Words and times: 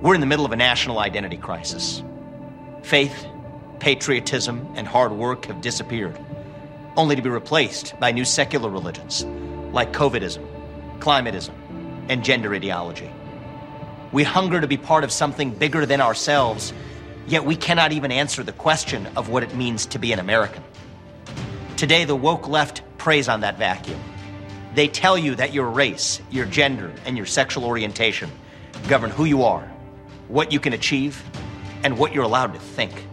We're 0.00 0.14
in 0.14 0.20
the 0.20 0.28
middle 0.28 0.44
of 0.44 0.52
a 0.52 0.56
national 0.56 1.00
identity 1.00 1.38
crisis. 1.38 2.04
Faith, 2.82 3.26
patriotism, 3.80 4.64
and 4.76 4.86
hard 4.86 5.10
work 5.10 5.46
have 5.46 5.60
disappeared, 5.60 6.16
only 6.96 7.16
to 7.16 7.22
be 7.22 7.30
replaced 7.30 7.98
by 7.98 8.12
new 8.12 8.24
secular 8.24 8.70
religions 8.70 9.24
like 9.72 9.92
COVIDism, 9.92 10.46
climatism, 11.00 11.52
and 12.08 12.24
gender 12.24 12.54
ideology. 12.54 13.10
We 14.12 14.22
hunger 14.22 14.60
to 14.60 14.68
be 14.68 14.76
part 14.76 15.02
of 15.02 15.10
something 15.10 15.50
bigger 15.50 15.84
than 15.84 16.00
ourselves, 16.00 16.72
yet 17.26 17.44
we 17.44 17.56
cannot 17.56 17.90
even 17.90 18.12
answer 18.12 18.44
the 18.44 18.52
question 18.52 19.08
of 19.16 19.30
what 19.30 19.42
it 19.42 19.56
means 19.56 19.84
to 19.86 19.98
be 19.98 20.12
an 20.12 20.20
American. 20.20 20.62
Today, 21.76 22.04
the 22.04 22.14
woke 22.14 22.46
left 22.46 22.82
preys 22.98 23.28
on 23.28 23.40
that 23.40 23.58
vacuum. 23.58 24.00
They 24.76 24.86
tell 24.86 25.18
you 25.18 25.34
that 25.34 25.52
your 25.52 25.68
race, 25.68 26.20
your 26.30 26.46
gender, 26.46 26.92
and 27.04 27.16
your 27.16 27.26
sexual 27.26 27.64
orientation 27.64 28.30
govern 28.86 29.10
who 29.10 29.24
you 29.24 29.42
are, 29.42 29.68
what 30.28 30.52
you 30.52 30.60
can 30.60 30.72
achieve, 30.72 31.22
and 31.82 31.98
what 31.98 32.12
you're 32.12 32.24
allowed 32.24 32.52
to 32.54 32.60
think. 32.60 33.06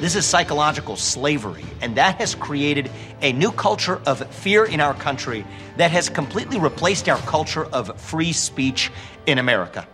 This 0.00 0.14
is 0.14 0.24
psychological 0.24 0.94
slavery, 0.96 1.64
and 1.80 1.96
that 1.96 2.16
has 2.16 2.34
created 2.34 2.90
a 3.20 3.32
new 3.32 3.50
culture 3.50 4.00
of 4.06 4.24
fear 4.32 4.64
in 4.64 4.80
our 4.80 4.94
country 4.94 5.44
that 5.76 5.90
has 5.90 6.08
completely 6.08 6.58
replaced 6.60 7.08
our 7.08 7.18
culture 7.18 7.64
of 7.66 8.00
free 8.00 8.32
speech 8.32 8.92
in 9.26 9.38
America. 9.38 9.86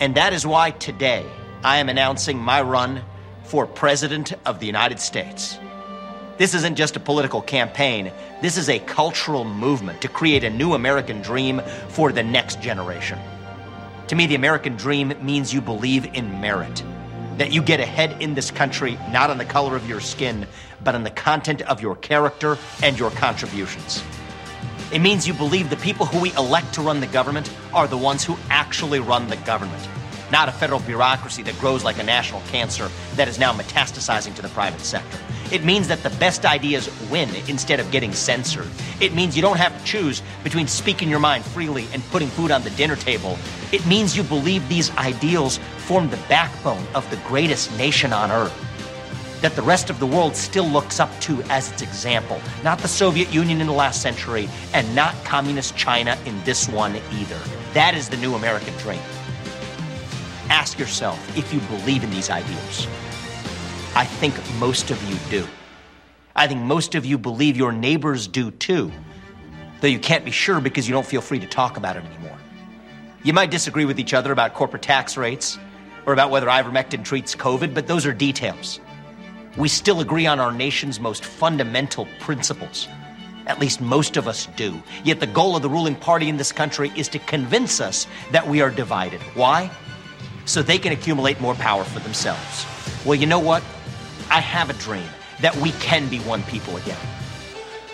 And 0.00 0.16
that 0.16 0.32
is 0.32 0.44
why 0.44 0.72
today 0.72 1.24
I 1.62 1.78
am 1.78 1.88
announcing 1.88 2.38
my 2.38 2.62
run 2.62 3.02
for 3.44 3.66
President 3.66 4.34
of 4.44 4.60
the 4.60 4.66
United 4.66 5.00
States. 5.00 5.58
This 6.36 6.54
isn't 6.54 6.76
just 6.76 6.96
a 6.96 7.00
political 7.00 7.42
campaign, 7.42 8.12
this 8.42 8.56
is 8.56 8.68
a 8.68 8.78
cultural 8.80 9.44
movement 9.44 10.00
to 10.02 10.08
create 10.08 10.44
a 10.44 10.50
new 10.50 10.74
American 10.74 11.22
dream 11.22 11.60
for 11.88 12.12
the 12.12 12.22
next 12.22 12.60
generation. 12.60 13.18
To 14.08 14.16
me, 14.16 14.26
the 14.26 14.36
American 14.36 14.74
dream 14.74 15.12
means 15.20 15.52
you 15.52 15.60
believe 15.60 16.06
in 16.14 16.40
merit, 16.40 16.82
that 17.36 17.52
you 17.52 17.60
get 17.60 17.78
ahead 17.78 18.22
in 18.22 18.32
this 18.32 18.50
country 18.50 18.98
not 19.10 19.28
on 19.28 19.36
the 19.36 19.44
color 19.44 19.76
of 19.76 19.86
your 19.86 20.00
skin, 20.00 20.46
but 20.82 20.94
on 20.94 21.02
the 21.02 21.10
content 21.10 21.60
of 21.60 21.82
your 21.82 21.94
character 21.94 22.56
and 22.82 22.98
your 22.98 23.10
contributions. 23.10 24.02
It 24.90 25.00
means 25.00 25.28
you 25.28 25.34
believe 25.34 25.68
the 25.68 25.76
people 25.76 26.06
who 26.06 26.22
we 26.22 26.32
elect 26.36 26.72
to 26.74 26.80
run 26.80 27.00
the 27.00 27.06
government 27.06 27.52
are 27.74 27.86
the 27.86 27.98
ones 27.98 28.24
who 28.24 28.38
actually 28.48 28.98
run 28.98 29.28
the 29.28 29.36
government, 29.36 29.86
not 30.30 30.48
a 30.48 30.52
federal 30.52 30.80
bureaucracy 30.80 31.42
that 31.42 31.58
grows 31.58 31.84
like 31.84 31.98
a 31.98 32.02
national 32.02 32.40
cancer 32.42 32.90
that 33.16 33.28
is 33.28 33.38
now 33.38 33.52
metastasizing 33.52 34.34
to 34.34 34.42
the 34.42 34.48
private 34.48 34.80
sector. 34.80 35.18
It 35.50 35.64
means 35.64 35.88
that 35.88 36.02
the 36.02 36.10
best 36.10 36.44
ideas 36.44 36.90
win 37.10 37.30
instead 37.48 37.80
of 37.80 37.90
getting 37.90 38.12
censored. 38.12 38.68
It 39.00 39.14
means 39.14 39.34
you 39.34 39.42
don't 39.42 39.56
have 39.56 39.76
to 39.78 39.84
choose 39.84 40.22
between 40.44 40.66
speaking 40.66 41.08
your 41.08 41.20
mind 41.20 41.44
freely 41.44 41.86
and 41.94 42.02
putting 42.10 42.28
food 42.28 42.50
on 42.50 42.62
the 42.62 42.70
dinner 42.70 42.96
table. 42.96 43.38
It 43.72 43.86
means 43.86 44.16
you 44.16 44.22
believe 44.22 44.68
these 44.68 44.94
ideals 44.96 45.58
form 45.78 46.10
the 46.10 46.18
backbone 46.28 46.84
of 46.94 47.08
the 47.10 47.16
greatest 47.28 47.76
nation 47.78 48.12
on 48.12 48.30
earth. 48.30 48.54
That 49.40 49.56
the 49.56 49.62
rest 49.62 49.88
of 49.88 50.00
the 50.00 50.06
world 50.06 50.36
still 50.36 50.66
looks 50.66 51.00
up 51.00 51.18
to 51.20 51.40
as 51.44 51.72
its 51.72 51.80
example, 51.80 52.40
not 52.62 52.80
the 52.80 52.88
Soviet 52.88 53.32
Union 53.32 53.60
in 53.60 53.68
the 53.68 53.72
last 53.72 54.02
century, 54.02 54.48
and 54.74 54.94
not 54.94 55.14
communist 55.24 55.76
China 55.76 56.18
in 56.26 56.42
this 56.44 56.68
one 56.68 56.96
either. 57.12 57.38
That 57.72 57.94
is 57.94 58.08
the 58.08 58.16
new 58.16 58.34
American 58.34 58.74
dream. 58.78 59.00
Ask 60.50 60.78
yourself 60.78 61.36
if 61.36 61.52
you 61.52 61.60
believe 61.60 62.02
in 62.02 62.10
these 62.10 62.30
ideals. 62.30 62.86
I 63.94 64.04
think 64.04 64.34
most 64.58 64.90
of 64.90 65.02
you 65.10 65.16
do. 65.30 65.46
I 66.34 66.46
think 66.46 66.60
most 66.60 66.94
of 66.94 67.04
you 67.04 67.18
believe 67.18 67.56
your 67.56 67.72
neighbors 67.72 68.26
do 68.26 68.50
too, 68.50 68.90
though 69.80 69.88
you 69.88 69.98
can't 69.98 70.24
be 70.24 70.30
sure 70.30 70.60
because 70.60 70.88
you 70.88 70.94
don't 70.94 71.06
feel 71.06 71.20
free 71.20 71.38
to 71.40 71.46
talk 71.46 71.76
about 71.76 71.96
it 71.96 72.04
anymore. 72.04 72.38
You 73.24 73.32
might 73.32 73.50
disagree 73.50 73.84
with 73.84 73.98
each 73.98 74.14
other 74.14 74.32
about 74.32 74.54
corporate 74.54 74.82
tax 74.82 75.16
rates 75.16 75.58
or 76.06 76.12
about 76.12 76.30
whether 76.30 76.46
ivermectin 76.46 77.04
treats 77.04 77.34
COVID, 77.34 77.74
but 77.74 77.86
those 77.86 78.06
are 78.06 78.14
details. 78.14 78.80
We 79.58 79.68
still 79.68 80.00
agree 80.00 80.26
on 80.26 80.40
our 80.40 80.52
nation's 80.52 81.00
most 81.00 81.24
fundamental 81.24 82.06
principles. 82.20 82.88
At 83.46 83.58
least 83.58 83.80
most 83.80 84.16
of 84.16 84.28
us 84.28 84.46
do. 84.56 84.80
Yet 85.04 85.20
the 85.20 85.26
goal 85.26 85.56
of 85.56 85.62
the 85.62 85.68
ruling 85.68 85.96
party 85.96 86.28
in 86.28 86.36
this 86.36 86.52
country 86.52 86.92
is 86.94 87.08
to 87.08 87.18
convince 87.18 87.80
us 87.80 88.06
that 88.30 88.46
we 88.46 88.60
are 88.60 88.70
divided. 88.70 89.20
Why? 89.34 89.70
So 90.48 90.62
they 90.62 90.78
can 90.78 90.94
accumulate 90.94 91.42
more 91.42 91.54
power 91.54 91.84
for 91.84 92.00
themselves. 92.00 92.64
Well, 93.04 93.16
you 93.16 93.26
know 93.26 93.38
what? 93.38 93.62
I 94.30 94.40
have 94.40 94.70
a 94.70 94.72
dream 94.72 95.08
that 95.42 95.54
we 95.56 95.72
can 95.72 96.08
be 96.08 96.20
one 96.20 96.42
people 96.44 96.78
again. 96.78 96.96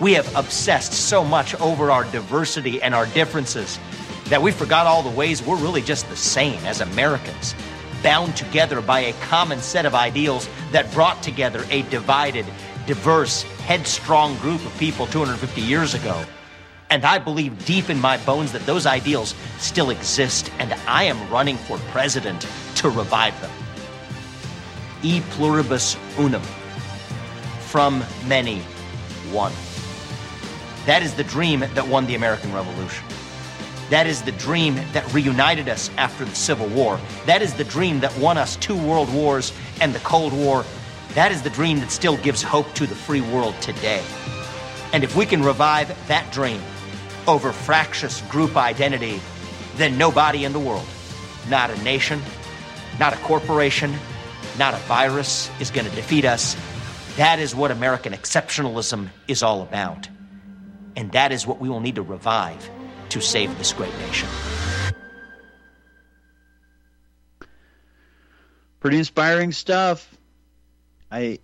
We 0.00 0.12
have 0.12 0.36
obsessed 0.36 0.92
so 0.92 1.24
much 1.24 1.56
over 1.56 1.90
our 1.90 2.04
diversity 2.04 2.80
and 2.80 2.94
our 2.94 3.06
differences 3.06 3.80
that 4.26 4.40
we 4.40 4.52
forgot 4.52 4.86
all 4.86 5.02
the 5.02 5.10
ways 5.10 5.42
we're 5.42 5.56
really 5.56 5.82
just 5.82 6.08
the 6.08 6.16
same 6.16 6.64
as 6.64 6.80
Americans, 6.80 7.56
bound 8.04 8.36
together 8.36 8.80
by 8.80 9.00
a 9.00 9.12
common 9.14 9.58
set 9.58 9.84
of 9.84 9.96
ideals 9.96 10.48
that 10.70 10.90
brought 10.92 11.24
together 11.24 11.64
a 11.70 11.82
divided, 11.82 12.46
diverse, 12.86 13.42
headstrong 13.66 14.36
group 14.36 14.64
of 14.64 14.78
people 14.78 15.08
250 15.08 15.60
years 15.60 15.94
ago. 15.94 16.24
And 16.94 17.04
I 17.04 17.18
believe 17.18 17.66
deep 17.66 17.90
in 17.90 18.00
my 18.00 18.18
bones 18.18 18.52
that 18.52 18.64
those 18.66 18.86
ideals 18.86 19.34
still 19.58 19.90
exist, 19.90 20.48
and 20.60 20.72
I 20.86 21.02
am 21.02 21.28
running 21.28 21.56
for 21.56 21.76
president 21.90 22.46
to 22.76 22.88
revive 22.88 23.38
them 23.40 23.50
e 25.02 25.20
pluribus 25.30 25.96
unum. 26.16 26.42
From 27.66 28.04
many, 28.28 28.60
one. 29.32 29.52
That 30.86 31.02
is 31.02 31.14
the 31.14 31.24
dream 31.24 31.64
that 31.74 31.88
won 31.88 32.06
the 32.06 32.14
American 32.14 32.52
Revolution. 32.52 33.04
That 33.90 34.06
is 34.06 34.22
the 34.22 34.30
dream 34.30 34.76
that 34.92 35.12
reunited 35.12 35.68
us 35.68 35.90
after 35.96 36.24
the 36.24 36.36
Civil 36.36 36.68
War. 36.68 37.00
That 37.26 37.42
is 37.42 37.54
the 37.54 37.64
dream 37.64 37.98
that 38.00 38.16
won 38.18 38.38
us 38.38 38.54
two 38.54 38.76
world 38.76 39.12
wars 39.12 39.52
and 39.80 39.92
the 39.92 39.98
Cold 39.98 40.32
War. 40.32 40.64
That 41.14 41.32
is 41.32 41.42
the 41.42 41.50
dream 41.50 41.80
that 41.80 41.90
still 41.90 42.18
gives 42.18 42.40
hope 42.40 42.72
to 42.74 42.86
the 42.86 42.94
free 42.94 43.20
world 43.20 43.60
today. 43.60 44.04
And 44.92 45.02
if 45.02 45.16
we 45.16 45.26
can 45.26 45.42
revive 45.42 45.88
that 46.06 46.32
dream 46.32 46.62
over 47.26 47.52
fractious 47.52 48.20
group 48.22 48.56
identity, 48.56 49.20
then 49.76 49.98
nobody 49.98 50.44
in 50.44 50.52
the 50.52 50.60
world, 50.60 50.86
not 51.48 51.70
a 51.70 51.82
nation, 51.82 52.20
not 52.98 53.12
a 53.12 53.16
corporation, 53.18 53.94
not 54.58 54.74
a 54.74 54.78
virus, 54.78 55.50
is 55.60 55.70
going 55.70 55.88
to 55.88 55.94
defeat 55.94 56.24
us. 56.24 56.56
That 57.16 57.38
is 57.38 57.54
what 57.54 57.70
American 57.70 58.12
exceptionalism 58.12 59.08
is 59.28 59.42
all 59.42 59.62
about. 59.62 60.08
And 60.96 61.12
that 61.12 61.32
is 61.32 61.46
what 61.46 61.60
we 61.60 61.68
will 61.68 61.80
need 61.80 61.96
to 61.96 62.02
revive 62.02 62.68
to 63.10 63.20
save 63.20 63.56
this 63.58 63.72
great 63.72 63.96
nation. 63.98 64.28
Pretty 68.80 68.98
inspiring 68.98 69.52
stuff. 69.52 70.14
I 71.10 71.38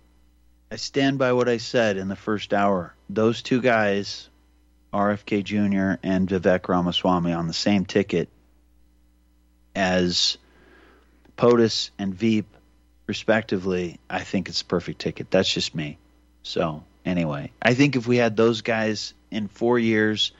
I 0.71 0.75
stand 0.75 1.17
by 1.17 1.33
what 1.33 1.49
I 1.49 1.57
said 1.57 1.97
in 1.97 2.07
the 2.07 2.15
first 2.15 2.53
hour. 2.53 2.93
Those 3.09 3.41
two 3.41 3.61
guys, 3.61 4.29
RFK 4.93 5.43
Jr. 5.43 5.99
and 6.03 6.27
Vivek 6.27 6.67
Ramaswamy, 6.67 7.33
on 7.33 7.47
the 7.47 7.53
same 7.53 7.85
ticket 7.85 8.29
as 9.75 10.37
POTUS 11.37 11.91
and 11.97 12.13
Veep 12.13 12.45
respectively, 13.07 13.99
I 14.09 14.21
think 14.21 14.49
it's 14.49 14.61
a 14.61 14.65
perfect 14.65 14.99
ticket. 14.99 15.31
That's 15.31 15.51
just 15.51 15.73
me. 15.73 15.97
So 16.43 16.83
anyway, 17.05 17.51
I 17.61 17.73
think 17.73 17.95
if 17.95 18.07
we 18.07 18.17
had 18.17 18.35
those 18.35 18.61
guys 18.61 19.13
in 19.29 19.47
four 19.47 19.79
years, 19.79 20.31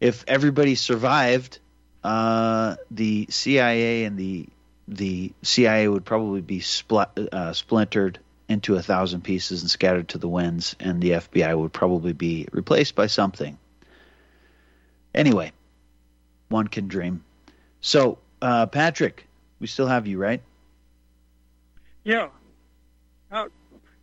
if 0.00 0.24
everybody 0.26 0.74
survived, 0.74 1.58
uh, 2.02 2.76
the 2.90 3.26
CIA 3.30 4.04
and 4.04 4.18
the 4.18 4.48
the 4.88 5.32
CIA 5.42 5.86
would 5.88 6.04
probably 6.04 6.40
be 6.40 6.58
spl- 6.58 7.28
uh, 7.32 7.52
splintered 7.52 8.18
into 8.48 8.76
a 8.76 8.82
thousand 8.82 9.22
pieces 9.22 9.62
and 9.62 9.70
scattered 9.70 10.08
to 10.08 10.18
the 10.18 10.28
winds, 10.28 10.76
and 10.80 11.00
the 11.00 11.10
FBI 11.12 11.56
would 11.58 11.72
probably 11.72 12.12
be 12.12 12.46
replaced 12.52 12.94
by 12.94 13.06
something. 13.06 13.58
Anyway, 15.14 15.52
one 16.48 16.68
can 16.68 16.88
dream. 16.88 17.24
So, 17.80 18.18
uh, 18.40 18.66
Patrick, 18.66 19.26
we 19.60 19.66
still 19.66 19.86
have 19.86 20.06
you, 20.06 20.18
right? 20.18 20.42
Yeah. 22.04 22.28
Uh, 23.30 23.46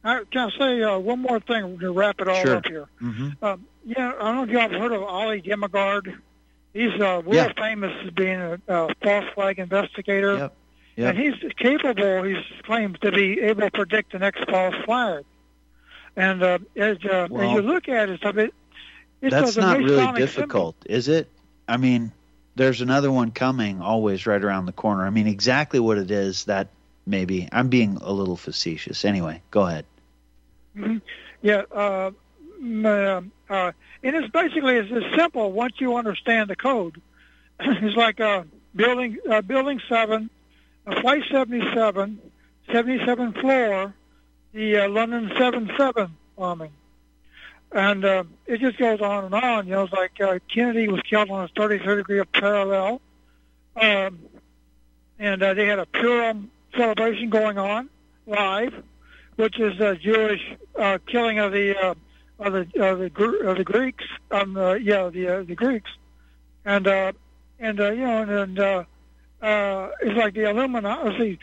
I, 0.03 0.23
can 0.31 0.49
I 0.49 0.57
say 0.57 0.83
uh, 0.83 0.97
one 0.99 1.19
more 1.21 1.39
thing 1.39 1.79
to 1.79 1.91
wrap 1.91 2.21
it 2.21 2.27
all 2.27 2.41
sure. 2.41 2.55
up 2.57 2.65
here? 2.65 2.87
Mm-hmm. 3.01 3.43
Um, 3.43 3.65
yeah, 3.85 4.13
I 4.19 4.23
don't 4.23 4.35
know 4.35 4.43
if 4.43 4.49
y'all 4.49 4.61
have 4.61 4.71
heard 4.71 4.91
of 4.91 5.01
Ole 5.01 5.39
Dammegard. 5.41 6.17
He's 6.73 6.93
uh, 7.01 7.21
world 7.25 7.33
Yeah. 7.33 7.51
famous 7.57 7.91
as 8.05 8.11
being 8.11 8.39
a, 8.39 8.59
a 8.67 8.93
false 9.01 9.25
flag 9.33 9.59
investigator. 9.59 10.37
Yep. 10.37 10.55
Yep. 10.99 11.15
And 11.15 11.17
he's 11.17 11.53
capable, 11.53 12.23
he's 12.23 12.43
claimed 12.63 12.99
to 13.03 13.11
be 13.13 13.39
able 13.39 13.61
to 13.61 13.71
predict 13.71 14.11
the 14.11 14.19
next 14.19 14.43
false 14.49 14.75
flag. 14.83 15.23
And 16.17 16.43
uh, 16.43 16.59
as, 16.75 16.97
uh, 17.05 17.29
Well, 17.29 17.49
as 17.49 17.55
you 17.55 17.61
look 17.61 17.87
at 17.87 18.09
it, 18.09 18.21
it 18.21 18.53
it's 19.21 19.33
That's 19.33 19.55
not 19.55 19.77
really 19.77 20.11
difficult, 20.11 20.75
is 20.85 21.07
it? 21.07 21.29
I 21.69 21.77
mean, 21.77 22.11
there's 22.57 22.81
another 22.81 23.09
one 23.09 23.31
coming 23.31 23.81
always 23.81 24.27
right 24.27 24.43
around 24.43 24.65
the 24.65 24.73
corner. 24.73 25.05
I 25.05 25.09
mean, 25.09 25.27
exactly 25.27 25.79
what 25.79 25.97
it 25.97 26.11
is 26.11 26.43
that 26.45 26.67
maybe 27.05 27.47
I'm 27.49 27.69
being 27.69 27.99
a 28.01 28.11
little 28.11 28.35
facetious. 28.35 29.05
Anyway, 29.05 29.41
go 29.51 29.67
ahead. 29.67 29.85
symbol. 30.73 30.89
Mhm. 30.89 31.01
Yeah. 31.41 31.61
Uh, 31.71 32.11
uh, 32.85 33.21
uh, 33.49 33.71
and 34.03 34.15
it's 34.17 34.29
basically 34.33 34.75
it's 34.75 34.91
as 34.91 35.17
simple 35.17 35.53
once 35.53 35.75
you 35.79 35.95
understand 35.95 36.49
the 36.49 36.57
code. 36.57 37.01
it's 37.61 37.95
like 37.95 38.19
uh, 38.19 38.43
building 38.75 39.17
uh, 39.31 39.41
building 39.41 39.79
seven, 39.87 40.29
uh, 40.91 41.01
Flight 41.01 41.23
77, 41.31 42.19
77 42.71 43.33
floor, 43.33 43.93
the 44.53 44.77
uh, 44.77 44.89
London 44.89 45.31
77 45.37 46.15
bombing. 46.37 46.71
And 47.71 48.03
uh, 48.03 48.23
it 48.47 48.59
just 48.59 48.77
goes 48.77 48.99
on 49.01 49.25
and 49.25 49.35
on. 49.35 49.67
You 49.67 49.73
know, 49.73 49.83
it's 49.83 49.93
like 49.93 50.19
uh, 50.19 50.39
Kennedy 50.53 50.87
was 50.87 51.01
killed 51.01 51.29
on 51.29 51.45
a 51.45 51.47
33rd 51.49 51.97
degree 51.97 52.19
of 52.19 52.31
parallel. 52.31 53.01
Um, 53.75 54.19
and 55.19 55.43
uh, 55.43 55.53
they 55.53 55.67
had 55.67 55.79
a 55.79 55.85
Purim 55.85 56.49
celebration 56.75 57.29
going 57.29 57.57
on 57.57 57.89
live, 58.25 58.73
which 59.35 59.59
is 59.59 59.79
a 59.79 59.95
Jewish 59.95 60.41
uh, 60.77 60.97
killing 61.05 61.39
of 61.39 61.51
the 61.51 61.77
uh, 61.77 61.93
of 62.39 62.53
the 62.53 62.59
of 62.81 62.99
the, 62.99 63.47
of 63.47 63.57
the 63.57 63.63
Greeks. 63.63 64.05
Um, 64.31 64.57
uh, 64.57 64.73
yeah, 64.73 65.09
the 65.09 65.27
uh, 65.27 65.43
the 65.43 65.55
Greeks, 65.55 65.91
and 66.65 66.87
uh, 66.87 67.11
and 67.59 67.79
uh, 67.79 67.91
you 67.91 68.01
know, 68.01 68.21
and, 68.21 68.31
and 68.31 68.59
uh, 68.59 68.83
uh, 69.41 69.89
it's 70.01 70.17
like 70.17 70.33
the 70.33 70.49
Illuminati. 70.49 71.17
See, 71.17 71.39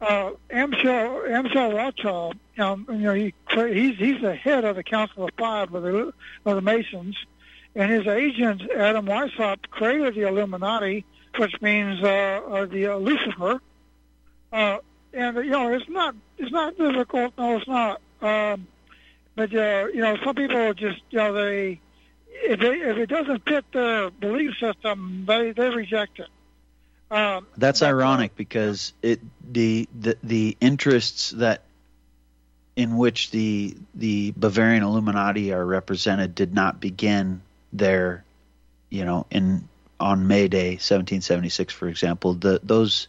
uh, 0.00 0.30
Amschel 0.50 1.74
Rothschild. 1.74 2.36
Um, 2.58 2.86
you 2.88 2.96
know, 2.98 3.14
he 3.14 3.34
he's 3.50 3.96
he's 3.96 4.20
the 4.20 4.34
head 4.34 4.64
of 4.64 4.76
the 4.76 4.82
Council 4.82 5.24
of 5.24 5.30
Five 5.38 5.74
of 5.74 5.82
the 5.82 6.12
of 6.44 6.54
the 6.56 6.60
Masons, 6.60 7.16
and 7.74 7.90
his 7.90 8.06
agent 8.06 8.62
Adam 8.70 9.06
Weishaupt 9.06 9.70
created 9.70 10.14
the 10.14 10.28
Illuminati, 10.28 11.04
which 11.36 11.60
means 11.60 12.02
uh, 12.02 12.06
uh, 12.06 12.66
the 12.66 12.88
uh, 12.88 12.96
Lucifer. 12.96 13.60
Uh, 14.52 14.78
and 15.12 15.36
you 15.36 15.50
know, 15.50 15.72
it's 15.72 15.88
not 15.88 16.14
it's 16.36 16.52
not 16.52 16.76
difficult. 16.76 17.32
No, 17.38 17.56
it's 17.56 17.68
not. 17.68 18.00
Um, 18.20 18.66
but 19.34 19.54
uh, 19.54 19.86
you 19.94 20.00
know, 20.00 20.16
some 20.24 20.34
people 20.34 20.74
just 20.74 21.00
you 21.10 21.18
know 21.18 21.32
they 21.32 21.80
if 22.30 22.60
they 22.60 22.74
if 22.74 22.96
it 22.98 23.08
doesn't 23.08 23.44
fit 23.48 23.64
their 23.72 24.10
belief 24.10 24.52
system, 24.60 25.24
they 25.26 25.52
they 25.52 25.70
reject 25.70 26.18
it. 26.18 26.28
Um, 27.10 27.46
That's 27.56 27.82
uh, 27.82 27.86
ironic 27.86 28.36
because 28.36 28.92
it 29.02 29.20
the, 29.50 29.88
the 29.98 30.16
the 30.22 30.56
interests 30.60 31.30
that 31.30 31.62
in 32.76 32.96
which 32.96 33.30
the 33.30 33.76
the 33.94 34.32
Bavarian 34.36 34.82
Illuminati 34.82 35.52
are 35.52 35.64
represented 35.64 36.34
did 36.34 36.54
not 36.54 36.80
begin 36.80 37.40
there, 37.72 38.24
you 38.90 39.04
know, 39.04 39.26
in 39.30 39.68
on 40.00 40.26
May 40.28 40.48
Day, 40.48 40.72
1776, 40.72 41.74
for 41.74 41.88
example. 41.88 42.34
The 42.34 42.60
those 42.62 43.08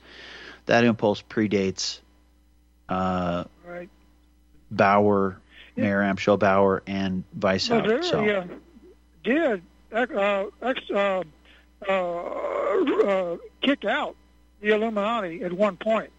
that 0.65 0.83
impulse 0.85 1.21
predates 1.21 1.99
uh, 2.87 3.43
right. 3.65 3.89
Bauer, 4.71 5.39
Yeah. 5.75 5.83
Mayer 5.83 6.01
Amschel 6.01 6.39
Bauer, 6.39 6.81
and 6.87 7.23
Weishaupt. 7.37 7.83
Bavaria 7.83 8.03
so 8.03 8.59
did 9.23 9.61
uh, 9.93 10.45
ex, 10.61 10.91
uh, 10.91 11.23
uh, 11.87 12.23
uh, 13.05 13.37
kick 13.61 13.85
out 13.85 14.15
the 14.61 14.69
Illuminati 14.69 15.43
at 15.43 15.53
one 15.53 15.77
point. 15.77 16.11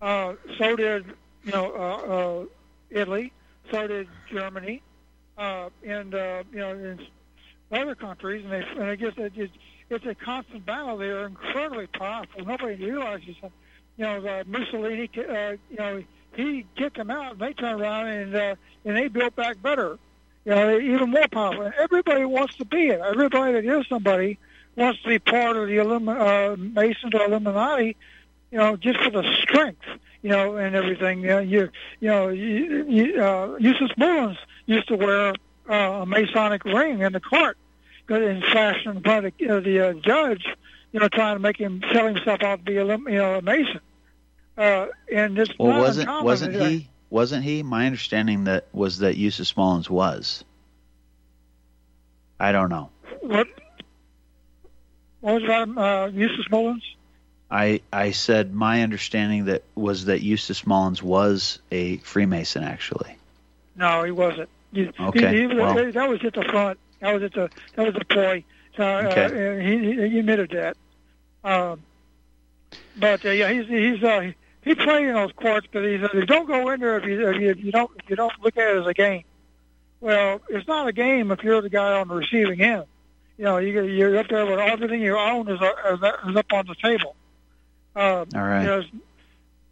Uh, 0.00 0.34
so 0.58 0.76
did 0.76 1.06
you 1.44 1.52
know 1.52 1.72
uh, 1.72 2.44
Italy. 2.90 3.32
So 3.70 3.86
did 3.86 4.08
Germany, 4.30 4.82
and 5.36 6.12
you 6.12 6.58
know 6.58 6.96
other 7.72 7.94
countries. 7.94 8.44
And, 8.44 8.52
they, 8.52 8.64
and 8.80 8.90
I 8.90 8.94
guess 8.96 9.12
it, 9.16 9.32
it, 9.36 9.50
it's 9.90 10.06
a 10.06 10.14
constant 10.14 10.66
battle. 10.66 10.96
They're 10.98 11.26
incredibly 11.26 11.86
powerful. 11.86 12.44
Nobody 12.44 12.76
realizes 12.76 13.36
that. 13.42 13.52
You 13.96 14.06
know, 14.06 14.20
the 14.20 14.44
Mussolini. 14.46 15.10
Uh, 15.16 15.56
you 15.70 15.76
know, 15.76 16.02
he 16.34 16.64
kicked 16.76 16.96
them 16.96 17.10
out, 17.10 17.32
and 17.32 17.40
they 17.40 17.52
turned 17.52 17.80
around 17.80 18.06
and 18.06 18.34
uh, 18.34 18.54
and 18.84 18.96
they 18.96 19.08
built 19.08 19.36
back 19.36 19.60
better. 19.60 19.98
You 20.44 20.54
know, 20.54 20.78
even 20.78 21.10
more 21.10 21.28
powerful. 21.28 21.64
And 21.64 21.74
everybody 21.74 22.24
wants 22.24 22.56
to 22.56 22.64
be 22.64 22.86
it. 22.86 23.00
Everybody 23.00 23.52
that 23.52 23.64
is 23.64 23.86
somebody 23.88 24.38
wants 24.76 25.02
to 25.02 25.08
be 25.08 25.18
part 25.18 25.56
of 25.56 25.68
the 25.68 25.76
Illumi- 25.76 26.52
uh, 26.52 26.56
Masons 26.56 27.14
or 27.14 27.24
Illuminati. 27.24 27.96
You 28.50 28.58
know, 28.58 28.76
just 28.76 29.00
for 29.00 29.10
the 29.10 29.22
strength. 29.42 29.84
You 30.22 30.30
know, 30.30 30.56
and 30.56 30.74
everything. 30.74 31.20
You 31.20 31.28
know, 31.28 31.38
you, 31.38 31.70
you 32.00 32.08
know, 32.08 32.28
you, 32.28 32.84
you, 32.88 33.22
uh, 33.22 33.56
Eustace 33.58 33.96
Mullins 33.96 34.38
used 34.66 34.88
to 34.88 34.96
wear 34.96 35.34
uh, 35.68 35.74
a 36.02 36.06
Masonic 36.06 36.64
ring 36.64 37.00
in 37.00 37.12
the 37.12 37.20
court, 37.20 37.56
and 38.08 38.44
flash 38.44 38.84
in 38.84 39.00
front 39.02 39.26
of 39.26 39.32
the, 39.38 39.48
uh, 39.48 39.60
the 39.60 39.80
uh, 39.80 39.92
judge. 39.94 40.46
You 40.92 40.98
know, 41.00 41.08
trying 41.08 41.36
to 41.36 41.40
make 41.40 41.56
him 41.56 41.82
sell 41.92 42.06
himself 42.06 42.42
out 42.42 42.58
to 42.58 42.64
be 42.64 42.76
a 42.76 42.84
you 42.84 42.98
know 42.98 43.36
a 43.36 43.42
Mason. 43.42 43.80
Uh, 44.58 44.88
and 45.10 45.38
it's 45.38 45.56
well, 45.58 45.80
wasn't 45.80 46.08
uncommon. 46.08 46.24
wasn't 46.24 46.54
he? 46.54 46.88
Wasn't 47.08 47.44
he? 47.44 47.62
My 47.62 47.86
understanding 47.86 48.44
that 48.44 48.66
was 48.72 48.98
that 48.98 49.16
Eustace 49.16 49.56
Mullins 49.56 49.88
was. 49.88 50.44
I 52.38 52.52
don't 52.52 52.68
know. 52.68 52.90
What? 53.20 53.48
What 55.20 55.42
was 55.42 55.42
that? 55.48 55.68
Uh, 55.68 56.10
Eustace 56.12 56.50
Mullins? 56.50 56.84
I 57.50 57.80
I 57.92 58.12
said 58.12 58.54
my 58.54 58.82
understanding 58.82 59.46
that 59.46 59.62
was 59.74 60.04
that 60.06 60.22
Eustace 60.22 60.66
Mullins 60.66 61.02
was 61.02 61.58
a 61.70 61.96
Freemason 61.98 62.62
actually. 62.62 63.16
No, 63.76 64.04
he 64.04 64.10
wasn't. 64.12 64.48
He, 64.72 64.90
Okay, 65.00 65.32
He, 65.32 65.40
he, 65.40 65.46
well. 65.46 65.74
that 65.74 66.08
was 66.08 66.24
at 66.24 66.34
the 66.34 66.42
front. 66.44 66.78
That 67.00 67.12
was 67.14 67.22
at 67.24 67.32
the. 67.34 67.50
That 67.74 67.86
was 67.86 67.94
the 67.94 68.04
ploy. 68.04 68.44
Uh, 68.78 68.82
Okay. 68.82 69.24
uh, 69.24 69.60
he, 69.60 70.08
he 70.08 70.18
admitted 70.20 70.50
that. 70.50 70.76
Um, 71.42 71.82
but 72.96 73.24
uh, 73.24 73.30
yeah, 73.30 73.50
he's 73.52 73.66
he's 73.66 74.02
uh, 74.02 74.30
he 74.62 74.74
played 74.74 75.06
in 75.08 75.14
those 75.14 75.32
courts, 75.32 75.66
but 75.72 75.84
he 75.84 75.98
said 75.98 76.26
don't 76.26 76.46
go 76.46 76.70
in 76.70 76.80
there 76.80 76.98
if 76.98 77.04
you 77.04 77.28
if 77.28 77.40
you, 77.40 77.50
if 77.50 77.64
you 77.64 77.72
don't 77.72 77.90
if 78.02 78.08
you 78.10 78.16
don't 78.16 78.32
look 78.42 78.56
at 78.56 78.76
it 78.76 78.80
as 78.80 78.86
a 78.86 78.94
game. 78.94 79.24
Well, 80.00 80.40
it's 80.48 80.68
not 80.68 80.86
a 80.88 80.92
game 80.92 81.30
if 81.30 81.42
you're 81.42 81.60
the 81.60 81.68
guy 81.68 81.98
on 82.00 82.08
the 82.08 82.14
receiving 82.14 82.60
end. 82.60 82.84
You 83.40 83.46
know, 83.46 83.56
you 83.56 83.84
you're 83.84 84.18
up 84.18 84.28
there 84.28 84.44
with 84.44 84.58
everything 84.58 85.00
you 85.00 85.16
own 85.16 85.48
is, 85.48 85.58
is 85.58 86.36
up 86.36 86.52
on 86.52 86.66
the 86.66 86.74
table. 86.74 87.16
Uh, 87.96 88.26
All 88.34 88.42
right. 88.42 88.60
you 88.60 88.66
know, 88.66 88.82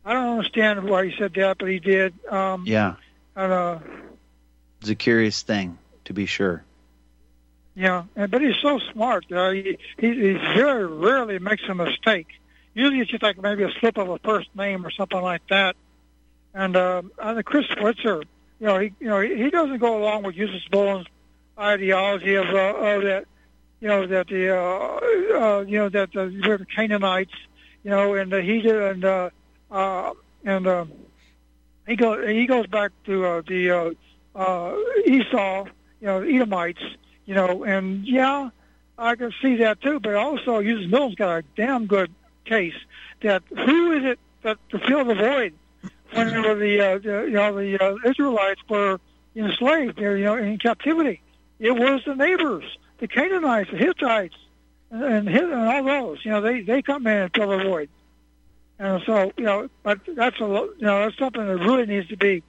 I 0.06 0.14
don't 0.14 0.38
understand 0.38 0.84
why 0.84 1.06
he 1.06 1.14
said 1.18 1.34
that, 1.34 1.58
but 1.58 1.68
he 1.68 1.78
did. 1.78 2.14
Um, 2.30 2.64
Yeah, 2.66 2.94
and, 3.36 3.52
uh, 3.52 3.78
it's 4.80 4.88
a 4.88 4.94
curious 4.94 5.42
thing 5.42 5.76
to 6.06 6.14
be 6.14 6.24
sure. 6.24 6.64
Yeah, 7.74 8.04
and, 8.16 8.30
but 8.30 8.40
he's 8.40 8.56
so 8.62 8.78
smart. 8.90 9.30
Uh, 9.30 9.50
he, 9.50 9.76
he 9.98 10.14
he 10.14 10.32
very 10.32 10.86
rarely 10.86 11.38
makes 11.38 11.64
a 11.68 11.74
mistake. 11.74 12.28
Usually 12.72 13.00
it's 13.00 13.10
just 13.10 13.22
like 13.22 13.36
maybe 13.36 13.64
a 13.64 13.70
slip 13.80 13.98
of 13.98 14.08
a 14.08 14.18
first 14.20 14.48
name 14.56 14.86
or 14.86 14.90
something 14.90 15.20
like 15.20 15.46
that. 15.50 15.76
And 16.54 16.74
uh, 16.74 17.02
I 17.22 17.34
think 17.34 17.44
Chris 17.44 17.66
Switzer, 17.78 18.22
you 18.60 18.66
know, 18.66 18.78
he 18.78 18.94
you 18.98 19.08
know 19.08 19.20
he, 19.20 19.36
he 19.36 19.50
doesn't 19.50 19.76
go 19.76 19.98
along 19.98 20.22
with 20.22 20.36
Eustace 20.36 20.66
Mullins' 20.72 21.06
ideology 21.58 22.34
of, 22.36 22.46
uh, 22.46 22.74
of 22.74 23.02
that, 23.02 23.24
you 23.80 23.88
know, 23.88 24.06
that 24.06 24.28
the 24.28 24.56
uh, 24.56 25.38
uh, 25.38 25.60
you 25.60 25.78
know 25.78 25.88
that 25.88 26.12
the, 26.12 26.26
the 26.26 26.66
Canaanites, 26.74 27.34
you 27.82 27.90
know, 27.90 28.14
and 28.14 28.32
uh, 28.32 28.38
he 28.38 28.60
did 28.60 28.76
and 28.76 29.04
uh, 29.04 29.30
uh, 29.70 30.12
and 30.44 30.66
uh, 30.66 30.84
he 31.86 31.96
goes 31.96 32.28
he 32.28 32.46
goes 32.46 32.66
back 32.66 32.92
to 33.06 33.24
uh, 33.24 33.42
the 33.46 33.70
uh, 33.70 33.90
uh, 34.34 34.76
Esau, 35.06 35.66
you 36.00 36.06
know, 36.06 36.22
Edomites 36.22 36.82
you 37.28 37.34
know, 37.34 37.62
and 37.62 38.08
yeah, 38.08 38.48
I 38.96 39.14
can 39.14 39.32
see 39.42 39.56
that 39.56 39.82
too. 39.82 40.00
But 40.00 40.14
also, 40.14 40.60
Eustace 40.60 40.90
Mullins 40.90 41.14
got 41.14 41.40
a 41.40 41.44
damn 41.56 41.84
good 41.84 42.10
case 42.46 42.74
that 43.20 43.42
who 43.50 43.92
is 43.92 44.04
it 44.04 44.18
that 44.42 44.56
to 44.70 44.78
fill 44.78 45.04
the 45.04 45.14
void 45.14 45.52
whenever 46.14 46.54
the, 46.54 46.80
uh, 46.80 46.98
the 46.98 47.24
you 47.26 47.32
know 47.32 47.54
the 47.54 47.78
uh, 47.78 48.08
Israelites 48.08 48.62
were 48.66 48.98
enslaved, 49.36 50.00
you 50.00 50.24
know, 50.24 50.36
in 50.36 50.56
captivity? 50.56 51.20
It 51.58 51.72
was 51.72 52.00
the 52.06 52.14
neighbors, 52.14 52.64
the 52.98 53.08
Canaanites, 53.08 53.70
the 53.70 53.76
Hittites, 53.76 54.36
and 54.90 55.28
and, 55.28 55.54
all 55.54 55.84
those. 55.84 56.24
You 56.24 56.32
know, 56.32 56.40
they 56.40 56.62
they 56.62 56.82
come 56.82 57.06
in 57.06 57.22
and 57.22 57.34
fill 57.34 57.50
the 57.50 57.64
void. 57.64 57.88
And 58.80 59.02
so, 59.04 59.32
you 59.36 59.44
know, 59.44 59.68
but 59.82 60.00
that's 60.14 60.36
a 60.40 60.44
you 60.44 60.74
know 60.80 61.00
that's 61.00 61.18
something 61.18 61.44
that 61.44 61.56
really 61.58 61.86
needs 61.86 62.08
to 62.08 62.16
be 62.16 62.42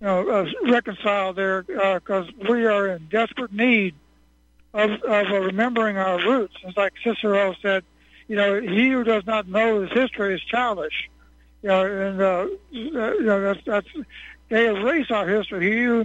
you 0.00 0.06
know, 0.06 0.28
uh, 0.28 0.70
reconcile 0.70 1.32
there 1.32 1.62
because 1.62 2.26
we 2.48 2.66
are 2.66 2.88
in 2.88 3.08
desperate 3.08 3.52
need 3.52 3.94
of, 4.74 4.90
of 4.90 5.26
uh, 5.26 5.40
remembering 5.40 5.96
our 5.96 6.18
roots. 6.18 6.54
It's 6.62 6.76
like 6.76 6.92
Cicero 7.02 7.54
said, 7.62 7.82
you 8.28 8.36
know, 8.36 8.60
he 8.60 8.90
who 8.90 9.04
does 9.04 9.24
not 9.26 9.48
know 9.48 9.80
his 9.80 9.92
history 9.92 10.34
is 10.34 10.42
childish. 10.42 11.08
You 11.62 11.68
know, 11.70 11.86
and 11.86 12.20
uh, 12.20 12.46
you 12.70 12.92
know 12.92 13.40
that's 13.40 13.64
that's 13.64 13.88
they 14.50 14.66
erase 14.66 15.10
our 15.10 15.26
history. 15.26 15.70
He 15.72 15.84
who 15.84 16.04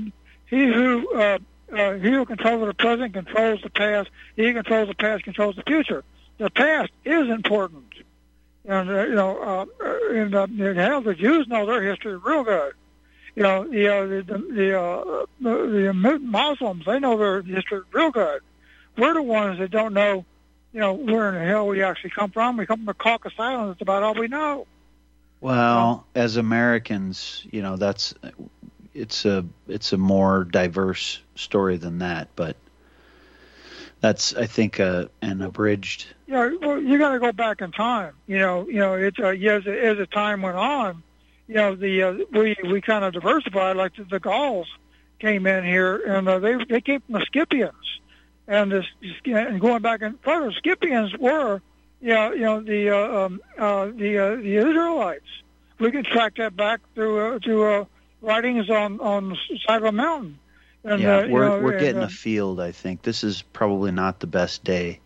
he 0.50 0.66
who 0.74 1.14
uh, 1.14 1.40
uh, 1.72 1.94
he 1.94 2.10
who 2.10 2.26
controls 2.26 2.66
the 2.66 2.74
present 2.74 3.14
controls 3.14 3.62
the 3.62 3.70
past. 3.70 4.10
He 4.36 4.44
who 4.44 4.54
controls 4.54 4.88
the 4.88 4.96
past 4.96 5.24
controls 5.24 5.56
the 5.56 5.64
future. 5.64 6.04
The 6.38 6.50
past 6.50 6.92
is 7.06 7.30
important, 7.30 7.94
and 8.66 8.90
uh, 8.90 9.04
you 9.04 9.16
know, 9.16 9.38
uh, 9.38 9.66
and, 10.12 10.36
uh, 10.36 10.44
and 10.44 10.78
hell, 10.78 11.02
the 11.02 11.14
Jews 11.14 11.48
know 11.48 11.66
their 11.66 11.84
history 11.84 12.18
real 12.18 12.44
good 12.44 12.74
you 13.36 13.44
know, 13.44 13.68
the 13.68 13.88
uh, 13.88 14.06
the 14.06 14.24
the, 14.54 14.80
uh, 14.80 15.26
the, 15.40 15.94
the 15.94 16.20
Muslims 16.20 16.86
they 16.86 17.00
know 17.00 17.18
their 17.18 17.42
history 17.42 17.82
real 17.92 18.12
good. 18.12 18.42
We're 18.98 19.14
the 19.14 19.22
ones 19.22 19.60
that 19.60 19.72
don't 19.72 19.94
know, 19.94 20.26
you 20.74 20.80
know, 20.82 20.94
where 20.94 21.30
in 21.30 21.36
the 21.36 21.46
hell 21.46 21.68
we 21.68 21.82
actually 21.82 22.10
come 22.10 22.32
from. 22.32 22.58
We 22.58 22.66
come 22.66 22.80
from 22.80 22.86
the 22.88 22.94
Caucasus 22.94 23.40
Islands. 23.40 23.76
That's 23.76 23.82
about 23.82 24.04
all 24.04 24.16
we 24.16 24.28
know. 24.28 24.68
Well, 25.40 26.06
as 26.14 26.36
Americans, 26.36 27.48
you 27.50 27.62
know, 27.62 27.78
that's 27.78 28.14
it's 28.94 29.26
a 29.26 29.46
it's 29.68 29.94
a 29.94 29.98
more 29.98 30.44
diverse 30.44 31.20
story 31.36 31.78
than 31.78 32.00
that, 32.00 32.30
but 32.36 32.56
That's 34.02 34.36
I 34.36 34.48
think 34.48 34.80
uh, 34.80 35.06
an 35.22 35.42
abridged. 35.42 36.08
Yeah, 36.26 36.52
well, 36.60 36.82
you 36.82 36.98
got 36.98 37.12
to 37.12 37.20
go 37.20 37.32
back 37.32 37.62
in 37.62 37.72
time. 37.72 38.14
You 38.26 38.40
know, 38.40 38.68
you 38.68 38.80
know, 38.80 38.96
it's 38.96 39.20
uh, 39.20 39.28
as, 39.28 39.68
as 39.68 39.98
the 39.98 40.08
time 40.12 40.42
went 40.42 40.58
on, 40.58 41.04
you 41.48 41.56
know, 41.56 41.76
the 41.76 42.04
uh, 42.04 42.14
we 42.32 42.56
we 42.64 42.82
kind 42.82 43.06
of 43.06 43.14
diversified. 43.14 43.78
Like 43.78 43.96
the, 43.96 44.04
the 44.06 44.20
Gauls 44.20 44.68
came 45.20 45.46
in 45.46 45.64
here, 45.64 45.98
and 45.98 46.28
uh, 46.28 46.40
they 46.40 46.56
they 46.68 46.82
came 46.82 47.02
from 47.02 47.14
the 47.20 47.26
Scythians, 47.32 48.00
and 48.48 48.72
this 48.72 48.86
and 49.26 49.62
going 49.62 49.84
back 49.84 50.02
and 50.02 50.20
further, 50.22 50.52
Scythians 50.64 51.16
were, 51.18 51.62
yeah, 52.02 52.32
you 52.32 52.40
know, 52.42 52.60
the 52.60 52.90
uh, 52.90 53.26
um, 53.26 53.42
uh, 53.58 53.86
the 53.86 54.18
uh, 54.18 54.36
the 54.38 54.56
Israelites. 54.56 55.28
We 55.78 55.92
can 55.92 56.04
track 56.04 56.38
that 56.38 56.56
back 56.56 56.80
through 56.96 57.36
uh, 57.36 57.40
to 57.40 57.64
uh, 57.64 57.86
writings 58.22 58.70
on 58.70 59.00
on 59.00 59.30
the 59.30 59.38
side 59.66 59.82
of 59.82 59.86
a 59.86 59.92
mountain. 59.92 60.40
And, 60.84 61.00
yeah, 61.00 61.18
uh, 61.18 61.28
we're 61.28 61.48
know, 61.48 61.60
we're 61.60 61.80
getting 61.80 61.98
and, 61.98 62.04
uh, 62.04 62.08
afield. 62.08 62.60
I 62.60 62.72
think 62.72 63.04
this 63.04 63.24
is 63.24 63.42
probably 63.42 63.92
not 63.92 64.20
the 64.20 64.28
best 64.28 64.64
day 64.64 65.00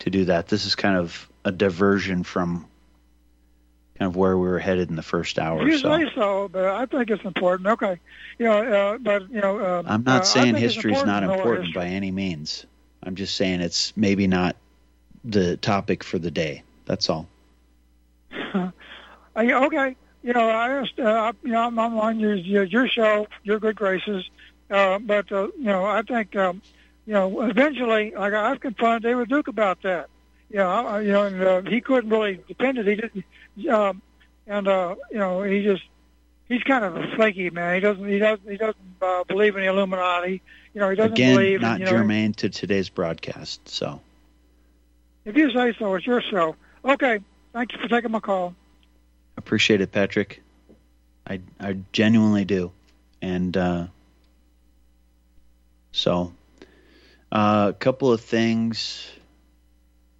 to 0.00 0.10
do 0.10 0.24
that. 0.26 0.48
This 0.48 0.64
is 0.64 0.74
kind 0.74 0.96
of 0.96 1.28
a 1.44 1.52
diversion 1.52 2.22
from 2.22 2.66
kind 3.98 4.10
of 4.10 4.16
where 4.16 4.36
we 4.36 4.48
were 4.48 4.58
headed 4.58 4.88
in 4.88 4.96
the 4.96 5.02
first 5.02 5.38
hour. 5.38 5.68
You 5.68 5.78
so. 5.78 5.96
say 5.96 6.10
so, 6.14 6.48
but 6.48 6.64
I 6.64 6.86
think 6.86 7.10
it's 7.10 7.24
important. 7.24 7.68
Okay, 7.68 8.00
you 8.38 8.46
know, 8.46 8.62
uh, 8.62 8.98
but 8.98 9.30
you 9.30 9.40
know, 9.40 9.58
uh, 9.58 9.82
I'm 9.86 10.04
not 10.04 10.26
saying 10.26 10.54
history 10.54 10.94
is 10.94 11.04
not 11.04 11.22
important 11.22 11.66
history. 11.66 11.80
by 11.80 11.88
any 11.88 12.10
means. 12.10 12.66
I'm 13.02 13.16
just 13.16 13.36
saying 13.36 13.60
it's 13.60 13.96
maybe 13.96 14.26
not 14.28 14.56
the 15.24 15.56
topic 15.56 16.04
for 16.04 16.18
the 16.18 16.30
day. 16.30 16.62
That's 16.86 17.10
all. 17.10 17.28
okay, 19.36 19.96
you 20.22 20.32
know, 20.32 20.48
I 20.48 20.82
just, 20.82 20.98
uh, 21.00 21.32
you 21.42 21.50
know, 21.50 21.66
I'm 21.66 21.78
on 21.78 22.20
your 22.20 22.34
your 22.34 22.88
show, 22.88 23.26
your 23.42 23.58
good 23.58 23.76
graces. 23.76 24.24
Uh, 24.70 24.98
but 24.98 25.30
uh, 25.32 25.48
you 25.58 25.64
know, 25.64 25.84
I 25.84 26.02
think 26.02 26.34
um, 26.36 26.62
you 27.06 27.12
know 27.12 27.42
eventually, 27.42 28.12
like 28.16 28.32
I've 28.32 28.60
confronted 28.60 29.02
David 29.02 29.28
Duke 29.28 29.48
about 29.48 29.82
that. 29.82 30.08
You 30.48 30.58
know, 30.58 30.68
I, 30.68 31.00
you 31.00 31.12
know, 31.12 31.24
and 31.24 31.42
uh, 31.42 31.62
he 31.62 31.80
couldn't 31.80 32.10
really 32.10 32.40
defend 32.46 32.78
it. 32.78 32.86
He 32.86 32.94
didn't, 32.94 33.68
um, 33.68 34.00
and 34.46 34.68
uh, 34.68 34.94
you 35.10 35.18
know, 35.18 35.42
he 35.42 35.64
just 35.64 35.82
he's 36.48 36.62
kind 36.62 36.84
of 36.84 36.96
a 36.96 37.16
flaky 37.16 37.50
man. 37.50 37.74
He 37.74 37.80
doesn't 37.80 38.06
he 38.08 38.18
doesn't 38.18 38.48
he 38.48 38.56
doesn't 38.56 38.76
uh, 39.00 39.24
believe 39.24 39.56
in 39.56 39.62
the 39.62 39.68
Illuminati. 39.68 40.40
You 40.72 40.80
know, 40.80 40.90
he 40.90 40.96
doesn't 40.96 41.14
Again, 41.14 41.36
believe. 41.36 41.60
not 41.60 41.80
you 41.80 41.86
know, 41.86 41.90
germane 41.90 42.32
to 42.34 42.48
today's 42.48 42.88
broadcast. 42.88 43.68
So, 43.68 44.00
if 45.24 45.36
you 45.36 45.50
say 45.52 45.74
so, 45.78 45.94
it's 45.96 46.06
your 46.06 46.22
show. 46.22 46.56
Okay, 46.84 47.18
thank 47.52 47.72
you 47.72 47.78
for 47.78 47.88
taking 47.88 48.12
my 48.12 48.20
call. 48.20 48.54
Appreciate 49.36 49.80
it, 49.80 49.92
Patrick. 49.92 50.42
I 51.26 51.40
I 51.60 51.78
genuinely 51.92 52.44
do, 52.44 52.72
and. 53.20 53.56
uh 53.56 53.86
so, 55.92 56.32
uh, 57.30 57.66
a 57.70 57.72
couple 57.74 58.12
of 58.12 58.20
things, 58.22 59.06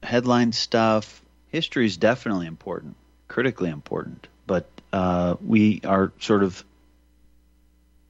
headline 0.02 0.52
stuff. 0.52 1.22
History 1.48 1.86
is 1.86 1.96
definitely 1.96 2.46
important, 2.46 2.96
critically 3.28 3.70
important, 3.70 4.28
but 4.46 4.66
uh, 4.92 5.36
we 5.44 5.80
are 5.84 6.12
sort 6.20 6.42
of 6.42 6.62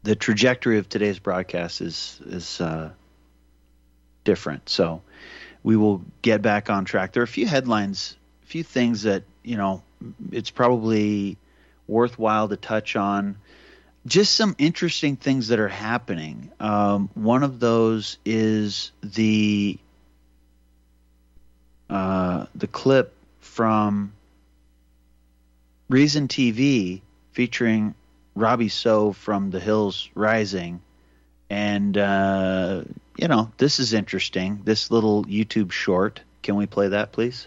the 0.02 0.16
trajectory 0.16 0.78
of 0.78 0.88
today's 0.88 1.20
broadcast 1.20 1.80
is 1.80 2.20
is 2.26 2.60
uh, 2.60 2.90
different. 4.24 4.68
So 4.68 5.02
we 5.62 5.76
will 5.76 6.04
get 6.22 6.42
back 6.42 6.68
on 6.68 6.84
track. 6.84 7.12
There 7.12 7.22
are 7.22 7.24
a 7.24 7.28
few 7.28 7.46
headlines, 7.46 8.16
a 8.42 8.46
few 8.46 8.64
things 8.64 9.02
that 9.02 9.22
you 9.44 9.56
know 9.56 9.82
it's 10.30 10.50
probably 10.50 11.36
worthwhile 11.86 12.48
to 12.48 12.56
touch 12.56 12.96
on 12.96 13.36
just 14.06 14.34
some 14.34 14.54
interesting 14.58 15.16
things 15.16 15.48
that 15.48 15.60
are 15.60 15.68
happening. 15.68 16.50
Um, 16.58 17.08
one 17.14 17.42
of 17.42 17.60
those 17.60 18.18
is 18.24 18.90
the 19.02 19.78
uh, 21.88 22.46
the 22.54 22.66
clip 22.66 23.12
from 23.40 24.12
Reason 25.88 26.26
TV 26.26 27.02
featuring 27.32 27.94
Robby 28.34 28.68
Soave 28.68 29.16
from 29.16 29.50
The 29.50 29.60
Hills 29.60 30.08
Rising, 30.14 30.80
and 31.50 31.96
uh, 31.96 32.82
you 33.16 33.28
know 33.28 33.52
this 33.58 33.78
is 33.78 33.92
interesting. 33.92 34.62
This 34.64 34.90
little 34.90 35.24
YouTube 35.24 35.70
short. 35.70 36.22
Can 36.42 36.56
we 36.56 36.66
play 36.66 36.88
that, 36.88 37.12
please? 37.12 37.46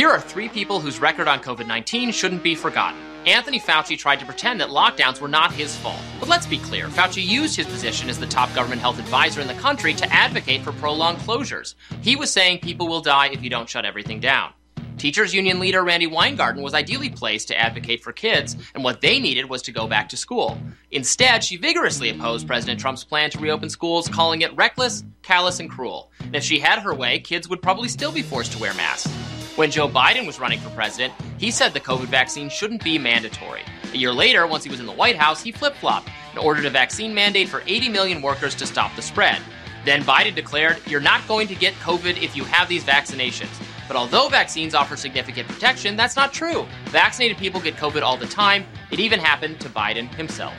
Here 0.00 0.08
are 0.08 0.18
three 0.18 0.48
people 0.48 0.80
whose 0.80 0.98
record 0.98 1.28
on 1.28 1.40
COVID 1.40 1.66
19 1.66 2.10
shouldn't 2.12 2.42
be 2.42 2.54
forgotten. 2.54 2.98
Anthony 3.26 3.60
Fauci 3.60 3.98
tried 3.98 4.18
to 4.20 4.24
pretend 4.24 4.58
that 4.58 4.70
lockdowns 4.70 5.20
were 5.20 5.28
not 5.28 5.52
his 5.52 5.76
fault. 5.76 6.00
But 6.18 6.30
let's 6.30 6.46
be 6.46 6.56
clear 6.56 6.86
Fauci 6.86 7.22
used 7.22 7.54
his 7.54 7.66
position 7.66 8.08
as 8.08 8.18
the 8.18 8.26
top 8.26 8.48
government 8.54 8.80
health 8.80 8.98
advisor 8.98 9.42
in 9.42 9.46
the 9.46 9.52
country 9.52 9.92
to 9.92 10.10
advocate 10.10 10.62
for 10.62 10.72
prolonged 10.72 11.18
closures. 11.18 11.74
He 12.00 12.16
was 12.16 12.32
saying 12.32 12.60
people 12.60 12.88
will 12.88 13.02
die 13.02 13.26
if 13.26 13.42
you 13.44 13.50
don't 13.50 13.68
shut 13.68 13.84
everything 13.84 14.20
down. 14.20 14.54
Teachers 14.96 15.34
Union 15.34 15.60
leader 15.60 15.84
Randi 15.84 16.06
Weingarten 16.06 16.62
was 16.62 16.72
ideally 16.72 17.10
placed 17.10 17.48
to 17.48 17.58
advocate 17.60 18.02
for 18.02 18.14
kids, 18.14 18.56
and 18.74 18.82
what 18.82 19.02
they 19.02 19.18
needed 19.20 19.50
was 19.50 19.60
to 19.60 19.70
go 19.70 19.86
back 19.86 20.08
to 20.08 20.16
school. 20.16 20.56
Instead, 20.92 21.44
she 21.44 21.58
vigorously 21.58 22.08
opposed 22.08 22.46
President 22.46 22.80
Trump's 22.80 23.04
plan 23.04 23.28
to 23.32 23.38
reopen 23.38 23.68
schools, 23.68 24.08
calling 24.08 24.40
it 24.40 24.56
reckless, 24.56 25.04
callous, 25.20 25.60
and 25.60 25.68
cruel. 25.68 26.10
And 26.20 26.36
if 26.36 26.42
she 26.42 26.58
had 26.58 26.78
her 26.78 26.94
way, 26.94 27.18
kids 27.18 27.50
would 27.50 27.60
probably 27.60 27.88
still 27.88 28.12
be 28.12 28.22
forced 28.22 28.52
to 28.52 28.58
wear 28.58 28.72
masks. 28.72 29.12
When 29.60 29.70
Joe 29.70 29.90
Biden 29.90 30.26
was 30.26 30.40
running 30.40 30.58
for 30.58 30.70
president, 30.70 31.12
he 31.36 31.50
said 31.50 31.74
the 31.74 31.80
COVID 31.80 32.06
vaccine 32.06 32.48
shouldn't 32.48 32.82
be 32.82 32.96
mandatory. 32.96 33.60
A 33.92 33.96
year 33.98 34.10
later, 34.10 34.46
once 34.46 34.64
he 34.64 34.70
was 34.70 34.80
in 34.80 34.86
the 34.86 34.92
White 34.92 35.16
House, 35.16 35.42
he 35.42 35.52
flip 35.52 35.74
flopped 35.74 36.08
and 36.30 36.38
ordered 36.38 36.64
a 36.64 36.70
vaccine 36.70 37.12
mandate 37.12 37.46
for 37.46 37.62
80 37.66 37.90
million 37.90 38.22
workers 38.22 38.54
to 38.54 38.66
stop 38.66 38.96
the 38.96 39.02
spread. 39.02 39.36
Then 39.84 40.02
Biden 40.02 40.34
declared, 40.34 40.78
You're 40.86 41.02
not 41.02 41.28
going 41.28 41.46
to 41.46 41.54
get 41.54 41.74
COVID 41.74 42.22
if 42.22 42.34
you 42.34 42.44
have 42.44 42.70
these 42.70 42.84
vaccinations. 42.84 43.50
But 43.86 43.98
although 43.98 44.30
vaccines 44.30 44.74
offer 44.74 44.96
significant 44.96 45.46
protection, 45.46 45.94
that's 45.94 46.16
not 46.16 46.32
true. 46.32 46.66
Vaccinated 46.86 47.36
people 47.36 47.60
get 47.60 47.76
COVID 47.76 48.00
all 48.00 48.16
the 48.16 48.28
time. 48.28 48.64
It 48.90 48.98
even 48.98 49.20
happened 49.20 49.60
to 49.60 49.68
Biden 49.68 50.08
himself. 50.14 50.54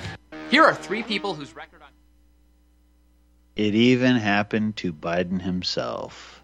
Here 0.52 0.64
are 0.64 0.76
three 0.76 1.02
people 1.02 1.34
whose 1.34 1.56
record 1.56 1.82
on. 1.82 1.90
It 3.56 3.74
even 3.74 4.18
happened 4.18 4.78
to 4.78 4.94
Biden 4.94 5.42
himself. 5.42 6.41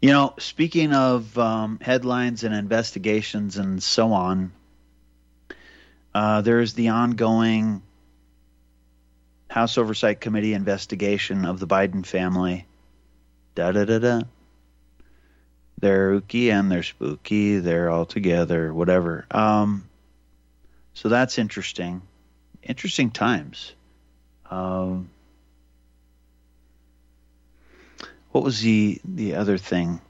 You 0.00 0.10
know, 0.10 0.34
speaking 0.38 0.92
of 0.92 1.36
um, 1.38 1.80
headlines 1.80 2.44
and 2.44 2.54
investigations 2.54 3.56
and 3.56 3.82
so 3.82 4.12
on, 4.12 4.52
uh, 6.14 6.40
there's 6.42 6.74
the 6.74 6.90
ongoing 6.90 7.82
House 9.50 9.76
Oversight 9.76 10.20
Committee 10.20 10.54
investigation 10.54 11.44
of 11.44 11.58
the 11.58 11.66
Biden 11.66 12.06
family. 12.06 12.66
Da 13.56 13.72
da 13.72 13.84
da 13.84 13.98
da. 13.98 14.20
They're 15.80 16.20
ooky 16.20 16.52
and 16.52 16.70
they're 16.70 16.84
spooky. 16.84 17.58
They're 17.58 17.90
all 17.90 18.06
together, 18.06 18.72
whatever. 18.72 19.26
Um, 19.32 19.88
so 20.94 21.08
that's 21.08 21.38
interesting. 21.38 22.02
Interesting 22.62 23.10
times. 23.10 23.72
Um, 24.50 25.10
what 28.32 28.44
was 28.44 28.60
the 28.60 29.00
the 29.04 29.34
other 29.34 29.58
thing 29.58 30.00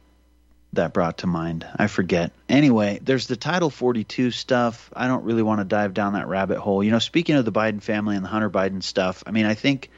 that 0.73 0.93
brought 0.93 1.19
to 1.19 1.27
mind? 1.27 1.67
I 1.77 1.87
forget. 1.87 2.33
Anyway, 2.49 2.99
there's 3.03 3.27
the 3.27 3.37
Title 3.37 3.71
42 3.71 4.31
stuff. 4.31 4.91
I 4.95 5.09
don't 5.09 5.25
really 5.25 5.43
want 5.43 5.61
to 5.61 5.65
dive 5.65 5.95
down 5.95 6.13
that 6.15 6.29
rabbit 6.29 6.59
hole. 6.59 6.83
You 6.83 6.91
know, 6.91 6.99
speaking 6.99 7.37
of 7.37 7.45
the 7.45 7.53
Biden 7.53 7.83
family 7.83 8.17
and 8.17 8.25
the 8.25 8.29
Hunter 8.29 8.51
Biden 8.51 8.83
stuff, 8.83 9.23
I 9.27 9.31
mean, 9.31 9.47
I 9.47 9.55
think 9.55 9.91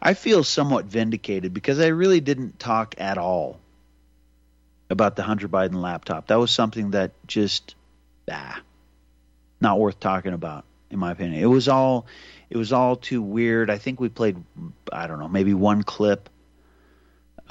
I 0.00 0.14
feel 0.14 0.44
somewhat 0.44 0.84
vindicated 0.84 1.54
because 1.54 1.80
I 1.80 1.88
really 1.88 2.20
didn't 2.20 2.58
talk 2.58 2.94
at 2.98 3.18
all 3.18 3.58
about 4.90 5.16
the 5.16 5.22
Hunter 5.22 5.48
Biden 5.48 5.80
laptop. 5.80 6.28
That 6.28 6.38
was 6.38 6.50
something 6.50 6.90
that 6.90 7.12
just 7.26 7.74
ah, 8.30 8.60
not 9.60 9.78
worth 9.78 9.98
talking 9.98 10.34
about 10.34 10.64
in 10.90 10.98
my 10.98 11.10
opinion. 11.10 11.42
It 11.42 11.46
was 11.46 11.68
all 11.68 12.06
it 12.50 12.56
was 12.56 12.72
all 12.72 12.96
too 12.96 13.22
weird. 13.22 13.70
I 13.70 13.78
think 13.78 13.98
we 13.98 14.08
played 14.08 14.36
I 14.92 15.06
don't 15.06 15.18
know, 15.18 15.28
maybe 15.28 15.54
one 15.54 15.82
clip 15.82 16.28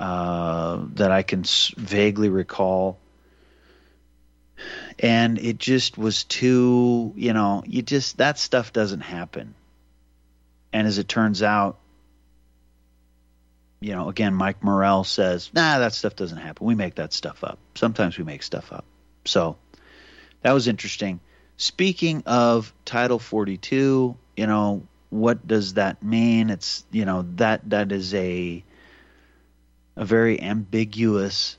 uh, 0.01 0.79
that 0.95 1.11
I 1.11 1.21
can 1.21 1.43
vaguely 1.77 2.29
recall. 2.29 2.97
And 4.97 5.37
it 5.37 5.59
just 5.59 5.95
was 5.95 6.23
too, 6.23 7.13
you 7.15 7.33
know, 7.33 7.61
you 7.67 7.83
just, 7.83 8.17
that 8.17 8.39
stuff 8.39 8.73
doesn't 8.73 9.01
happen. 9.01 9.53
And 10.73 10.87
as 10.87 10.97
it 10.97 11.07
turns 11.07 11.43
out, 11.43 11.77
you 13.79 13.93
know, 13.93 14.09
again, 14.09 14.33
Mike 14.33 14.63
Morell 14.63 15.03
says, 15.03 15.51
nah, 15.53 15.77
that 15.77 15.93
stuff 15.93 16.15
doesn't 16.15 16.39
happen. 16.39 16.65
We 16.65 16.73
make 16.73 16.95
that 16.95 17.13
stuff 17.13 17.43
up. 17.43 17.59
Sometimes 17.75 18.17
we 18.17 18.23
make 18.23 18.41
stuff 18.41 18.73
up. 18.73 18.85
So 19.25 19.55
that 20.41 20.53
was 20.53 20.67
interesting. 20.67 21.19
Speaking 21.57 22.23
of 22.25 22.73
Title 22.85 23.19
42, 23.19 24.17
you 24.35 24.47
know, 24.47 24.81
what 25.11 25.45
does 25.47 25.75
that 25.75 26.01
mean? 26.01 26.49
It's, 26.49 26.85
you 26.91 27.05
know, 27.05 27.27
that 27.35 27.69
that 27.69 27.91
is 27.91 28.15
a 28.15 28.63
a 29.95 30.05
very 30.05 30.41
ambiguous 30.41 31.57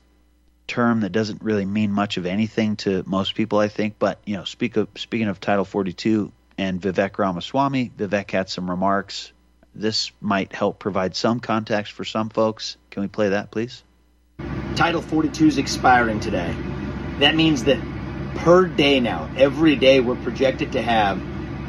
term 0.67 1.01
that 1.01 1.11
doesn't 1.11 1.41
really 1.41 1.65
mean 1.65 1.91
much 1.91 2.17
of 2.17 2.25
anything 2.25 2.75
to 2.77 3.03
most 3.05 3.35
people, 3.35 3.59
I 3.59 3.67
think. 3.67 3.95
But 3.99 4.19
you 4.25 4.37
know, 4.37 4.43
speak 4.43 4.77
of, 4.77 4.87
speaking 4.95 5.27
of 5.27 5.39
Title 5.39 5.65
42, 5.65 6.31
and 6.57 6.81
Vivek 6.81 7.17
Ramaswamy. 7.17 7.91
Vivek 7.97 8.31
had 8.31 8.49
some 8.49 8.69
remarks. 8.69 9.31
This 9.75 10.11
might 10.21 10.53
help 10.53 10.79
provide 10.79 11.15
some 11.15 11.39
context 11.39 11.93
for 11.93 12.05
some 12.05 12.29
folks. 12.29 12.77
Can 12.91 13.01
we 13.01 13.07
play 13.07 13.29
that, 13.29 13.51
please? 13.51 13.83
Title 14.75 15.01
42 15.01 15.47
is 15.47 15.57
expiring 15.57 16.19
today. 16.19 16.55
That 17.19 17.35
means 17.35 17.63
that 17.65 17.79
per 18.35 18.65
day 18.65 18.99
now, 18.99 19.29
every 19.35 19.75
day, 19.75 19.99
we're 19.99 20.15
projected 20.15 20.73
to 20.73 20.81
have 20.81 21.21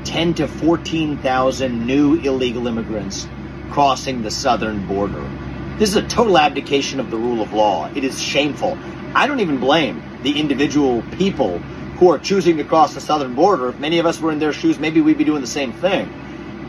10 0.05 0.35
to 0.35 0.49
14,000 0.49 1.87
new 1.87 2.17
illegal 2.17 2.67
immigrants 2.67 3.27
crossing 3.71 4.23
the 4.23 4.31
southern 4.31 4.87
border. 4.87 5.23
This 5.77 5.91
is 5.91 5.97
a 5.97 6.07
total 6.07 6.39
abdication 6.39 7.01
of 7.01 7.11
the 7.11 7.17
rule 7.17 7.43
of 7.43 7.53
law. 7.53 7.91
It 7.97 8.05
is 8.05 8.23
shameful. 8.23 8.79
I 9.13 9.27
don't 9.27 9.41
even 9.41 9.59
blame 9.59 10.01
the 10.23 10.39
individual 10.39 11.03
people 11.19 11.59
who 11.99 12.13
are 12.13 12.19
choosing 12.19 12.57
to 12.59 12.65
cross 12.65 12.95
the 12.95 13.01
southern 13.01 13.35
border. 13.35 13.71
If 13.71 13.81
many 13.81 13.99
of 13.99 14.07
us 14.07 14.21
were 14.21 14.31
in 14.31 14.39
their 14.39 14.53
shoes, 14.53 14.79
maybe 14.79 15.01
we'd 15.01 15.19
be 15.19 15.25
doing 15.25 15.41
the 15.41 15.49
same 15.49 15.73
thing. 15.73 16.09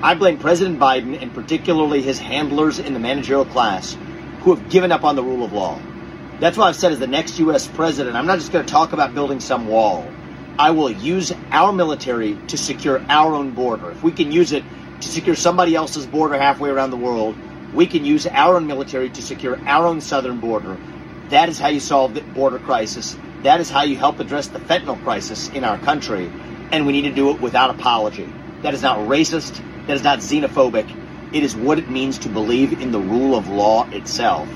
I 0.02 0.16
blame 0.16 0.40
President 0.40 0.80
Biden 0.80 1.22
and 1.22 1.32
particularly 1.36 2.02
his 2.02 2.18
handlers 2.18 2.80
in 2.80 2.96
the 2.96 3.00
managerial 3.00 3.46
class 3.46 3.96
who 4.40 4.56
have 4.56 4.70
given 4.70 4.92
up 4.92 5.04
on 5.04 5.16
the 5.16 5.24
rule 5.24 5.46
of 5.46 5.54
law. 5.54 5.80
That's 6.40 6.58
why 6.58 6.68
I've 6.70 6.76
said 6.76 6.92
as 6.92 6.98
the 6.98 7.06
next 7.06 7.38
U.S. 7.38 7.68
president, 7.68 8.16
I'm 8.16 8.26
not 8.26 8.40
just 8.40 8.52
going 8.52 8.66
to 8.66 8.72
talk 8.72 8.92
about 8.92 9.14
building 9.14 9.40
some 9.40 9.68
wall. 9.68 10.08
I 10.58 10.72
will 10.72 10.90
use 10.90 11.32
our 11.52 11.72
military 11.72 12.40
to 12.48 12.58
secure 12.58 13.06
our 13.08 13.36
own 13.36 13.52
border. 13.52 13.92
If 13.92 14.02
we 14.02 14.12
can 14.12 14.32
use 14.32 14.52
it 14.52 14.64
to 15.02 15.08
secure 15.08 15.36
somebody 15.36 15.76
else's 15.76 16.08
border 16.08 16.40
halfway 16.40 16.72
around 16.72 16.90
the 16.90 16.98
world, 16.98 17.36
we 17.76 17.86
can 17.86 18.06
use 18.06 18.26
our 18.28 18.56
own 18.56 18.68
military 18.68 19.10
to 19.10 19.22
secure 19.22 19.60
our 19.68 19.86
own 19.86 20.00
southern 20.00 20.40
border. 20.40 20.78
That 21.30 21.50
is 21.50 21.60
how 21.60 21.68
you 21.68 21.80
solve 21.80 22.14
the 22.14 22.22
border 22.22 22.60
crisis. 22.60 23.18
That 23.44 23.60
is 23.60 23.70
how 23.70 23.84
you 23.84 23.98
help 23.98 24.20
address 24.20 24.48
the 24.48 24.60
fentanyl 24.60 25.02
crisis 25.04 25.50
in 25.50 25.64
our 25.64 25.78
country. 25.80 26.32
And 26.72 26.86
we 26.86 26.94
need 26.94 27.10
to 27.10 27.14
do 27.14 27.32
it 27.32 27.42
without 27.42 27.70
apology. 27.70 28.32
That 28.62 28.74
is 28.74 28.82
not 28.82 29.00
racist. 29.00 29.62
That 29.88 29.98
is 29.98 30.04
not 30.04 30.20
xenophobic. 30.20 30.90
It 31.34 31.44
is 31.44 31.56
what 31.56 31.78
it 31.78 31.90
means 31.90 32.18
to 32.20 32.30
believe 32.30 32.82
in 32.82 32.92
the 32.92 33.00
rule 33.00 33.36
of 33.36 33.50
law 33.50 33.90
itself. 33.90 34.48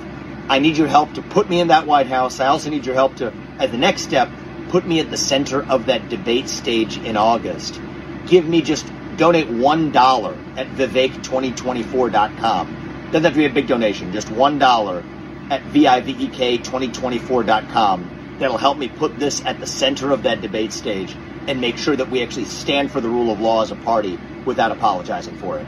I 0.48 0.60
need 0.60 0.78
your 0.78 0.88
help 0.88 1.14
to 1.14 1.22
put 1.22 1.50
me 1.50 1.60
in 1.60 1.68
that 1.68 1.86
White 1.86 2.08
House. 2.08 2.40
I 2.40 2.48
also 2.48 2.70
need 2.70 2.86
your 2.86 2.96
help 2.96 3.18
to, 3.18 3.34
at 3.60 3.72
the 3.72 3.78
next 3.78 4.04
step, 4.04 4.30
put 4.70 4.88
me 4.88 5.00
at 5.00 5.12
the 5.12 5.18
center 5.18 5.70
of 5.70 5.88
that 5.88 6.10
debate 6.10 6.48
stage 6.48 6.98
in 6.98 7.18
August. 7.18 7.80
Give 8.28 8.48
me 8.48 8.62
just 8.62 8.86
donate 9.18 9.50
$1 9.50 10.58
at 10.58 10.68
vivek2024.com. 10.68 12.79
Doesn't 13.12 13.24
have 13.24 13.34
to 13.34 13.40
be 13.40 13.46
a 13.46 13.50
big 13.50 13.68
donation, 13.68 14.14
just 14.14 14.28
$1 14.28 15.04
at 15.50 15.64
vivek2024.com. 15.64 18.38
That'll 18.40 18.58
help 18.58 18.78
me 18.78 18.88
put 18.88 19.20
this 19.20 19.44
at 19.46 19.60
the 19.60 19.66
center 19.66 20.12
of 20.12 20.22
that 20.24 20.42
debate 20.42 20.72
stage 20.72 21.14
and 21.48 21.60
make 21.60 21.78
sure 21.78 21.96
that 21.96 22.12
we 22.12 22.22
actually 22.22 22.46
stand 22.46 22.92
for 22.92 23.02
the 23.02 23.10
rule 23.10 23.32
of 23.32 23.42
law 23.42 23.64
as 23.64 23.72
a 23.72 23.76
party 23.76 24.20
without 24.46 24.72
apologizing 24.72 25.36
for 25.38 25.58
it. 25.58 25.66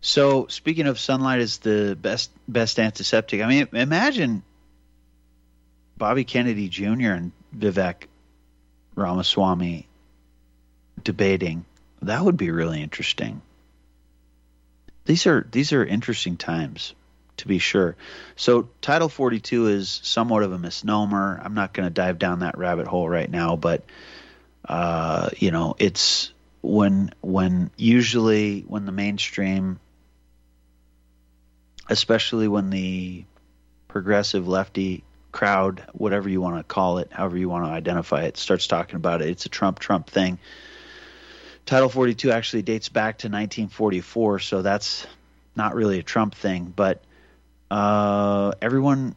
So, 0.00 0.46
speaking 0.46 0.86
of 0.86 0.98
sunlight 0.98 1.40
is 1.40 1.58
the 1.58 1.94
best 2.00 2.30
best 2.48 2.80
antiseptic. 2.80 3.42
I 3.42 3.46
mean, 3.46 3.68
imagine 3.74 4.42
Bobby 5.98 6.24
Kennedy 6.24 6.70
Jr. 6.70 7.12
and 7.12 7.32
Vivek 7.54 8.04
Ramaswamy 8.94 9.86
debating. 11.04 11.66
That 12.00 12.24
would 12.24 12.38
be 12.38 12.50
really 12.50 12.82
interesting. 12.82 13.42
These 15.04 15.26
are 15.26 15.46
these 15.50 15.72
are 15.72 15.84
interesting 15.84 16.36
times, 16.36 16.94
to 17.38 17.48
be 17.48 17.58
sure. 17.58 17.96
So 18.36 18.68
Title 18.80 19.08
42 19.08 19.68
is 19.68 20.00
somewhat 20.02 20.42
of 20.42 20.52
a 20.52 20.58
misnomer. 20.58 21.40
I'm 21.42 21.54
not 21.54 21.72
going 21.72 21.86
to 21.86 21.92
dive 21.92 22.18
down 22.18 22.40
that 22.40 22.58
rabbit 22.58 22.86
hole 22.86 23.08
right 23.08 23.30
now, 23.30 23.56
but 23.56 23.84
uh, 24.68 25.30
you 25.38 25.50
know, 25.50 25.74
it's 25.78 26.32
when 26.60 27.12
when 27.20 27.70
usually 27.76 28.60
when 28.60 28.84
the 28.84 28.92
mainstream 28.92 29.80
especially 31.88 32.46
when 32.46 32.70
the 32.70 33.24
progressive 33.88 34.46
lefty 34.46 35.02
crowd, 35.32 35.84
whatever 35.92 36.28
you 36.28 36.40
want 36.40 36.56
to 36.56 36.62
call 36.62 36.98
it, 36.98 37.12
however 37.12 37.36
you 37.36 37.48
want 37.48 37.64
to 37.64 37.70
identify 37.70 38.22
it, 38.22 38.36
starts 38.36 38.66
talking 38.66 38.96
about 38.96 39.20
it. 39.22 39.28
It's 39.28 39.46
a 39.46 39.48
Trump 39.48 39.78
Trump 39.78 40.08
thing. 40.08 40.38
Title 41.66 41.88
42 41.88 42.30
actually 42.30 42.62
dates 42.62 42.88
back 42.88 43.18
to 43.18 43.28
1944, 43.28 44.38
so 44.40 44.62
that's 44.62 45.06
not 45.54 45.74
really 45.74 45.98
a 45.98 46.02
Trump 46.02 46.34
thing. 46.34 46.72
But 46.74 47.02
uh, 47.70 48.52
everyone, 48.60 49.14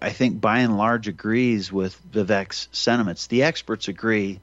I 0.00 0.10
think, 0.10 0.40
by 0.40 0.60
and 0.60 0.76
large, 0.76 1.08
agrees 1.08 1.72
with 1.72 1.98
Vivek's 2.10 2.68
sentiments. 2.72 3.26
The 3.26 3.42
experts 3.42 3.88
agree. 3.88 4.40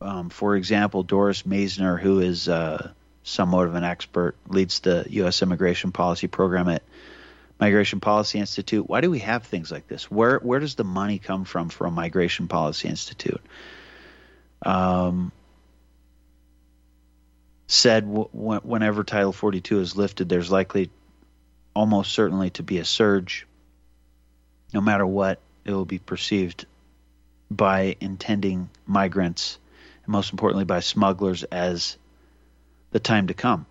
Um, 0.00 0.30
for 0.30 0.56
example, 0.56 1.02
Doris 1.02 1.42
Meissner, 1.44 1.98
who 1.98 2.20
is 2.20 2.48
uh, 2.48 2.92
somewhat 3.24 3.66
of 3.66 3.74
an 3.74 3.84
expert, 3.84 4.36
leads 4.46 4.80
the 4.80 5.04
U.S. 5.10 5.42
immigration 5.42 5.92
policy 5.92 6.28
program 6.28 6.68
at 6.68 6.82
Migration 7.60 8.00
Policy 8.00 8.38
Institute. 8.38 8.88
Why 8.88 9.00
do 9.00 9.10
we 9.10 9.18
have 9.18 9.44
things 9.44 9.72
like 9.72 9.88
this? 9.88 10.10
Where 10.10 10.38
where 10.38 10.60
does 10.60 10.76
the 10.76 10.84
money 10.84 11.18
come 11.18 11.44
from 11.44 11.68
for 11.68 11.86
a 11.86 11.90
Migration 11.90 12.46
Policy 12.46 12.88
Institute? 12.88 13.40
Um, 14.64 15.32
said 17.68 18.04
w- 18.04 18.60
whenever 18.64 19.04
Title 19.04 19.32
42 19.32 19.80
is 19.80 19.96
lifted, 19.96 20.28
there's 20.28 20.50
likely, 20.50 20.90
almost 21.74 22.12
certainly, 22.12 22.50
to 22.50 22.62
be 22.64 22.78
a 22.78 22.84
surge. 22.84 23.46
No 24.74 24.80
matter 24.80 25.06
what, 25.06 25.38
it 25.64 25.72
will 25.72 25.84
be 25.84 25.98
perceived 25.98 26.66
by 27.50 27.96
intending 28.00 28.68
migrants, 28.86 29.58
and 30.04 30.12
most 30.12 30.32
importantly 30.32 30.64
by 30.64 30.80
smugglers, 30.80 31.44
as 31.44 31.96
the 32.90 33.00
time 33.00 33.28
to 33.28 33.34
come. 33.34 33.66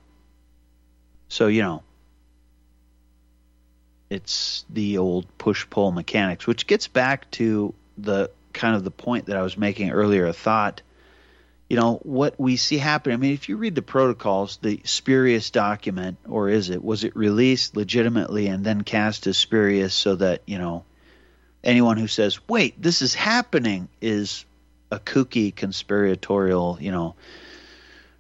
So 1.27 1.47
you 1.47 1.63
know, 1.63 1.83
it's 4.10 4.63
the 4.69 4.99
old 4.99 5.25
push 5.38 5.67
pull 5.69 5.91
mechanics, 5.91 6.47
which 6.47 6.67
gets 6.67 6.88
back 6.88 7.29
to 7.31 7.73
the 7.97 8.29
kind 8.53 8.75
of 8.75 8.83
the 8.83 8.91
point 8.91 9.25
that 9.25 9.38
I 9.38 9.41
was 9.41 9.57
making 9.57 9.91
earlier. 9.91 10.27
A 10.27 10.33
thought, 10.33 10.81
you 11.69 11.75
know, 11.75 11.95
what 12.03 12.39
we 12.39 12.56
see 12.56 12.77
happen. 12.77 13.12
I 13.12 13.17
mean, 13.17 13.34
if 13.34 13.49
you 13.49 13.58
read 13.58 13.75
the 13.75 13.82
protocols, 13.82 14.58
the 14.62 14.80
spurious 14.86 15.49
document, 15.49 16.17
or 16.27 16.49
is 16.49 16.69
it 16.69 16.84
was 16.84 17.03
it 17.03 17.15
released 17.15 17.75
legitimately 17.75 18.47
and 18.47 18.63
then 18.63 18.84
cast 18.84 19.27
as 19.27 19.38
spurious 19.38 19.93
so 19.93 20.15
that 20.15 20.43
you 20.45 20.58
know 20.58 20.86
anyone 21.63 21.97
who 21.97 22.08
says, 22.08 22.39
"Wait, 22.47 22.82
this 22.82 23.01
is 23.01 23.13
happening," 23.13 23.89
is 24.01 24.45
a 24.91 24.99
kooky 24.99 25.53
conspiratorial, 25.53 26.77
you 26.80 26.91
know, 26.91 27.15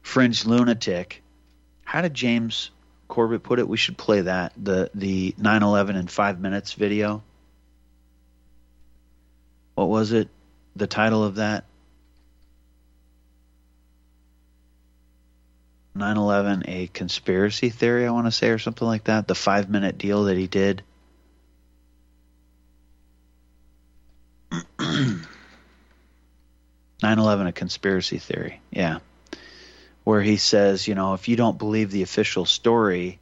fringe 0.01 0.45
lunatic. 0.45 1.23
How 1.85 2.01
did 2.01 2.13
James 2.13 2.71
Corbett 3.07 3.43
put 3.43 3.59
it? 3.59 3.67
We 3.69 3.77
should 3.77 3.97
play 3.97 4.21
that 4.21 4.51
the 4.61 4.91
the 4.93 5.33
9/11 5.37 5.95
in 5.95 6.07
five 6.07 6.41
minutes 6.41 6.73
video. 6.73 7.23
What 9.75 9.87
was 9.87 10.11
it? 10.11 10.27
The 10.75 10.87
title 10.87 11.23
of 11.23 11.35
that? 11.35 11.63
9/11 15.97 16.63
a 16.67 16.87
conspiracy 16.87 17.69
theory, 17.69 18.05
I 18.05 18.11
want 18.11 18.27
to 18.27 18.31
say, 18.31 18.49
or 18.49 18.59
something 18.59 18.87
like 18.87 19.05
that. 19.05 19.27
The 19.27 19.35
five 19.35 19.69
minute 19.69 19.97
deal 19.97 20.25
that 20.25 20.37
he 20.37 20.47
did. 20.47 20.83
9/11 24.51 27.47
a 27.47 27.51
conspiracy 27.51 28.19
theory. 28.19 28.61
Yeah 28.71 28.99
where 30.07 30.21
he 30.21 30.37
says, 30.37 30.87
you 30.87 30.95
know, 30.95 31.15
if 31.15 31.27
you 31.27 31.35
don't 31.35 31.57
believe 31.57 31.91
the 31.91 32.01
official 32.01 32.45
story, 32.45 33.19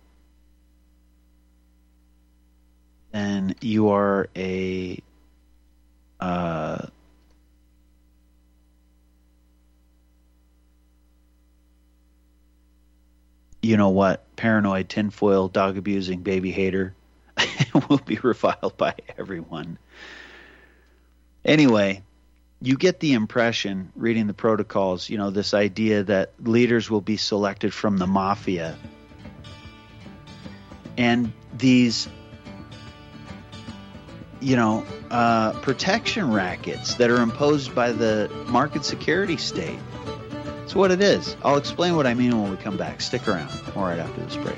then 3.12 3.56
you 3.60 3.90
are 3.90 4.30
a 4.36 5.02
uh, 6.20 6.86
you 13.66 13.78
know 13.78 13.90
what, 13.90 14.24
paranoid, 14.36 14.90
tinfoil, 14.90 15.48
dog 15.48 15.80
abusing, 15.80 16.22
baby 16.22 16.52
hater 16.52 16.94
will 17.90 17.98
be 17.98 18.18
reviled 18.18 18.78
by 18.78 18.94
everyone. 19.18 19.80
Anyway, 21.44 22.04
you 22.62 22.78
get 22.78 23.00
the 23.00 23.14
impression 23.14 23.92
reading 23.96 24.28
the 24.28 24.36
protocols, 24.36 25.10
you 25.10 25.18
know, 25.18 25.32
this 25.32 25.56
idea 25.56 26.04
that 26.04 26.34
leaders 26.40 26.92
will 26.92 27.02
be 27.02 27.18
selected 27.18 27.74
from 27.74 27.98
the 27.98 28.06
mafia. 28.06 28.78
And 30.96 31.34
these, 31.58 32.08
you 34.42 34.56
know, 34.56 34.86
uh, 35.10 35.54
protection 35.62 36.32
rackets 36.32 36.96
that 36.96 37.10
are 37.10 37.22
imposed 37.22 37.74
by 37.74 37.94
the 37.94 38.30
market 38.48 38.86
security 38.86 39.38
state. 39.38 39.80
It's 40.66 40.74
what 40.74 40.90
it 40.90 41.00
is. 41.00 41.38
I'll 41.44 41.58
explain 41.58 41.96
what 41.96 42.08
I 42.08 42.16
mean 42.16 42.42
when 42.42 42.50
we 42.50 42.58
come 42.58 42.76
back. 42.76 43.00
Stick 43.00 43.28
around. 43.28 43.52
All 43.76 43.84
right 43.84 44.00
after 44.00 44.20
this 44.22 44.36
break. 44.36 44.58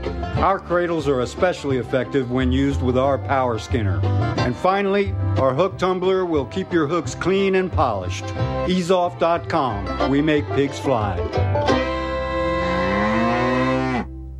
Our 0.37 0.59
cradles 0.59 1.07
are 1.07 1.21
especially 1.21 1.77
effective 1.77 2.31
when 2.31 2.51
used 2.51 2.81
with 2.81 2.97
our 2.97 3.17
power 3.17 3.59
skinner. 3.59 3.99
And 4.37 4.55
finally, 4.55 5.13
our 5.37 5.53
hook 5.53 5.77
tumbler 5.77 6.25
will 6.25 6.45
keep 6.45 6.73
your 6.73 6.87
hooks 6.87 7.15
clean 7.15 7.55
and 7.55 7.71
polished. 7.71 8.25
EaseOff.com. 8.65 10.09
We 10.09 10.21
make 10.21 10.47
pigs 10.49 10.79
fly. 10.79 11.17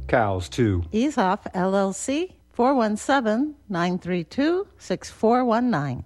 Cows, 0.08 0.50
too. 0.50 0.84
EaseOff, 0.92 1.52
LLC 1.54 2.34
417 2.52 3.56
932 3.70 4.68
6419. 4.78 6.06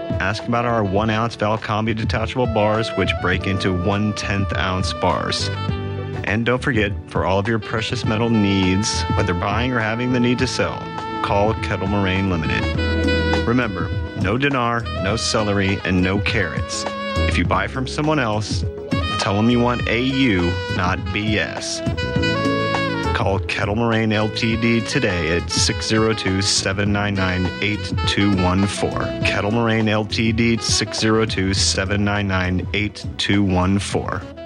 Ask 0.19 0.45
about 0.45 0.65
our 0.65 0.83
one 0.83 1.09
ounce 1.09 1.35
Valcambi 1.35 1.95
detachable 1.95 2.47
bars, 2.47 2.89
which 2.97 3.11
break 3.21 3.47
into 3.47 3.73
one 3.73 4.13
tenth 4.13 4.55
ounce 4.57 4.93
bars. 4.93 5.49
And 6.23 6.45
don't 6.45 6.61
forget, 6.61 6.91
for 7.07 7.25
all 7.25 7.39
of 7.39 7.47
your 7.47 7.59
precious 7.59 8.05
metal 8.05 8.29
needs, 8.29 9.03
whether 9.15 9.33
buying 9.33 9.71
or 9.71 9.79
having 9.79 10.13
the 10.13 10.19
need 10.19 10.39
to 10.39 10.47
sell, 10.47 10.77
call 11.23 11.53
Kettle 11.55 11.87
Moraine 11.87 12.29
Limited. 12.29 13.47
Remember, 13.47 13.89
no 14.21 14.37
dinar, 14.37 14.81
no 15.03 15.15
celery, 15.15 15.79
and 15.83 16.01
no 16.01 16.19
carrots. 16.19 16.85
If 17.27 17.37
you 17.37 17.45
buy 17.45 17.67
from 17.67 17.87
someone 17.87 18.19
else, 18.19 18.63
tell 19.19 19.35
them 19.35 19.49
you 19.49 19.59
want 19.59 19.87
AU, 19.87 20.75
not 20.75 20.99
BS. 21.13 22.30
Call 23.21 23.37
Kettle 23.37 23.75
Moraine 23.75 24.09
Ltd 24.09 24.87
today 24.89 25.37
at 25.37 25.51
602 25.51 26.41
799 26.41 27.45
8214. 27.61 29.23
Kettle 29.23 29.51
Moraine 29.51 29.85
Ltd 29.85 30.59
602 30.59 31.53
799 31.53 32.67
8214. 32.73 34.40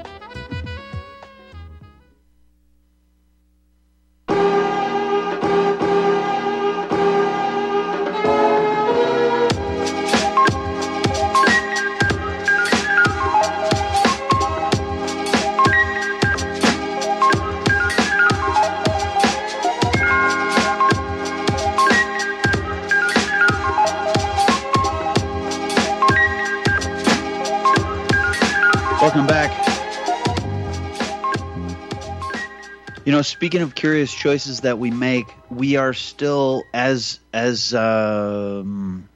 Speaking 33.36 33.62
of 33.62 33.76
curious 33.76 34.14
choices 34.14 34.62
that 34.62 34.80
we 34.80 34.92
make, 34.92 35.28
we 35.50 35.76
are 35.76 35.94
still 35.94 36.64
as 36.74 37.20
as 37.34 37.74
um, 37.74 39.10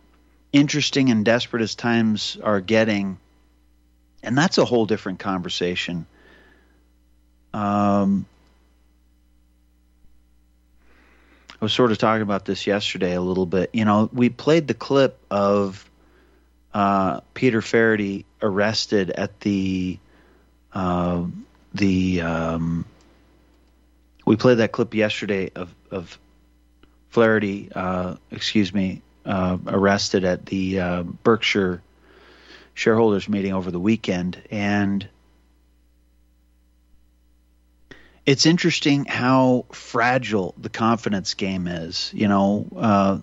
interesting 0.51 1.09
and 1.09 1.23
desperate 1.23 1.61
as 1.61 1.73
times 1.73 2.37
are 2.43 2.59
getting, 2.59 3.17
and 4.21 4.37
that's 4.37 4.57
a 4.57 4.65
whole 4.65 4.85
different 4.85 5.19
conversation. 5.19 6.05
Um, 7.53 8.25
I 11.53 11.63
was 11.63 11.71
sort 11.71 11.93
of 11.93 11.97
talking 11.97 12.21
about 12.21 12.43
this 12.43 12.67
yesterday 12.67 13.15
a 13.15 13.21
little 13.21 13.45
bit. 13.45 13.69
You 13.71 13.85
know, 13.85 14.09
we 14.11 14.27
played 14.27 14.67
the 14.67 14.73
clip 14.73 15.17
of 15.31 15.89
uh, 16.73 17.21
Peter 17.33 17.61
Faraday 17.61 18.25
arrested 18.41 19.11
at 19.11 19.39
the 19.39 19.97
uh, 20.73 21.23
the 21.73 22.21
um, 22.21 22.83
we 24.29 24.35
played 24.35 24.59
that 24.59 24.71
clip 24.71 24.93
yesterday 24.93 25.49
of 25.55 25.73
of 25.89 26.19
Flaherty, 27.09 27.71
uh, 27.73 28.17
excuse 28.29 28.71
me, 28.71 29.01
uh, 29.25 29.57
arrested 29.65 30.23
at 30.23 30.45
the 30.45 30.79
uh, 30.79 31.01
Berkshire 31.01 31.81
shareholders 32.75 33.27
meeting 33.27 33.53
over 33.53 33.71
the 33.71 33.79
weekend, 33.79 34.39
and 34.51 35.09
it's 38.23 38.45
interesting 38.45 39.05
how 39.05 39.65
fragile 39.71 40.53
the 40.59 40.69
confidence 40.69 41.33
game 41.33 41.67
is. 41.67 42.11
You 42.13 42.27
know, 42.27 42.67
uh, 42.77 43.17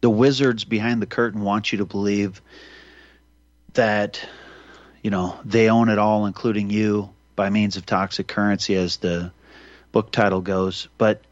the 0.00 0.10
wizards 0.10 0.64
behind 0.64 1.00
the 1.00 1.06
curtain 1.06 1.42
want 1.42 1.70
you 1.70 1.78
to 1.78 1.84
believe 1.84 2.42
that 3.74 4.28
you 5.02 5.10
know 5.12 5.38
they 5.44 5.70
own 5.70 5.88
it 5.88 6.00
all 6.00 6.26
including 6.26 6.68
you 6.68 7.10
by 7.36 7.48
means 7.50 7.76
of 7.76 7.86
toxic 7.86 8.26
currency 8.26 8.74
as 8.74 8.96
the 8.96 9.30
book 9.92 10.10
title 10.10 10.40
goes 10.40 10.88
but 10.98 11.22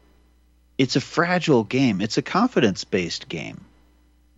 it's 0.77 0.95
a 0.95 1.01
fragile 1.01 1.63
game. 1.63 2.01
It's 2.01 2.17
a 2.17 2.21
confidence 2.21 2.83
based 2.83 3.29
game. 3.29 3.63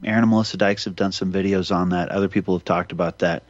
Aaron 0.03 0.23
and 0.23 0.29
melissa 0.29 0.57
dykes 0.57 0.85
have 0.85 0.95
done 0.95 1.11
some 1.11 1.33
videos 1.33 1.75
on 1.75 1.89
that. 1.89 2.09
Other 2.09 2.27
people 2.27 2.55
have 2.55 2.65
talked 2.65 2.91
about 2.91 3.19
that. 3.19 3.43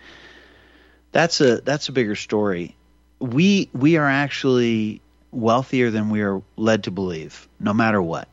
That's 1.12 1.42
a 1.42 1.58
that's 1.62 1.90
a 1.90 1.92
bigger 1.92 2.16
story. 2.16 2.76
We 3.20 3.70
we 3.74 3.98
are 3.98 4.08
actually 4.08 5.02
wealthier 5.32 5.92
than 5.92 6.10
we 6.10 6.22
are 6.22 6.42
led 6.56 6.86
to 6.86 6.92
believe 6.92 7.48
no 7.60 7.74
matter 7.74 8.02
what 8.02 8.30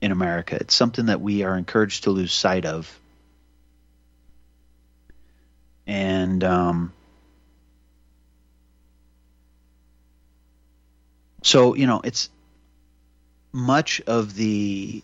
in 0.00 0.12
america. 0.12 0.56
It's 0.60 0.74
something 0.74 1.06
that 1.06 1.20
we 1.20 1.42
are 1.42 1.56
encouraged 1.56 2.04
to 2.04 2.10
lose 2.10 2.32
sight 2.32 2.64
of. 2.64 2.96
And 5.86 6.44
um, 6.44 6.92
so 11.42 11.74
you 11.74 11.86
know 11.86 12.00
it's 12.04 12.30
much 13.52 14.00
of 14.06 14.34
the 14.34 15.02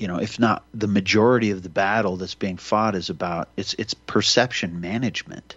you 0.00 0.08
know, 0.08 0.16
if 0.16 0.38
not 0.38 0.64
the 0.72 0.86
majority 0.86 1.50
of 1.50 1.62
the 1.62 1.68
battle 1.68 2.16
that's 2.16 2.34
being 2.34 2.56
fought 2.56 2.94
is 2.94 3.10
about 3.10 3.50
it's 3.58 3.74
it's 3.74 3.92
perception 3.92 4.80
management. 4.80 5.56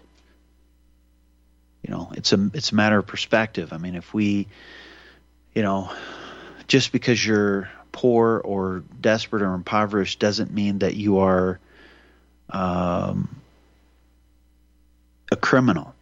You 1.82 1.94
know, 1.94 2.12
it's 2.14 2.34
a 2.34 2.50
it's 2.52 2.70
a 2.70 2.74
matter 2.74 2.98
of 2.98 3.06
perspective. 3.06 3.72
I 3.72 3.78
mean, 3.78 3.94
if 3.94 4.12
we, 4.12 4.46
you 5.54 5.62
know, 5.62 5.90
just 6.68 6.92
because 6.92 7.24
you're 7.24 7.70
poor 7.90 8.38
or 8.44 8.84
desperate 9.00 9.40
or 9.40 9.54
impoverished 9.54 10.18
doesn't 10.18 10.52
mean 10.52 10.80
that 10.80 10.94
you 10.94 11.20
are 11.20 11.58
um, 12.50 13.34
a 15.32 15.36
criminal. 15.36 15.93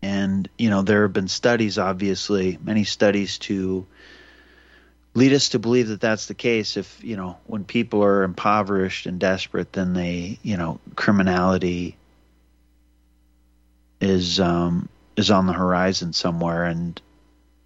And 0.00 0.48
you 0.56 0.70
know, 0.70 0.82
there 0.82 1.02
have 1.02 1.12
been 1.12 1.28
studies, 1.28 1.78
obviously, 1.78 2.58
many 2.62 2.84
studies 2.84 3.38
to 3.38 3.86
lead 5.14 5.32
us 5.32 5.50
to 5.50 5.58
believe 5.58 5.88
that 5.88 6.00
that's 6.00 6.26
the 6.26 6.34
case. 6.34 6.76
If 6.76 7.02
you 7.02 7.16
know, 7.16 7.38
when 7.46 7.64
people 7.64 8.04
are 8.04 8.22
impoverished 8.22 9.06
and 9.06 9.18
desperate, 9.18 9.72
then 9.72 9.94
they, 9.94 10.38
you 10.42 10.56
know, 10.56 10.80
criminality 10.94 11.96
is 14.00 14.38
um, 14.38 14.88
is 15.16 15.30
on 15.30 15.46
the 15.46 15.52
horizon 15.52 16.12
somewhere, 16.12 16.64
and 16.64 17.00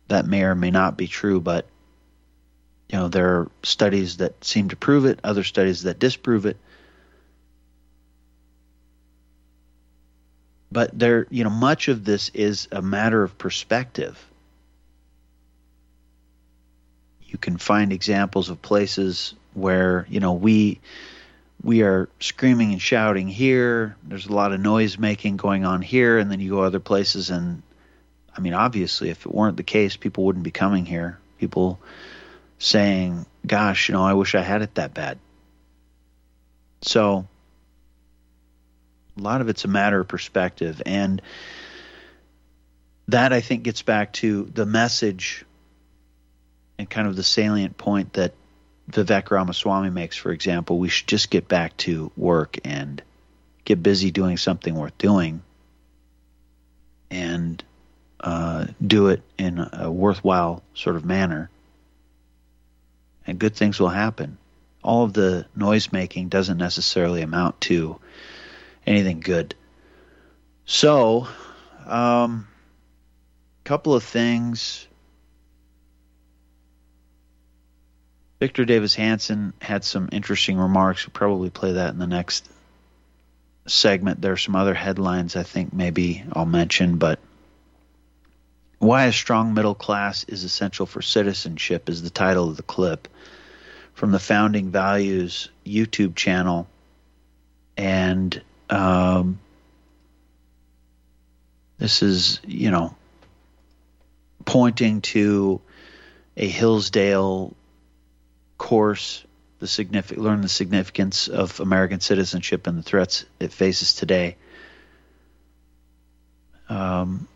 that 0.09 0.27
may 0.27 0.43
or 0.43 0.55
may 0.55 0.71
not 0.71 0.97
be 0.97 1.07
true. 1.07 1.41
But 1.41 1.67
you 2.89 2.99
know, 2.99 3.09
there 3.09 3.29
are 3.29 3.51
studies 3.63 4.19
that 4.19 4.45
seem 4.45 4.71
to 4.71 4.77
prove 4.77 5.05
it, 5.05 5.21
other 5.25 5.45
studies 5.45 5.83
that 5.83 5.99
disprove 5.99 6.47
it. 6.47 6.57
But 10.73 10.99
there, 10.99 11.27
you 11.31 11.45
know, 11.45 11.51
much 11.51 11.89
of 11.89 12.05
this 12.05 12.31
is 12.31 12.69
a 12.73 12.81
matter 12.81 13.23
of 13.23 13.37
perspective. 13.37 14.19
You 17.27 17.37
can 17.37 17.59
find 17.59 17.93
examples 17.93 18.49
of 18.49 18.63
places 18.63 19.35
where 19.55 20.07
you 20.09 20.21
know 20.21 20.33
we 20.33 20.81
we 21.63 21.83
are 21.83 22.09
screaming 22.21 22.73
and 22.73 22.81
shouting 22.81 23.29
here. 23.29 23.97
There's 24.03 24.27
a 24.27 24.33
lot 24.33 24.53
of 24.53 24.61
noise 24.61 24.99
making 24.99 25.37
going 25.37 25.65
on 25.65 25.83
here. 25.83 26.19
And 26.19 26.31
then 26.31 26.41
you 26.41 26.51
go 26.51 26.63
other 26.63 26.81
places 26.81 27.31
and 27.31 27.63
i 28.35 28.41
mean 28.41 28.55
obviously 28.55 29.11
if 29.11 29.27
it 29.27 29.35
weren't 29.35 29.59
the 29.59 29.63
case 29.63 29.97
people 29.97 30.25
wouldn't 30.25 30.45
be 30.45 30.51
coming 30.51 30.87
here. 30.87 31.19
People 31.39 31.79
saying 32.59 33.27
gosh 33.47 33.89
you 33.89 33.93
know 33.93 34.05
i 34.05 34.15
wish 34.15 34.35
i 34.35 34.41
had 34.41 34.63
it 34.63 34.75
that 34.77 34.95
bad. 34.95 35.19
So 36.83 37.27
a 39.19 39.21
lot 39.21 39.41
of 39.41 39.49
it's 39.49 39.65
a 39.65 39.69
matter 39.69 40.01
of 40.01 40.09
perspective 40.09 40.83
and 40.87 41.23
that 43.09 43.33
i 43.33 43.41
think 43.41 43.63
gets 43.63 43.83
back 43.83 44.13
to 44.13 44.45
the 44.55 44.67
message 44.67 45.45
and 46.79 46.89
kind 46.89 47.07
of 47.07 47.17
the 47.17 47.23
salient 47.23 47.77
point 47.77 48.15
that 48.15 48.35
Vivek 48.91 49.31
Ramaswamy 49.31 49.91
makes, 49.91 50.17
for 50.17 50.33
example, 50.33 50.79
we 50.79 50.89
should 50.89 51.07
just 51.07 51.31
get 51.31 51.49
back 51.49 51.77
to 51.79 52.11
work 52.17 52.59
and 52.65 53.03
get 53.65 53.83
busy 53.83 54.11
doing 54.11 54.37
something 54.37 54.75
worth 54.75 54.97
doing 54.99 55.43
and 57.11 57.63
uh, 58.21 58.67
do 58.85 59.09
it 59.09 59.23
in 59.39 59.67
a 59.73 59.91
worthwhile 59.91 60.63
sort 60.75 60.97
of 60.97 61.05
manner. 61.05 61.51
And 63.27 63.39
good 63.39 63.55
things 63.55 63.79
will 63.79 63.89
happen. 63.89 64.39
All 64.83 65.05
of 65.05 65.13
the 65.13 65.47
noise 65.55 65.93
making 65.93 66.29
doesn't 66.29 66.59
necessarily 66.59 67.23
amount 67.23 67.61
to 67.63 68.01
anything 68.87 69.21
good. 69.21 69.55
So, 70.65 71.29
a 71.87 71.97
um, 71.97 72.49
couple 73.65 73.95
of 73.95 74.03
things 74.05 74.87
Victor 78.43 78.65
Davis 78.65 78.97
Hanson 78.97 79.53
had 79.63 79.85
some 79.85 80.09
interesting 80.11 80.59
remarks. 80.59 81.07
We'll 81.07 81.13
probably 81.13 81.49
play 81.49 81.75
that 81.75 81.93
in 81.93 82.01
the 82.01 82.09
next 82.09 82.51
segment. 83.69 84.21
There 84.21 84.33
are 84.33 84.37
some 84.37 84.57
other 84.57 84.75
headlines 84.75 85.37
I 85.37 85.45
think 85.45 85.73
maybe 85.73 86.25
I'll 86.33 86.45
mention, 86.45 86.97
but 86.97 87.21
why 88.81 89.05
a 89.05 89.13
strong 89.13 89.55
middle 89.55 89.77
class 89.77 90.25
is 90.25 90.43
essential 90.43 90.87
for 90.87 91.03
citizenship 91.03 91.89
is 91.89 92.03
the 92.03 92.11
title 92.11 92.49
of 92.49 92.57
the 92.57 92.65
clip 92.65 93.07
from 93.95 94.11
the 94.11 94.19
Founding 94.19 94.73
Values 94.73 95.49
YouTube 95.65 96.17
channel. 96.17 96.67
And 97.77 98.43
um, 98.71 99.39
this 101.79 102.03
is, 102.03 102.41
you 102.47 102.71
know, 102.71 102.95
pointing 104.45 105.01
to 105.01 105.61
a 106.37 106.47
Hillsdale 106.47 107.55
course, 108.59 109.25
the 109.59 109.67
signific- 109.67 110.17
learn 110.17 110.41
the 110.41 110.49
significance 110.49 111.29
of 111.29 111.61
American 111.61 112.01
citizenship 112.01 112.67
and 112.67 112.79
the 112.79 112.83
threats 112.83 113.25
it 113.41 113.53
faces 113.53 113.95
today. 113.95 114.37
Um, 116.69 117.29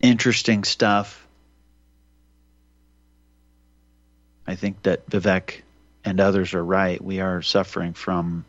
interesting 0.00 0.64
stuff. 0.64 1.26
I 4.46 4.54
think 4.54 4.82
that 4.84 5.08
Vivek 5.10 5.62
and 6.06 6.20
others 6.20 6.54
are 6.54 6.64
right. 6.64 7.02
We 7.02 7.20
are 7.20 7.42
suffering 7.42 7.92
from 7.92 8.46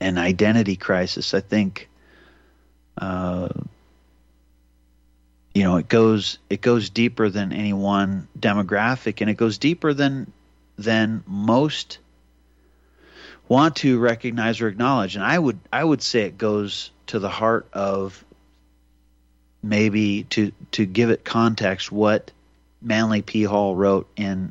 an 0.00 0.16
identity 0.16 0.76
crisis. 0.76 1.34
I 1.34 1.40
think 1.40 1.88
uh, 2.96 3.48
you 5.54 5.62
know 5.62 5.76
it 5.76 5.88
goes 5.88 6.38
it 6.50 6.60
goes 6.60 6.90
deeper 6.90 7.28
than 7.28 7.52
any 7.52 7.72
one 7.72 8.28
demographic 8.38 9.20
and 9.20 9.30
it 9.30 9.36
goes 9.36 9.58
deeper 9.58 9.94
than 9.94 10.32
than 10.76 11.22
most 11.26 11.98
want 13.48 13.76
to 13.76 13.98
recognize 13.98 14.60
or 14.60 14.68
acknowledge 14.68 15.14
and 15.14 15.24
i 15.24 15.38
would 15.38 15.58
i 15.72 15.82
would 15.82 16.02
say 16.02 16.22
it 16.22 16.36
goes 16.36 16.90
to 17.06 17.20
the 17.20 17.28
heart 17.28 17.68
of 17.72 18.24
maybe 19.62 20.24
to 20.24 20.50
to 20.72 20.84
give 20.84 21.10
it 21.10 21.24
context 21.24 21.92
what 21.92 22.32
manly 22.82 23.22
p 23.22 23.44
hall 23.44 23.76
wrote 23.76 24.08
in 24.16 24.50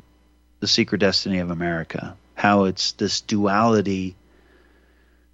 the 0.64 0.68
secret 0.68 0.98
destiny 0.98 1.38
of 1.38 1.50
america 1.50 2.16
how 2.34 2.64
it's 2.64 2.92
this 2.92 3.20
duality 3.20 4.16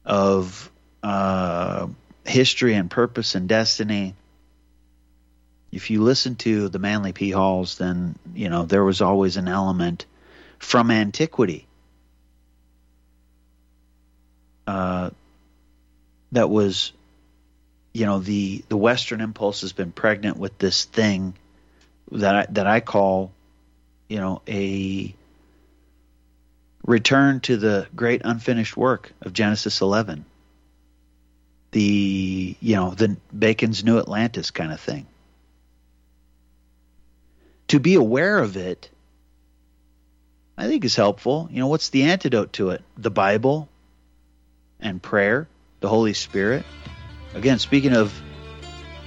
of 0.05 0.71
uh, 1.03 1.87
history 2.27 2.75
and 2.75 2.91
purpose 2.91 3.35
and 3.35 3.49
destiny 3.49 4.15
if 5.73 5.91
you 5.91 6.03
listen 6.03 6.35
to 6.37 6.69
the 6.69 6.81
Manly 6.81 7.13
P. 7.13 7.31
Halls, 7.31 7.79
then 7.79 8.17
you 8.35 8.49
know 8.49 8.65
there 8.65 8.85
was 8.85 9.01
always 9.01 9.37
an 9.37 9.47
element 9.49 10.05
from 10.59 10.91
antiquity 10.91 11.67
uh, 14.67 15.11
that 16.33 16.51
was, 16.51 16.93
you 17.93 18.07
know, 18.07 18.19
the 18.19 18.65
the 18.69 18.77
Western 18.77 19.21
impulse 19.21 19.63
has 19.63 19.73
been 19.73 19.93
pregnant 19.93 20.37
with 20.37 20.59
this 20.59 20.85
thing 20.85 21.35
that 22.13 22.35
I, 22.35 22.47
that 22.51 22.67
I 22.67 22.81
call, 22.81 23.33
you 24.09 24.19
know, 24.19 24.43
a 24.49 25.15
return 26.85 27.41
to 27.41 27.57
the 27.57 27.87
great 27.95 28.23
unfinished 28.25 28.77
work 28.77 29.13
of 29.23 29.33
Genesis 29.33 29.81
11. 29.81 30.25
The 31.73 32.57
you 32.61 32.75
know 32.75 32.91
the 32.91 33.17
Bacon's 33.37 33.85
New 33.85 33.99
Atlantis 33.99 34.51
kind 34.51 34.73
of 34.73 34.81
thing 34.81 35.07
to 37.71 37.79
be 37.79 37.95
aware 37.95 38.41
of 38.41 38.57
it, 38.57 38.91
I 40.59 40.67
think 40.67 40.85
is 40.85 40.97
helpful. 40.97 41.49
You 41.53 41.61
know, 41.61 41.69
what's 41.69 41.91
the 41.91 42.03
antidote 42.03 42.53
to 42.55 42.71
it? 42.71 42.83
The 42.99 43.13
Bible 43.13 43.69
and 44.81 45.01
prayer, 45.01 45.47
the 45.79 45.89
Holy 45.89 46.13
Spirit. 46.13 46.65
Again, 47.33 47.61
speaking 47.61 47.95
of 47.95 48.13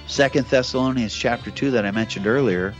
Second 0.06 0.46
Thessalonians 0.46 1.14
chapter 1.14 1.50
2 1.50 1.72
that 1.72 1.84
I 1.84 1.90
mentioned 1.90 2.26
earlier, 2.26 2.74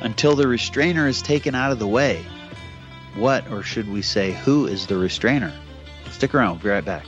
until 0.00 0.36
the 0.36 0.46
restrainer 0.46 1.06
is 1.06 1.22
taken 1.22 1.54
out 1.54 1.72
of 1.72 1.78
the 1.78 1.86
way, 1.86 2.24
what, 3.16 3.50
or 3.50 3.62
should 3.62 3.88
we 3.88 4.02
say, 4.02 4.32
who 4.32 4.66
is 4.66 4.86
the 4.86 4.96
restrainer? 4.96 5.52
Stick 6.10 6.34
around, 6.34 6.56
we'll 6.56 6.62
be 6.62 6.68
right 6.68 6.84
back. 6.84 7.04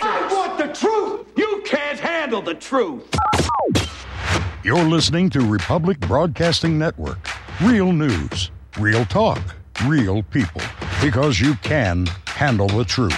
I 0.00 0.32
want 0.32 0.58
the 0.58 0.72
truth! 0.72 1.26
You 1.36 1.62
can't 1.66 1.98
handle 1.98 2.42
the 2.42 2.54
truth. 2.54 3.14
You're 4.62 4.84
listening 4.84 5.30
to 5.30 5.40
Republic 5.40 5.98
Broadcasting 6.00 6.78
Network. 6.78 7.18
Real 7.62 7.92
news, 7.92 8.52
real 8.78 9.04
talk, 9.06 9.42
real 9.84 10.22
people. 10.22 10.62
Because 11.02 11.40
you 11.40 11.56
can 11.56 12.06
handle 12.26 12.68
the 12.68 12.84
truth. 12.84 13.12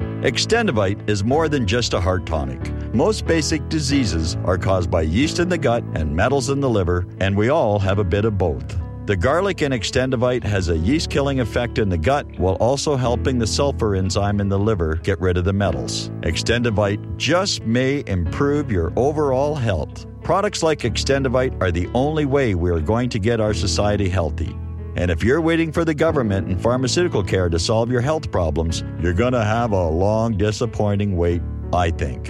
Extendivite 0.00 1.08
is 1.08 1.22
more 1.22 1.48
than 1.48 1.64
just 1.64 1.94
a 1.94 2.00
heart 2.00 2.26
tonic. 2.26 2.58
Most 2.92 3.24
basic 3.24 3.68
diseases 3.68 4.36
are 4.44 4.58
caused 4.58 4.90
by 4.90 5.02
yeast 5.02 5.38
in 5.38 5.48
the 5.48 5.56
gut 5.56 5.84
and 5.94 6.12
metals 6.12 6.50
in 6.50 6.58
the 6.58 6.68
liver, 6.68 7.06
and 7.20 7.36
we 7.36 7.50
all 7.50 7.78
have 7.78 8.00
a 8.00 8.04
bit 8.04 8.24
of 8.24 8.36
both. 8.36 8.76
The 9.06 9.16
garlic 9.16 9.62
in 9.62 9.70
Extendivite 9.70 10.42
has 10.42 10.68
a 10.68 10.76
yeast 10.76 11.08
killing 11.08 11.38
effect 11.38 11.78
in 11.78 11.88
the 11.88 11.96
gut 11.96 12.26
while 12.36 12.56
also 12.56 12.96
helping 12.96 13.38
the 13.38 13.46
sulfur 13.46 13.94
enzyme 13.94 14.40
in 14.40 14.48
the 14.48 14.58
liver 14.58 14.96
get 14.96 15.20
rid 15.20 15.36
of 15.36 15.44
the 15.44 15.52
metals. 15.52 16.08
Extendivite 16.22 17.16
just 17.16 17.62
may 17.62 18.02
improve 18.08 18.72
your 18.72 18.92
overall 18.96 19.54
health. 19.54 20.04
Products 20.26 20.64
like 20.64 20.80
Extendovite 20.80 21.62
are 21.62 21.70
the 21.70 21.88
only 21.94 22.24
way 22.24 22.56
we 22.56 22.68
are 22.72 22.80
going 22.80 23.08
to 23.10 23.20
get 23.20 23.40
our 23.40 23.54
society 23.54 24.08
healthy. 24.08 24.56
And 24.96 25.08
if 25.08 25.22
you're 25.22 25.40
waiting 25.40 25.70
for 25.70 25.84
the 25.84 25.94
government 25.94 26.48
and 26.48 26.60
pharmaceutical 26.60 27.22
care 27.22 27.48
to 27.48 27.60
solve 27.60 27.92
your 27.92 28.00
health 28.00 28.32
problems, 28.32 28.82
you're 29.00 29.12
going 29.12 29.34
to 29.34 29.44
have 29.44 29.70
a 29.70 29.88
long, 29.88 30.36
disappointing 30.36 31.16
wait, 31.16 31.42
I 31.72 31.92
think. 31.92 32.26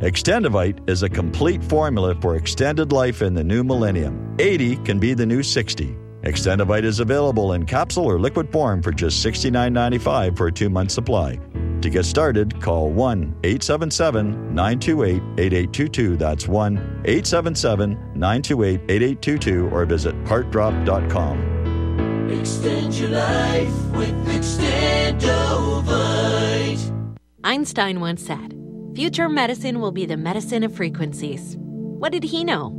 Extendovite 0.00 0.90
is 0.90 1.04
a 1.04 1.08
complete 1.08 1.62
formula 1.62 2.16
for 2.20 2.34
extended 2.34 2.90
life 2.90 3.22
in 3.22 3.32
the 3.32 3.44
new 3.44 3.62
millennium. 3.62 4.34
80 4.40 4.78
can 4.78 4.98
be 4.98 5.14
the 5.14 5.24
new 5.24 5.44
60. 5.44 5.96
Extendovite 6.22 6.82
is 6.82 6.98
available 6.98 7.52
in 7.52 7.64
capsule 7.64 8.06
or 8.06 8.18
liquid 8.18 8.50
form 8.50 8.82
for 8.82 8.90
just 8.90 9.24
$69.95 9.24 10.36
for 10.36 10.48
a 10.48 10.52
two 10.52 10.68
month 10.68 10.90
supply. 10.90 11.38
To 11.86 11.90
get 11.90 12.04
started, 12.04 12.60
call 12.60 12.90
1 12.90 13.36
877 13.44 14.52
928 14.52 15.22
8822. 15.38 16.16
That's 16.16 16.48
1 16.48 16.76
877 17.04 17.92
928 18.12 18.80
8822 18.88 19.68
or 19.68 19.86
visit 19.86 20.16
heartdrop.com. 20.24 22.28
Extend 22.32 22.92
your 22.94 23.10
life 23.10 23.84
with 23.92 24.26
Extendovite. 24.26 27.14
Einstein 27.44 28.00
once 28.00 28.26
said, 28.26 28.58
Future 28.96 29.28
medicine 29.28 29.80
will 29.80 29.92
be 29.92 30.06
the 30.06 30.16
medicine 30.16 30.64
of 30.64 30.74
frequencies. 30.74 31.54
What 31.56 32.10
did 32.10 32.24
he 32.24 32.42
know? 32.42 32.72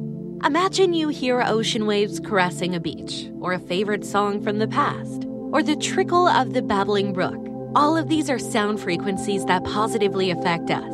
Imagine 0.43 0.91
you 0.91 1.08
hear 1.08 1.41
ocean 1.41 1.86
waves 1.86 2.20
caressing 2.20 2.76
a 2.76 2.82
beach, 2.82 3.30
or 3.39 3.54
a 3.54 3.60
favorite 3.60 4.04
song 4.04 4.43
from 4.43 4.60
the 4.60 4.67
past, 4.67 5.24
or 5.54 5.63
the 5.63 5.78
trickle 5.78 6.28
of 6.28 6.52
the 6.52 6.62
babbling 6.62 7.13
brook. 7.13 7.47
All 7.78 7.96
of 7.96 8.10
these 8.10 8.28
are 8.28 8.40
sound 8.40 8.80
frequencies 8.80 9.46
that 9.46 9.63
positively 9.63 10.32
affect 10.32 10.72
us. 10.72 10.92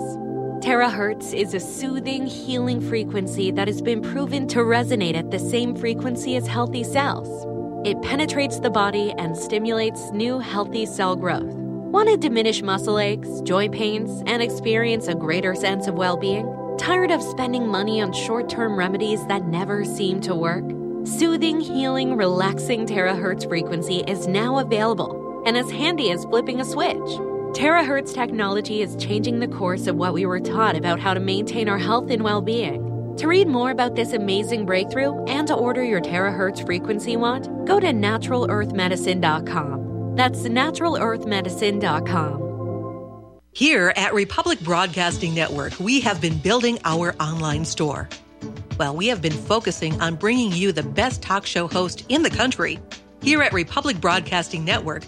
Terahertz 0.59 1.33
is 1.33 1.53
a 1.53 1.59
soothing, 1.61 2.27
healing 2.27 2.81
frequency 2.81 3.51
that 3.51 3.69
has 3.69 3.81
been 3.81 4.01
proven 4.01 4.49
to 4.49 4.59
resonate 4.59 5.15
at 5.15 5.31
the 5.31 5.39
same 5.39 5.77
frequency 5.77 6.35
as 6.35 6.45
healthy 6.45 6.83
cells. 6.83 7.29
It 7.87 8.01
penetrates 8.01 8.59
the 8.59 8.69
body 8.69 9.13
and 9.17 9.37
stimulates 9.37 10.11
new 10.11 10.39
healthy 10.39 10.85
cell 10.85 11.15
growth. 11.15 11.53
Want 11.53 12.09
to 12.09 12.17
diminish 12.17 12.61
muscle 12.61 12.99
aches, 12.99 13.29
joint 13.43 13.73
pains, 13.73 14.21
and 14.25 14.43
experience 14.43 15.07
a 15.07 15.15
greater 15.15 15.55
sense 15.55 15.87
of 15.87 15.93
well 15.93 16.17
being? 16.17 16.45
Tired 16.77 17.11
of 17.11 17.23
spending 17.23 17.65
money 17.65 18.01
on 18.01 18.11
short 18.11 18.49
term 18.49 18.75
remedies 18.75 19.25
that 19.27 19.47
never 19.47 19.85
seem 19.85 20.19
to 20.19 20.35
work? 20.35 20.65
Soothing, 21.07 21.61
healing, 21.61 22.17
relaxing 22.17 22.85
terahertz 22.85 23.47
frequency 23.47 24.03
is 24.05 24.27
now 24.27 24.59
available 24.59 25.22
and 25.45 25.57
as 25.57 25.69
handy 25.71 26.11
as 26.11 26.25
flipping 26.25 26.61
a 26.61 26.65
switch. 26.65 26.97
Terahertz 27.53 28.13
technology 28.13 28.81
is 28.81 28.95
changing 28.95 29.39
the 29.39 29.47
course 29.47 29.87
of 29.87 29.95
what 29.95 30.13
we 30.13 30.25
were 30.25 30.39
taught 30.39 30.75
about 30.75 30.99
how 30.99 31.13
to 31.13 31.19
maintain 31.19 31.69
our 31.69 31.77
health 31.77 32.09
and 32.09 32.23
well 32.23 32.41
being. 32.41 32.89
To 33.17 33.27
read 33.27 33.47
more 33.47 33.69
about 33.69 33.95
this 33.95 34.13
amazing 34.13 34.65
breakthrough 34.65 35.23
and 35.25 35.47
to 35.47 35.53
order 35.53 35.83
your 35.83 36.01
terahertz 36.01 36.65
frequency 36.65 37.15
wand, 37.15 37.67
go 37.67 37.79
to 37.79 37.85
naturalearthmedicine.com. 37.87 40.15
That's 40.15 40.39
naturalearthmedicine.com. 40.39 42.43
Here 43.55 43.93
at 43.95 44.15
Republic 44.15 44.59
Broadcasting 44.61 45.35
Network, 45.35 45.79
we 45.79 46.01
have 46.01 46.19
been 46.19 46.39
building 46.39 46.79
our 46.85 47.13
online 47.19 47.65
store. 47.65 48.09
Well, 48.79 48.95
we 48.95 49.05
have 49.07 49.21
been 49.21 49.31
focusing 49.31 50.01
on 50.01 50.15
bringing 50.15 50.51
you 50.51 50.71
the 50.71 50.81
best 50.81 51.21
talk 51.21 51.45
show 51.45 51.67
host 51.67 52.03
in 52.09 52.23
the 52.23 52.31
country. 52.31 52.79
Here 53.21 53.43
at 53.43 53.53
Republic 53.53 54.01
Broadcasting 54.01 54.65
Network, 54.65 55.03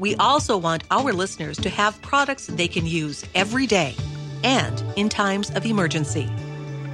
we 0.00 0.16
also 0.16 0.56
want 0.56 0.82
our 0.90 1.12
listeners 1.12 1.58
to 1.58 1.68
have 1.68 2.00
products 2.00 2.46
they 2.46 2.66
can 2.66 2.86
use 2.86 3.22
every 3.34 3.66
day 3.66 3.94
and 4.42 4.82
in 4.96 5.10
times 5.10 5.50
of 5.50 5.66
emergency. 5.66 6.26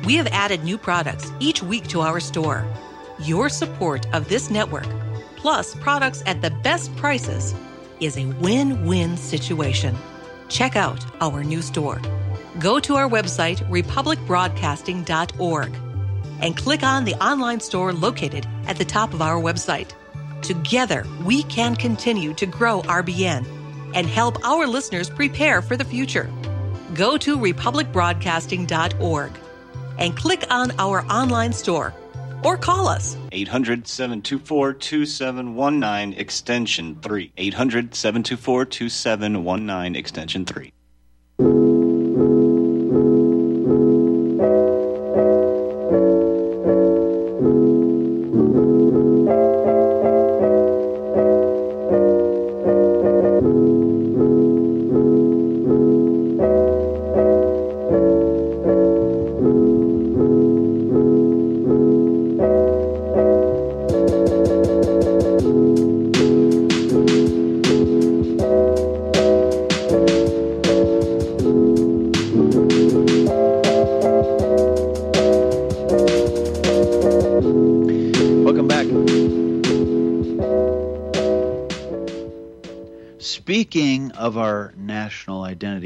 We 0.05 0.17
have 0.17 0.27
added 0.33 0.65
new 0.65 0.77
products 0.77 1.31
each 1.39 1.63
week 1.63 1.87
to 1.89 2.01
our 2.01 2.19
store. 2.19 2.67
Your 3.21 3.49
support 3.49 4.13
of 4.13 4.29
this 4.29 4.51
network, 4.51 4.89
plus 5.37 5.77
products 5.77 6.25
at 6.27 6.43
the 6.43 6.51
best 6.51 6.95
prices, 6.97 7.55
is 8.01 8.19
a 8.19 8.27
win 8.27 8.85
win 8.85 9.17
situation. 9.17 9.97
Check 10.49 10.75
out 10.75 11.07
our 11.23 11.45
new 11.45 11.63
store. 11.63 12.03
Go 12.59 12.81
to 12.81 12.97
our 12.97 13.09
website, 13.09 13.59
republicbroadcasting.org, 13.71 15.75
and 16.41 16.57
click 16.57 16.83
on 16.83 17.05
the 17.05 17.15
online 17.25 17.61
store 17.61 17.93
located 17.93 18.49
at 18.67 18.77
the 18.77 18.85
top 18.85 19.15
of 19.15 19.23
our 19.23 19.41
website. 19.41 19.93
Together, 20.43 21.07
we 21.25 21.43
can 21.45 21.75
continue 21.77 22.35
to 22.35 22.47
grow 22.47 22.83
RBN 22.83 23.47
and 23.95 24.07
help 24.07 24.45
our 24.45 24.67
listeners 24.67 25.09
prepare 25.09 25.63
for 25.63 25.77
the 25.77 25.85
future. 25.85 26.31
Go 26.95 27.17
to 27.19 27.37
republicbroadcasting.org 27.37 29.33
and 29.99 30.17
click 30.17 30.45
on 30.51 30.73
our 30.79 31.05
online 31.07 31.53
store 31.53 31.95
or 32.45 32.57
call 32.57 32.87
us 32.89 33.17
800 33.33 33.89
724 33.89 34.75
2719 34.75 36.19
extension 36.19 36.97
3. 37.03 37.33
800 37.37 37.95
724 37.95 38.65
2719 38.67 39.97
extension 39.97 40.45
3. 40.45 40.73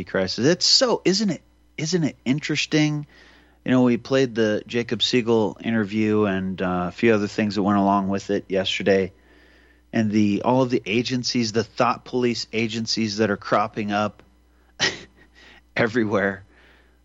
Identity 0.01 0.11
crisis, 0.11 0.47
it's 0.47 0.67
so 0.67 1.03
isn't 1.05 1.31
it 1.31 1.43
isn't 1.77 2.05
it 2.05 2.17
interesting? 2.25 3.07
You 3.65 3.73
know, 3.73 3.83
we 3.83 3.97
played 3.97 4.35
the 4.35 4.63
Jacob 4.67 5.03
Siegel 5.03 5.59
interview 5.63 6.25
and 6.25 6.61
uh, 6.61 6.87
a 6.89 6.93
few 6.93 7.13
other 7.13 7.29
things 7.29 7.57
that 7.57 7.63
went 7.63 7.79
along 7.79 8.09
with 8.09 8.31
it 8.31 8.47
yesterday, 8.49 9.13
and 9.93 10.11
the 10.11 10.43
all 10.43 10.63
of 10.63 10.71
the 10.71 10.83
agencies, 10.87 11.53
the 11.53 11.65
thought 11.65 12.05
police 12.05 12.47
agencies 12.53 13.19
that 13.19 13.31
are 13.31 13.37
cropping 13.37 13.93
up 13.93 14.23
everywhere, 15.77 16.45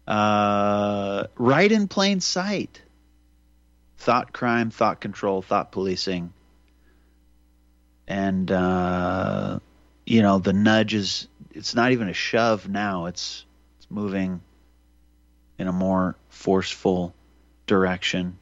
uh, 0.08 1.26
right 1.36 1.72
in 1.72 1.88
plain 1.88 2.22
sight. 2.22 2.82
Thought 3.98 4.34
crime, 4.34 4.70
thought 4.70 5.02
control, 5.02 5.42
thought 5.42 5.72
policing, 5.72 6.32
and 8.08 8.52
uh, 8.52 9.60
you 10.06 10.22
know 10.22 10.38
the 10.38 10.54
nudge 10.54 10.94
is 10.94 11.28
it's 11.56 11.74
not 11.74 11.94
even 11.94 12.10
a 12.10 12.14
shove 12.14 12.68
now. 12.68 13.06
It's 13.06 13.46
it's 13.80 13.90
moving 13.90 14.42
in 15.58 15.68
a 15.68 15.72
more 15.72 16.16
forceful 16.30 17.16
direction. 17.66 18.38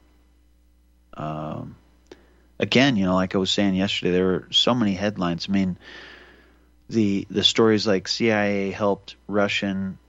Um, 1.16 1.76
again, 2.59 2.97
you 2.97 3.05
know, 3.05 3.14
like 3.14 3.36
I 3.36 3.38
was 3.38 3.51
saying 3.51 3.76
yesterday, 3.76 4.11
there 4.11 4.26
were 4.26 4.47
so 4.51 4.74
many 4.74 4.93
headlines. 4.93 5.47
I 5.47 5.51
mean, 5.51 5.78
the 6.89 7.28
the 7.30 7.43
stories 7.43 7.86
like 7.86 8.07
CIA 8.07 8.72
helped 8.72 9.16
Russian 9.28 9.99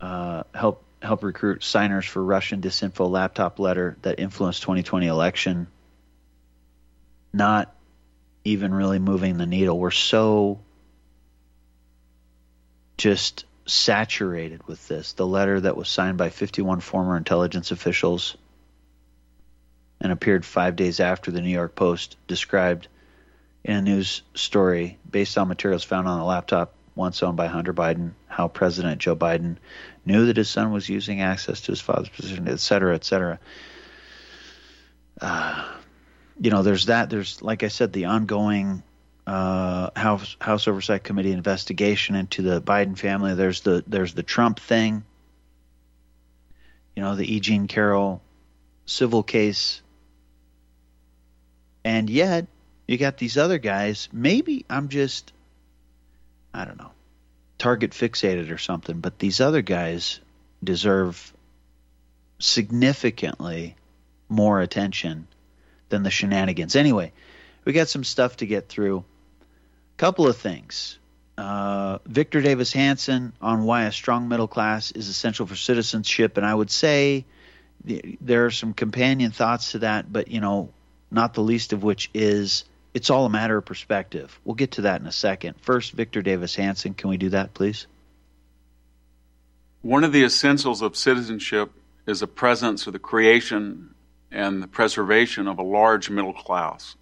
uh, 0.00 0.44
help 0.54 0.82
help 1.02 1.22
recruit 1.22 1.62
signers 1.62 2.06
for 2.06 2.24
Russian 2.24 2.62
disinfo 2.62 3.08
laptop 3.08 3.58
letter 3.58 3.98
that 4.02 4.18
influenced 4.18 4.62
2020 4.62 5.06
election. 5.06 5.66
Not 7.34 7.74
even 8.44 8.72
really 8.72 8.98
moving 8.98 9.36
the 9.36 9.44
needle. 9.44 9.78
We're 9.78 9.90
so 9.90 10.60
just 12.98 13.46
saturated 13.64 14.66
with 14.66 14.86
this. 14.88 15.12
The 15.12 15.26
letter 15.26 15.60
that 15.60 15.76
was 15.76 15.88
signed 15.88 16.18
by 16.18 16.28
51 16.28 16.80
former 16.80 17.16
intelligence 17.16 17.70
officials 17.70 18.36
and 20.00 20.12
appeared 20.12 20.44
five 20.44 20.76
days 20.76 21.00
after 21.00 21.30
the 21.30 21.40
New 21.40 21.50
York 21.50 21.74
Post 21.74 22.16
described 22.26 22.88
in 23.64 23.76
a 23.76 23.82
news 23.82 24.22
story 24.34 24.98
based 25.08 25.38
on 25.38 25.48
materials 25.48 25.84
found 25.84 26.08
on 26.08 26.18
the 26.18 26.24
laptop 26.24 26.74
once 26.94 27.22
owned 27.22 27.36
by 27.36 27.46
Hunter 27.46 27.72
Biden 27.72 28.12
how 28.26 28.48
President 28.48 29.00
Joe 29.00 29.16
Biden 29.16 29.56
knew 30.04 30.26
that 30.26 30.36
his 30.36 30.50
son 30.50 30.72
was 30.72 30.88
using 30.88 31.20
access 31.20 31.60
to 31.62 31.72
his 31.72 31.80
father's 31.80 32.08
position, 32.08 32.48
et 32.48 32.60
cetera, 32.60 32.94
et 32.94 33.04
cetera. 33.04 33.38
Uh, 35.20 35.64
you 36.40 36.50
know, 36.50 36.62
there's 36.62 36.86
that. 36.86 37.10
There's, 37.10 37.42
like 37.42 37.62
I 37.62 37.68
said, 37.68 37.92
the 37.92 38.06
ongoing 38.06 38.82
uh, 39.28 39.90
House 39.94 40.36
House 40.40 40.66
Oversight 40.66 41.04
Committee 41.04 41.32
investigation 41.32 42.14
into 42.14 42.40
the 42.40 42.62
Biden 42.62 42.96
family. 42.96 43.34
There's 43.34 43.60
the 43.60 43.84
there's 43.86 44.14
the 44.14 44.22
Trump 44.22 44.58
thing. 44.58 45.04
You 46.96 47.02
know, 47.02 47.14
the 47.14 47.32
E. 47.32 47.38
Jean 47.38 47.68
Carroll 47.68 48.22
civil 48.86 49.22
case. 49.22 49.82
And 51.84 52.10
yet, 52.10 52.46
you 52.86 52.96
got 52.96 53.18
these 53.18 53.36
other 53.36 53.58
guys. 53.58 54.08
Maybe 54.12 54.64
I'm 54.68 54.88
just, 54.88 55.32
I 56.52 56.64
don't 56.64 56.78
know, 56.78 56.90
target 57.58 57.92
fixated 57.92 58.50
or 58.50 58.58
something, 58.58 59.00
but 59.00 59.18
these 59.18 59.40
other 59.40 59.62
guys 59.62 60.20
deserve 60.64 61.32
significantly 62.38 63.76
more 64.28 64.60
attention 64.60 65.28
than 65.90 66.02
the 66.02 66.10
shenanigans. 66.10 66.76
Anyway, 66.76 67.12
we 67.64 67.72
got 67.72 67.88
some 67.88 68.04
stuff 68.04 68.38
to 68.38 68.46
get 68.46 68.68
through. 68.68 69.04
Couple 69.98 70.28
of 70.28 70.36
things. 70.36 70.98
Uh, 71.36 71.98
Victor 72.06 72.40
Davis 72.40 72.72
Hanson 72.72 73.32
on 73.42 73.64
why 73.64 73.84
a 73.84 73.92
strong 73.92 74.28
middle 74.28 74.48
class 74.48 74.92
is 74.92 75.08
essential 75.08 75.46
for 75.46 75.56
citizenship, 75.56 76.36
and 76.36 76.46
I 76.46 76.54
would 76.54 76.70
say 76.70 77.26
there 77.84 78.46
are 78.46 78.50
some 78.50 78.74
companion 78.74 79.32
thoughts 79.32 79.72
to 79.72 79.80
that, 79.80 80.10
but 80.12 80.28
you 80.28 80.40
know, 80.40 80.70
not 81.10 81.34
the 81.34 81.42
least 81.42 81.72
of 81.72 81.82
which 81.82 82.10
is 82.14 82.64
it's 82.94 83.10
all 83.10 83.26
a 83.26 83.30
matter 83.30 83.56
of 83.56 83.64
perspective. 83.64 84.38
We'll 84.44 84.54
get 84.54 84.72
to 84.72 84.82
that 84.82 85.00
in 85.00 85.06
a 85.06 85.12
second. 85.12 85.60
First, 85.60 85.92
Victor 85.92 86.22
Davis 86.22 86.54
Hanson, 86.54 86.94
can 86.94 87.10
we 87.10 87.16
do 87.16 87.30
that, 87.30 87.54
please? 87.54 87.86
One 89.82 90.04
of 90.04 90.12
the 90.12 90.24
essentials 90.24 90.82
of 90.82 90.96
citizenship 90.96 91.72
is 92.06 92.20
the 92.20 92.26
presence 92.26 92.86
or 92.86 92.92
the 92.92 92.98
creation 92.98 93.94
and 94.30 94.62
the 94.62 94.68
preservation 94.68 95.46
of 95.46 95.58
a 95.58 95.62
large 95.62 96.10
middle 96.10 96.32
class. 96.32 96.96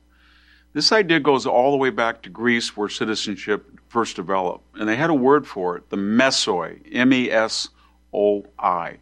This 0.76 0.92
idea 0.92 1.20
goes 1.20 1.46
all 1.46 1.70
the 1.70 1.78
way 1.78 1.88
back 1.88 2.20
to 2.20 2.28
Greece, 2.28 2.76
where 2.76 2.90
citizenship 2.90 3.80
first 3.88 4.14
developed. 4.14 4.76
And 4.76 4.86
they 4.86 4.96
had 4.96 5.08
a 5.08 5.14
word 5.14 5.46
for 5.46 5.74
it, 5.78 5.88
the 5.88 5.96
mesoi, 5.96 6.80
M 6.92 7.14
E 7.14 7.30
S 7.30 7.70
O 8.12 8.44
I. 8.58 8.98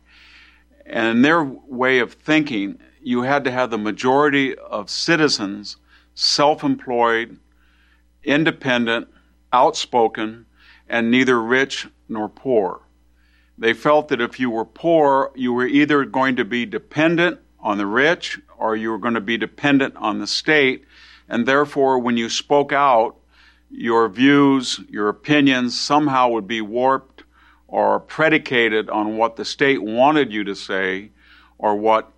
And 0.86 1.08
in 1.08 1.22
their 1.22 1.42
way 1.42 1.98
of 1.98 2.12
thinking, 2.12 2.78
you 3.02 3.22
had 3.22 3.42
to 3.42 3.50
have 3.50 3.72
the 3.72 3.76
majority 3.76 4.54
of 4.56 4.88
citizens 4.88 5.76
self 6.14 6.62
employed, 6.62 7.40
independent, 8.22 9.08
outspoken, 9.52 10.46
and 10.88 11.10
neither 11.10 11.42
rich 11.42 11.88
nor 12.08 12.28
poor. 12.28 12.82
They 13.58 13.72
felt 13.72 14.06
that 14.10 14.20
if 14.20 14.38
you 14.38 14.48
were 14.48 14.64
poor, 14.64 15.32
you 15.34 15.52
were 15.52 15.66
either 15.66 16.04
going 16.04 16.36
to 16.36 16.44
be 16.44 16.66
dependent 16.66 17.40
on 17.58 17.78
the 17.78 17.86
rich 17.86 18.38
or 18.58 18.76
you 18.76 18.90
were 18.90 18.98
going 18.98 19.14
to 19.14 19.20
be 19.20 19.36
dependent 19.36 19.96
on 19.96 20.20
the 20.20 20.26
state. 20.28 20.84
And 21.28 21.46
therefore, 21.46 21.98
when 21.98 22.16
you 22.16 22.28
spoke 22.28 22.72
out, 22.72 23.16
your 23.70 24.08
views, 24.08 24.80
your 24.88 25.08
opinions 25.08 25.78
somehow 25.78 26.28
would 26.28 26.46
be 26.46 26.60
warped 26.60 27.24
or 27.66 27.98
predicated 27.98 28.88
on 28.88 29.16
what 29.16 29.36
the 29.36 29.44
state 29.44 29.82
wanted 29.82 30.32
you 30.32 30.44
to 30.44 30.54
say 30.54 31.10
or 31.58 31.74
what 31.74 32.12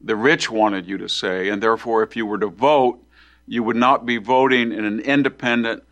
the 0.00 0.14
rich 0.14 0.50
wanted 0.50 0.86
you 0.86 0.98
to 0.98 1.08
say. 1.08 1.48
And 1.48 1.62
therefore, 1.62 2.02
if 2.02 2.16
you 2.16 2.26
were 2.26 2.38
to 2.38 2.46
vote, 2.46 3.02
you 3.46 3.62
would 3.62 3.76
not 3.76 4.06
be 4.06 4.18
voting 4.18 4.72
in 4.72 4.84
an 4.84 5.00
independent 5.00 5.82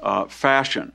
uh, 0.00 0.24
fashion. 0.26 0.92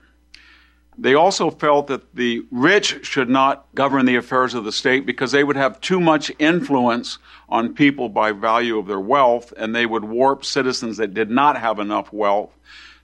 They 1.01 1.15
also 1.15 1.49
felt 1.49 1.87
that 1.87 2.13
the 2.13 2.45
rich 2.51 3.03
should 3.07 3.27
not 3.27 3.65
govern 3.73 4.05
the 4.05 4.17
affairs 4.17 4.53
of 4.53 4.65
the 4.65 4.71
state 4.71 5.03
because 5.03 5.31
they 5.31 5.43
would 5.43 5.55
have 5.55 5.81
too 5.81 5.99
much 5.99 6.31
influence 6.37 7.17
on 7.49 7.73
people 7.73 8.07
by 8.07 8.33
value 8.33 8.77
of 8.77 8.85
their 8.85 8.99
wealth, 8.99 9.51
and 9.57 9.73
they 9.73 9.87
would 9.87 10.03
warp 10.03 10.45
citizens 10.45 10.97
that 10.97 11.15
did 11.15 11.31
not 11.31 11.59
have 11.59 11.79
enough 11.79 12.13
wealth 12.13 12.51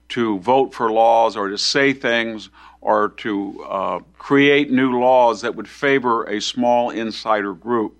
to 0.09 0.37
vote 0.37 0.75
for 0.75 0.91
laws 0.91 1.35
or 1.35 1.49
to 1.49 1.57
say 1.57 1.91
things 1.91 2.49
or 2.81 3.09
to 3.17 3.63
uh, 3.63 3.99
create 4.19 4.69
new 4.69 4.99
laws 4.99 5.41
that 5.41 5.55
would 5.55 5.67
favor 5.67 6.23
a 6.25 6.39
small 6.39 6.91
insider 6.91 7.55
group. 7.55 7.97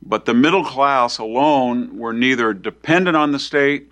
But 0.00 0.24
the 0.24 0.34
middle 0.34 0.64
class 0.64 1.18
alone 1.18 1.98
were 1.98 2.12
neither 2.12 2.54
dependent 2.54 3.16
on 3.16 3.32
the 3.32 3.40
state 3.40 3.90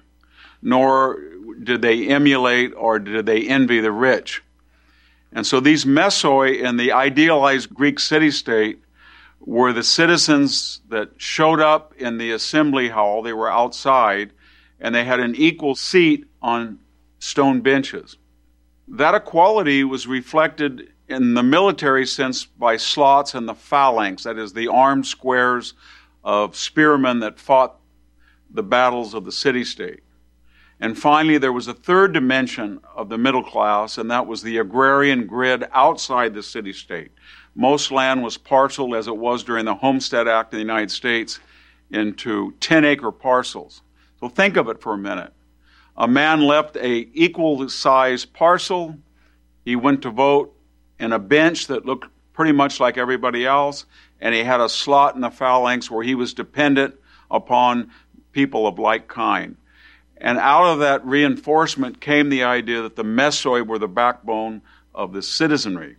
nor 0.62 1.18
did 1.60 1.82
they 1.82 2.06
emulate 2.06 2.72
or 2.76 3.00
did 3.00 3.26
they 3.26 3.48
envy 3.48 3.80
the 3.80 3.90
rich. 3.90 4.42
And 5.32 5.46
so 5.46 5.60
these 5.60 5.84
mesoi 5.84 6.60
in 6.60 6.76
the 6.76 6.92
idealized 6.92 7.72
Greek 7.72 7.98
city 7.98 8.30
state 8.30 8.82
were 9.40 9.72
the 9.72 9.82
citizens 9.82 10.80
that 10.88 11.10
showed 11.16 11.60
up 11.60 11.94
in 11.96 12.18
the 12.18 12.32
assembly 12.32 12.88
hall. 12.88 13.22
They 13.22 13.32
were 13.32 13.50
outside 13.50 14.32
and 14.80 14.94
they 14.94 15.04
had 15.04 15.20
an 15.20 15.34
equal 15.34 15.74
seat 15.74 16.26
on 16.42 16.78
stone 17.18 17.60
benches. 17.60 18.16
That 18.88 19.14
equality 19.14 19.84
was 19.84 20.06
reflected 20.06 20.92
in 21.08 21.34
the 21.34 21.42
military 21.42 22.06
sense 22.06 22.44
by 22.44 22.76
slots 22.76 23.34
and 23.34 23.48
the 23.48 23.54
phalanx, 23.54 24.24
that 24.24 24.38
is, 24.38 24.52
the 24.52 24.68
armed 24.68 25.06
squares 25.06 25.74
of 26.24 26.56
spearmen 26.56 27.20
that 27.20 27.38
fought 27.38 27.78
the 28.50 28.62
battles 28.62 29.14
of 29.14 29.24
the 29.24 29.32
city 29.32 29.64
state. 29.64 30.00
And 30.82 30.98
finally, 30.98 31.38
there 31.38 31.52
was 31.52 31.68
a 31.68 31.74
third 31.74 32.12
dimension 32.12 32.80
of 32.96 33.08
the 33.08 33.16
middle 33.16 33.44
class, 33.44 33.98
and 33.98 34.10
that 34.10 34.26
was 34.26 34.42
the 34.42 34.58
agrarian 34.58 35.28
grid 35.28 35.64
outside 35.72 36.34
the 36.34 36.42
city 36.42 36.72
state. 36.72 37.12
Most 37.54 37.92
land 37.92 38.24
was 38.24 38.36
parceled, 38.36 38.96
as 38.96 39.06
it 39.06 39.16
was 39.16 39.44
during 39.44 39.64
the 39.64 39.76
Homestead 39.76 40.26
Act 40.26 40.52
of 40.52 40.56
the 40.56 40.62
United 40.62 40.90
States, 40.90 41.38
into 41.92 42.54
10 42.58 42.84
acre 42.84 43.12
parcels. 43.12 43.82
So 44.18 44.28
think 44.28 44.56
of 44.56 44.68
it 44.68 44.80
for 44.80 44.94
a 44.94 44.98
minute. 44.98 45.32
A 45.96 46.08
man 46.08 46.40
left 46.40 46.76
a 46.76 47.08
equal 47.14 47.68
sized 47.68 48.32
parcel. 48.32 48.98
He 49.64 49.76
went 49.76 50.02
to 50.02 50.10
vote 50.10 50.52
in 50.98 51.12
a 51.12 51.18
bench 51.20 51.68
that 51.68 51.86
looked 51.86 52.08
pretty 52.32 52.52
much 52.52 52.80
like 52.80 52.98
everybody 52.98 53.46
else, 53.46 53.86
and 54.20 54.34
he 54.34 54.42
had 54.42 54.60
a 54.60 54.68
slot 54.68 55.14
in 55.14 55.20
the 55.20 55.30
phalanx 55.30 55.88
where 55.92 56.02
he 56.02 56.16
was 56.16 56.34
dependent 56.34 56.96
upon 57.30 57.92
people 58.32 58.66
of 58.66 58.80
like 58.80 59.06
kind. 59.06 59.56
And 60.22 60.38
out 60.38 60.66
of 60.66 60.78
that 60.78 61.04
reinforcement 61.04 62.00
came 62.00 62.28
the 62.28 62.44
idea 62.44 62.80
that 62.82 62.94
the 62.94 63.02
mesoi 63.02 63.66
were 63.66 63.80
the 63.80 63.88
backbone 63.88 64.62
of 64.94 65.12
the 65.12 65.20
citizenry. 65.20 65.96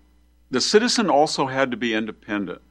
The 0.49 0.61
citizen 0.61 1.09
also 1.09 1.47
had 1.47 1.71
to 1.71 1.77
be 1.77 1.93
independent. 1.93 2.61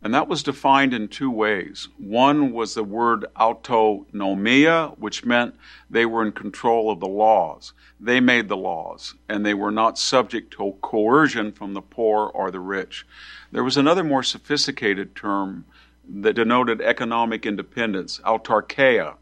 And 0.00 0.14
that 0.14 0.28
was 0.28 0.42
defined 0.42 0.94
in 0.94 1.08
two 1.08 1.30
ways. 1.30 1.88
One 1.98 2.52
was 2.52 2.72
the 2.72 2.84
word 2.84 3.26
autonomia, 3.36 4.98
which 4.98 5.26
meant 5.26 5.54
they 5.90 6.06
were 6.06 6.24
in 6.24 6.32
control 6.32 6.90
of 6.90 7.00
the 7.00 7.06
laws. 7.06 7.74
They 8.00 8.20
made 8.20 8.48
the 8.48 8.56
laws, 8.56 9.14
and 9.28 9.44
they 9.44 9.54
were 9.54 9.70
not 9.70 9.98
subject 9.98 10.54
to 10.54 10.76
coercion 10.80 11.52
from 11.52 11.74
the 11.74 11.82
poor 11.82 12.28
or 12.28 12.50
the 12.50 12.60
rich. 12.60 13.06
There 13.52 13.64
was 13.64 13.76
another 13.76 14.04
more 14.04 14.22
sophisticated 14.22 15.14
term 15.14 15.66
that 16.08 16.32
denoted 16.32 16.80
economic 16.80 17.44
independence, 17.44 18.20
autarkeia. 18.24 19.16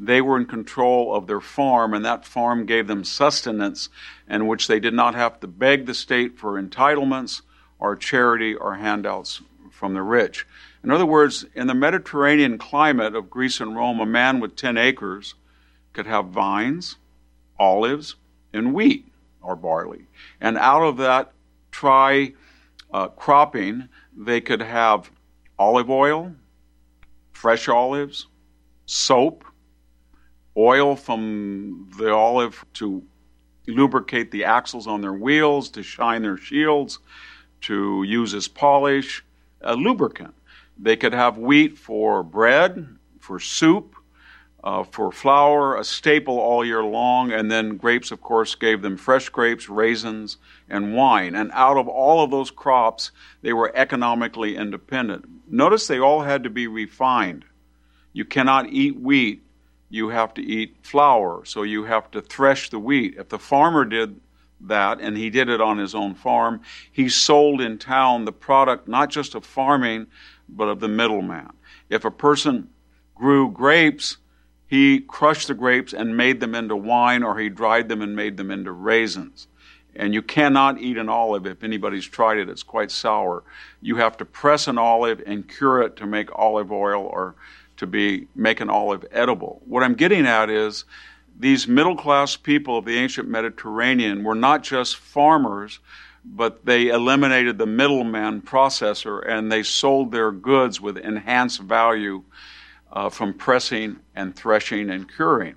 They 0.00 0.20
were 0.20 0.36
in 0.36 0.46
control 0.46 1.12
of 1.14 1.26
their 1.26 1.40
farm, 1.40 1.92
and 1.92 2.04
that 2.04 2.24
farm 2.24 2.66
gave 2.66 2.86
them 2.86 3.02
sustenance 3.02 3.88
in 4.28 4.46
which 4.46 4.68
they 4.68 4.78
did 4.78 4.94
not 4.94 5.16
have 5.16 5.40
to 5.40 5.48
beg 5.48 5.86
the 5.86 5.94
state 5.94 6.38
for 6.38 6.60
entitlements 6.60 7.42
or 7.80 7.96
charity 7.96 8.54
or 8.54 8.76
handouts 8.76 9.42
from 9.72 9.94
the 9.94 10.02
rich. 10.02 10.46
In 10.84 10.92
other 10.92 11.06
words, 11.06 11.44
in 11.54 11.66
the 11.66 11.74
Mediterranean 11.74 12.58
climate 12.58 13.16
of 13.16 13.28
Greece 13.28 13.60
and 13.60 13.74
Rome, 13.74 13.98
a 13.98 14.06
man 14.06 14.38
with 14.38 14.54
10 14.54 14.76
acres 14.76 15.34
could 15.92 16.06
have 16.06 16.26
vines, 16.26 16.96
olives, 17.58 18.14
and 18.52 18.72
wheat 18.72 19.08
or 19.42 19.56
barley. 19.56 20.06
And 20.40 20.56
out 20.56 20.82
of 20.82 20.96
that 20.98 21.32
tri 21.72 22.34
uh, 22.92 23.08
cropping, 23.08 23.88
they 24.16 24.40
could 24.40 24.62
have 24.62 25.10
olive 25.58 25.90
oil, 25.90 26.34
fresh 27.32 27.68
olives, 27.68 28.26
soap, 28.86 29.44
oil 30.58 30.96
from 30.96 31.88
the 31.96 32.12
olive 32.12 32.64
to 32.74 33.02
lubricate 33.68 34.30
the 34.30 34.44
axles 34.44 34.86
on 34.86 35.00
their 35.00 35.12
wheels, 35.12 35.70
to 35.70 35.82
shine 35.82 36.22
their 36.22 36.36
shields, 36.36 36.98
to 37.60 38.02
use 38.02 38.34
as 38.34 38.48
polish, 38.48 39.24
a 39.60 39.76
lubricant. 39.76 40.34
They 40.78 40.96
could 40.96 41.12
have 41.12 41.38
wheat 41.38 41.78
for 41.78 42.22
bread, 42.22 42.86
for 43.20 43.38
soup, 43.38 43.94
uh, 44.64 44.82
for 44.84 45.12
flour, 45.12 45.76
a 45.76 45.84
staple 45.84 46.38
all 46.38 46.64
year 46.64 46.82
long, 46.82 47.30
and 47.32 47.50
then 47.50 47.76
grapes, 47.76 48.10
of 48.10 48.20
course, 48.20 48.54
gave 48.54 48.82
them 48.82 48.96
fresh 48.96 49.28
grapes, 49.28 49.68
raisins, 49.68 50.36
and 50.68 50.94
wine. 50.94 51.34
And 51.34 51.50
out 51.52 51.76
of 51.76 51.88
all 51.88 52.24
of 52.24 52.30
those 52.30 52.50
crops, 52.50 53.12
they 53.42 53.52
were 53.52 53.72
economically 53.74 54.56
independent. 54.56 55.26
Notice 55.48 55.86
they 55.86 56.00
all 56.00 56.22
had 56.22 56.42
to 56.44 56.50
be 56.50 56.66
refined. 56.66 57.44
You 58.12 58.24
cannot 58.24 58.70
eat 58.70 58.98
wheat, 58.98 59.42
you 59.88 60.10
have 60.10 60.34
to 60.34 60.42
eat 60.42 60.76
flour, 60.82 61.44
so 61.44 61.62
you 61.62 61.84
have 61.84 62.10
to 62.10 62.20
thresh 62.20 62.70
the 62.70 62.78
wheat. 62.78 63.14
If 63.16 63.28
the 63.28 63.38
farmer 63.38 63.84
did 63.84 64.20
that, 64.60 65.00
and 65.00 65.16
he 65.16 65.30
did 65.30 65.48
it 65.48 65.60
on 65.60 65.78
his 65.78 65.94
own 65.94 66.14
farm. 66.14 66.60
He 66.90 67.08
sold 67.08 67.60
in 67.60 67.78
town 67.78 68.24
the 68.24 68.32
product 68.32 68.88
not 68.88 69.10
just 69.10 69.34
of 69.34 69.44
farming, 69.44 70.06
but 70.48 70.68
of 70.68 70.80
the 70.80 70.88
middleman. 70.88 71.50
If 71.88 72.04
a 72.04 72.10
person 72.10 72.70
grew 73.14 73.50
grapes, 73.50 74.18
he 74.66 75.00
crushed 75.00 75.48
the 75.48 75.54
grapes 75.54 75.92
and 75.92 76.16
made 76.16 76.40
them 76.40 76.54
into 76.54 76.76
wine, 76.76 77.22
or 77.22 77.38
he 77.38 77.48
dried 77.48 77.88
them 77.88 78.02
and 78.02 78.14
made 78.14 78.36
them 78.36 78.50
into 78.50 78.72
raisins. 78.72 79.48
And 79.96 80.14
you 80.14 80.22
cannot 80.22 80.80
eat 80.80 80.96
an 80.96 81.08
olive 81.08 81.46
if 81.46 81.64
anybody's 81.64 82.06
tried 82.06 82.38
it, 82.38 82.48
it's 82.48 82.62
quite 82.62 82.90
sour. 82.90 83.42
You 83.80 83.96
have 83.96 84.16
to 84.18 84.24
press 84.24 84.68
an 84.68 84.78
olive 84.78 85.22
and 85.26 85.48
cure 85.48 85.82
it 85.82 85.96
to 85.96 86.06
make 86.06 86.28
olive 86.32 86.70
oil 86.70 87.02
or 87.02 87.34
to 87.78 87.86
be 87.86 88.28
make 88.34 88.60
an 88.60 88.68
olive 88.68 89.04
edible. 89.10 89.62
What 89.64 89.82
I'm 89.82 89.94
getting 89.94 90.26
at 90.26 90.50
is 90.50 90.84
these 91.38 91.66
middle 91.66 91.96
class 91.96 92.36
people 92.36 92.78
of 92.78 92.84
the 92.84 92.98
ancient 92.98 93.28
Mediterranean 93.28 94.24
were 94.24 94.34
not 94.34 94.62
just 94.62 94.96
farmers, 94.96 95.78
but 96.24 96.64
they 96.66 96.88
eliminated 96.88 97.56
the 97.56 97.66
middleman 97.66 98.42
processor 98.42 99.26
and 99.26 99.50
they 99.50 99.62
sold 99.62 100.12
their 100.12 100.32
goods 100.32 100.80
with 100.80 100.98
enhanced 100.98 101.60
value 101.60 102.22
uh, 102.92 103.08
from 103.08 103.32
pressing 103.32 103.98
and 104.14 104.34
threshing 104.34 104.90
and 104.90 105.12
curing. 105.14 105.54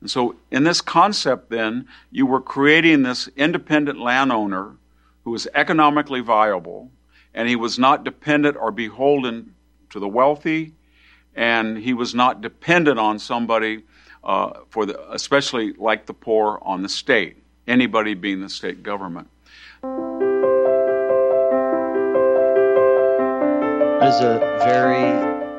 And 0.00 0.10
so, 0.10 0.34
in 0.50 0.64
this 0.64 0.80
concept, 0.80 1.50
then, 1.50 1.86
you 2.10 2.26
were 2.26 2.40
creating 2.40 3.02
this 3.02 3.28
independent 3.36 4.00
landowner 4.00 4.74
who 5.24 5.30
was 5.30 5.46
economically 5.54 6.20
viable 6.20 6.90
and 7.34 7.48
he 7.48 7.56
was 7.56 7.78
not 7.78 8.04
dependent 8.04 8.56
or 8.56 8.70
beholden 8.70 9.54
to 9.90 10.00
the 10.00 10.08
wealthy 10.08 10.72
and 11.34 11.78
he 11.78 11.94
was 11.94 12.14
not 12.14 12.40
dependent 12.40 12.98
on 12.98 13.18
somebody 13.18 13.84
uh, 14.24 14.60
for 14.68 14.86
the, 14.86 15.12
especially 15.12 15.72
like 15.72 16.06
the 16.06 16.14
poor, 16.14 16.58
on 16.62 16.82
the 16.82 16.88
state. 16.88 17.36
Anybody 17.66 18.14
being 18.14 18.40
the 18.40 18.48
state 18.48 18.82
government. 18.82 19.28
That 24.00 24.08
is 24.08 24.20
a 24.20 24.38
very, 24.64 25.52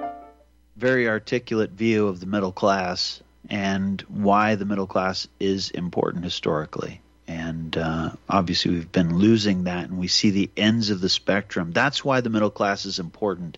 very 0.76 1.08
articulate 1.08 1.72
view 1.72 2.08
of 2.08 2.20
the 2.20 2.26
middle 2.26 2.52
class 2.52 3.22
and 3.50 4.02
why 4.10 4.56
the 4.56 4.66
middle 4.66 4.88
class 4.88 5.28
is 5.40 5.70
important 5.72 6.24
historically. 6.24 7.02
And 7.28 7.78
uh, 7.78 8.12
obviously, 8.28 8.72
we've 8.72 8.92
been 8.92 9.18
losing 9.18 9.64
that, 9.64 9.90
and 9.90 9.98
we 9.98 10.08
see 10.08 10.30
the 10.30 10.50
ends 10.58 10.90
of 10.90 11.00
the 11.00 11.10
spectrum. 11.10 11.72
That's 11.72 12.04
why 12.04 12.20
the 12.20 12.30
middle 12.30 12.50
class 12.50 12.86
is 12.86 13.00
important. 13.00 13.58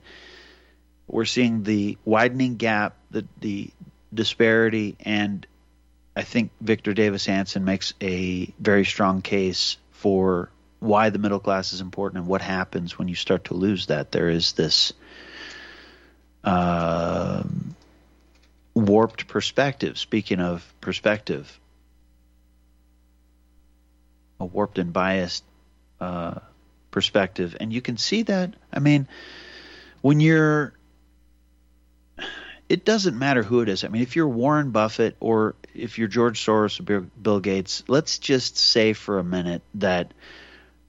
We're 1.08 1.26
seeing 1.26 1.64
the 1.64 1.98
widening 2.04 2.56
gap, 2.56 2.98
the, 3.12 3.26
the 3.40 3.70
disparity, 4.14 4.96
and 5.00 5.46
I 6.16 6.24
think 6.24 6.52
Victor 6.62 6.94
Davis 6.94 7.26
Hanson 7.26 7.66
makes 7.66 7.94
a 8.02 8.54
very 8.60 8.86
strong 8.86 9.22
case 9.22 9.78
for 9.92 10.50
why 10.80 11.10
the 11.10 11.20
middle 11.20 11.40
class 11.40 11.74
is 11.74 11.82
important 11.82 12.20
and 12.20 12.28
what 12.28 12.42
happens 12.42 12.98
when 12.98 13.08
you 13.08 13.16
start 13.16 13.46
to 13.46 13.54
lose 13.54 13.88
that. 13.88 14.12
There 14.12 14.30
is 14.30 14.54
this 14.54 14.94
uh, 16.44 17.44
warped 18.74 19.28
perspective. 19.28 19.98
Speaking 19.98 20.40
of 20.40 20.74
perspective, 20.80 21.60
a 24.40 24.46
warped 24.46 24.80
and 24.80 24.94
biased 24.94 25.44
uh, 26.00 26.40
perspective, 26.92 27.58
and 27.60 27.74
you 27.74 27.82
can 27.82 27.98
see 27.98 28.24
that. 28.24 28.54
I 28.72 28.80
mean, 28.80 29.08
when 30.02 30.20
you're 30.20 30.74
it 32.68 32.86
doesn't 32.86 33.18
matter 33.18 33.44
who 33.44 33.62
it 33.62 33.70
is. 33.70 33.84
I 33.84 33.90
mean, 33.90 34.02
if 34.02 34.16
you're 34.16 34.28
Warren 34.28 34.72
Buffett 34.72 35.16
or 35.20 35.56
if 35.74 35.98
you're 36.00 36.08
George 36.08 36.44
Soros 36.44 36.80
or 36.80 37.02
Bill 37.02 37.40
Gates, 37.40 37.84
let's 37.88 38.18
just 38.18 38.58
say 38.58 38.94
for 38.94 39.20
a 39.20 39.24
minute 39.24 39.62
that 39.76 40.14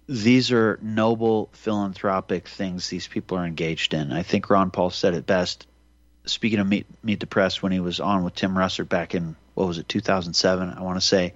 these 0.08 0.52
are 0.52 0.78
noble 0.80 1.50
philanthropic 1.52 2.48
things 2.48 2.88
these 2.88 3.08
people 3.08 3.36
are 3.36 3.44
engaged 3.44 3.92
in. 3.92 4.12
I 4.12 4.22
think 4.22 4.48
Ron 4.48 4.70
Paul 4.70 4.90
said 4.90 5.14
it 5.14 5.26
best. 5.26 5.66
Speaking 6.24 6.60
of 6.60 6.66
Meet, 6.66 6.86
Meet 7.02 7.20
the 7.20 7.26
Press, 7.26 7.62
when 7.62 7.72
he 7.72 7.80
was 7.80 8.00
on 8.00 8.24
with 8.24 8.34
Tim 8.34 8.54
Russert 8.54 8.88
back 8.88 9.14
in 9.14 9.36
what 9.54 9.68
was 9.68 9.78
it, 9.78 9.88
2007, 9.88 10.70
I 10.70 10.82
want 10.82 11.00
to 11.00 11.06
say, 11.06 11.34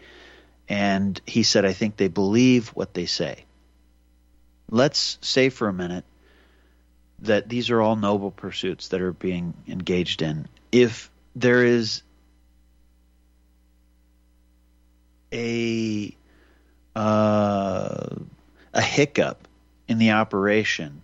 and 0.69 1.21
he 1.27 1.43
said, 1.43 1.65
"I 1.65 1.73
think 1.73 1.97
they 1.97 2.09
believe 2.09 2.69
what 2.69 2.93
they 2.93 3.07
say." 3.07 3.45
Let's 4.69 5.19
say 5.21 5.49
for 5.49 5.69
a 5.69 5.73
minute 5.73 6.05
that 7.23 7.49
these 7.49 7.71
are 7.71 7.81
all 7.81 7.97
noble 7.97 8.31
pursuits 8.31 8.89
that 8.89 9.01
are 9.01 9.13
being 9.13 9.55
engaged 9.69 10.23
in. 10.23 10.49
If 10.73 11.11
there 11.37 11.65
is 11.65 12.03
a 15.33 16.15
uh, 16.97 18.07
a 18.73 18.83
hiccup 18.83 19.47
in 19.89 19.99
the 19.99 20.13
operation, 20.13 21.03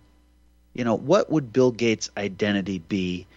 you 0.73 0.83
know, 0.83 0.95
what 0.95 1.29
would 1.29 1.53
Bill 1.53 1.71
Gates' 1.71 2.09
identity 2.17 2.79
be 2.79 3.27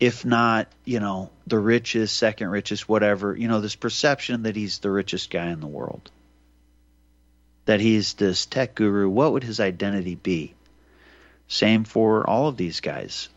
if 0.00 0.24
not, 0.24 0.68
you 0.84 1.00
know, 1.00 1.30
the 1.46 1.58
richest, 1.58 2.16
second 2.16 2.48
richest, 2.48 2.88
whatever, 2.88 3.34
you 3.36 3.48
know, 3.48 3.60
this 3.60 3.76
perception 3.76 4.42
that 4.42 4.56
he's 4.56 4.78
the 4.80 4.90
richest 4.90 5.30
guy 5.30 5.46
in 5.46 5.60
the 5.60 5.66
world, 5.66 6.10
that 7.64 7.80
he's 7.80 8.14
this 8.14 8.44
tech 8.46 8.74
guru, 8.74 9.08
what 9.08 9.32
would 9.32 9.44
his 9.44 9.60
identity 9.60 10.14
be? 10.14 10.52
Same 11.48 11.84
for 11.84 12.28
all 12.28 12.48
of 12.48 12.56
these 12.56 12.80
guys. 12.80 13.28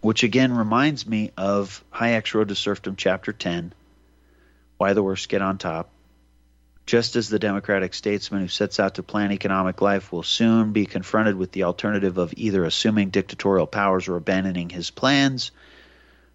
Which 0.00 0.22
again 0.22 0.56
reminds 0.56 1.06
me 1.06 1.32
of 1.36 1.82
Hayek's 1.92 2.34
Road 2.34 2.48
to 2.48 2.54
Serfdom, 2.54 2.96
Chapter 2.96 3.32
10 3.32 3.72
Why 4.76 4.92
the 4.92 5.02
Worst 5.02 5.28
Get 5.28 5.42
on 5.42 5.58
Top. 5.58 5.90
Just 6.86 7.16
as 7.16 7.28
the 7.28 7.40
democratic 7.40 7.94
statesman 7.94 8.42
who 8.42 8.48
sets 8.48 8.78
out 8.78 8.94
to 8.94 9.02
plan 9.02 9.32
economic 9.32 9.80
life 9.82 10.12
will 10.12 10.22
soon 10.22 10.72
be 10.72 10.86
confronted 10.86 11.34
with 11.34 11.50
the 11.50 11.64
alternative 11.64 12.16
of 12.16 12.32
either 12.36 12.64
assuming 12.64 13.10
dictatorial 13.10 13.66
powers 13.66 14.06
or 14.06 14.14
abandoning 14.14 14.70
his 14.70 14.90
plans, 14.90 15.50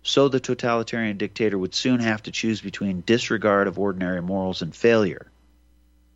so 0.04 0.28
the 0.28 0.42
totalitarian 0.42 1.18
dictator 1.18 1.58
would 1.58 1.74
soon 1.74 2.02
have 2.02 2.24
to 2.24 2.32
choose 2.32 2.60
between 2.60 3.02
disregard 3.06 3.68
of 3.68 3.80
ordinary 3.80 4.22
morals 4.22 4.62
and 4.62 4.76
failure. 4.76 5.32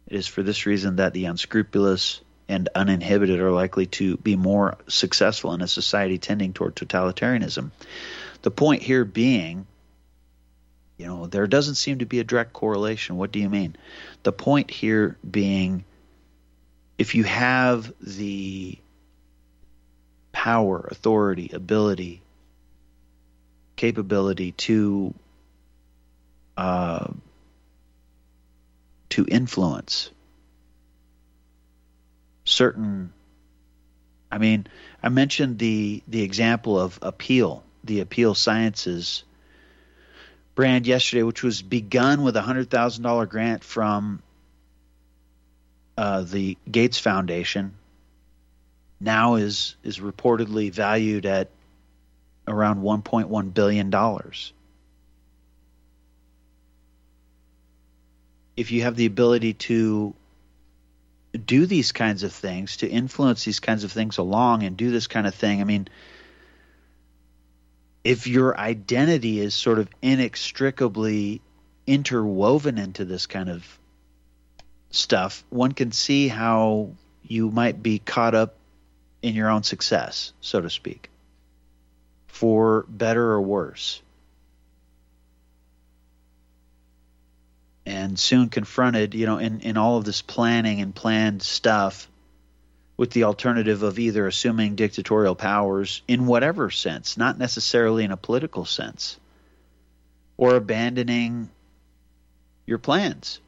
It 0.07 0.17
is 0.17 0.27
for 0.27 0.43
this 0.43 0.65
reason 0.65 0.97
that 0.97 1.13
the 1.13 1.25
unscrupulous, 1.25 2.19
and 2.47 2.69
uninhibited 2.75 3.39
are 3.39 3.51
likely 3.51 3.87
to 3.87 4.17
be 4.17 4.35
more 4.35 4.77
successful 4.87 5.53
in 5.53 5.61
a 5.61 5.67
society 5.67 6.17
tending 6.17 6.53
toward 6.53 6.75
totalitarianism. 6.75 7.71
The 8.43 8.51
point 8.51 8.83
here 8.83 9.03
being, 9.03 9.65
you 10.97 11.07
know, 11.07 11.27
there 11.27 11.47
doesn't 11.47 11.75
seem 11.75 11.99
to 11.99 12.05
be 12.05 12.19
a 12.19 12.23
direct 12.23 12.53
correlation. 12.53 13.17
What 13.17 13.31
do 13.31 13.39
you 13.39 13.49
mean? 13.49 13.75
The 14.23 14.31
point 14.31 14.69
here 14.69 15.17
being, 15.29 15.83
if 16.97 17.15
you 17.15 17.23
have 17.23 17.91
the 17.99 18.77
power, 20.31 20.87
authority, 20.91 21.49
ability, 21.53 22.21
capability 23.75 24.51
to 24.51 25.13
uh, 26.57 27.07
to 29.09 29.25
influence 29.25 30.09
certain 32.45 33.11
I 34.31 34.37
mean, 34.37 34.67
I 35.01 35.09
mentioned 35.09 35.59
the 35.59 36.03
the 36.07 36.21
example 36.23 36.79
of 36.79 36.99
Apeel, 36.99 37.61
the 37.83 38.03
Apeel 38.03 38.35
Sciences 38.35 39.23
brand 40.55 40.87
yesterday, 40.87 41.23
which 41.23 41.43
was 41.43 41.61
begun 41.61 42.23
with 42.23 42.35
a 42.35 42.41
hundred 42.41 42.69
thousand 42.69 43.03
dollar 43.03 43.25
grant 43.25 43.63
from 43.63 44.21
uh, 45.97 46.21
the 46.21 46.57
Gates 46.69 46.99
Foundation. 46.99 47.75
Now 48.99 49.35
is 49.35 49.75
is 49.83 49.99
reportedly 49.99 50.71
valued 50.71 51.25
at 51.25 51.49
around 52.47 52.81
1.1 52.81 53.53
billion 53.53 53.89
dollars. 53.89 54.53
If 58.55 58.71
you 58.71 58.83
have 58.83 58.95
the 58.95 59.05
ability 59.05 59.53
to 59.53 60.13
do 61.37 61.65
these 61.65 61.91
kinds 61.91 62.23
of 62.23 62.33
things, 62.33 62.77
to 62.77 62.87
influence 62.87 63.43
these 63.43 63.59
kinds 63.59 63.83
of 63.83 63.91
things 63.91 64.17
along 64.17 64.63
and 64.63 64.77
do 64.77 64.91
this 64.91 65.07
kind 65.07 65.27
of 65.27 65.35
thing. 65.35 65.61
I 65.61 65.63
mean, 65.63 65.87
if 68.03 68.27
your 68.27 68.57
identity 68.57 69.39
is 69.39 69.53
sort 69.53 69.79
of 69.79 69.89
inextricably 70.01 71.41
interwoven 71.87 72.77
into 72.77 73.05
this 73.05 73.25
kind 73.25 73.49
of 73.49 73.65
stuff, 74.91 75.43
one 75.49 75.71
can 75.71 75.91
see 75.91 76.27
how 76.27 76.91
you 77.23 77.49
might 77.49 77.81
be 77.81 77.99
caught 77.99 78.35
up 78.35 78.55
in 79.21 79.33
your 79.33 79.49
own 79.49 79.63
success, 79.63 80.33
so 80.41 80.61
to 80.61 80.69
speak, 80.69 81.09
for 82.27 82.85
better 82.87 83.31
or 83.31 83.41
worse. 83.41 84.01
And 87.85 88.17
soon 88.17 88.49
confronted, 88.49 89.13
you 89.13 89.25
know, 89.25 89.37
in, 89.37 89.61
in 89.61 89.77
all 89.77 89.97
of 89.97 90.05
this 90.05 90.21
planning 90.21 90.81
and 90.81 90.93
planned 90.95 91.41
stuff 91.41 92.07
with 92.97 93.11
the 93.11 93.25
alternative 93.25 93.83
of 93.83 93.99
either 93.99 94.25
assuming 94.25 94.75
dictatorial 94.75 95.35
powers 95.35 96.01
in 96.07 96.25
whatever 96.25 96.71
sense, 96.71 97.17
not 97.17 97.37
necessarily 97.37 98.03
in 98.03 98.11
a 98.11 98.17
political 98.17 98.65
sense, 98.65 99.19
or 100.37 100.55
abandoning 100.55 101.49
your 102.65 102.77
plans. 102.77 103.39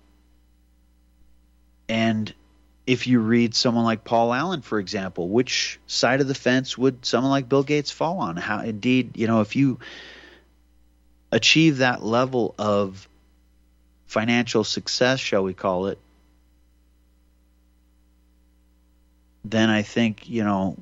And 1.89 2.33
if 2.85 3.07
you 3.07 3.19
read 3.19 3.55
someone 3.55 3.85
like 3.85 4.03
Paul 4.03 4.33
Allen, 4.33 4.61
for 4.61 4.79
example, 4.79 5.27
which 5.29 5.79
side 5.87 6.21
of 6.21 6.27
the 6.27 6.35
fence 6.35 6.77
would 6.77 7.05
someone 7.05 7.31
like 7.31 7.49
Bill 7.49 7.63
Gates 7.63 7.91
fall 7.91 8.19
on? 8.19 8.35
How 8.35 8.61
indeed, 8.61 9.17
you 9.17 9.27
know, 9.27 9.41
if 9.41 9.55
you 9.55 9.79
achieve 11.31 11.77
that 11.77 12.03
level 12.03 12.53
of 12.57 13.07
financial 14.07 14.63
success, 14.63 15.19
shall 15.19 15.43
we 15.43 15.53
call 15.53 15.87
it, 15.87 15.99
then 19.45 19.69
I 19.69 19.81
think, 19.81 20.29
you 20.29 20.43
know, 20.43 20.77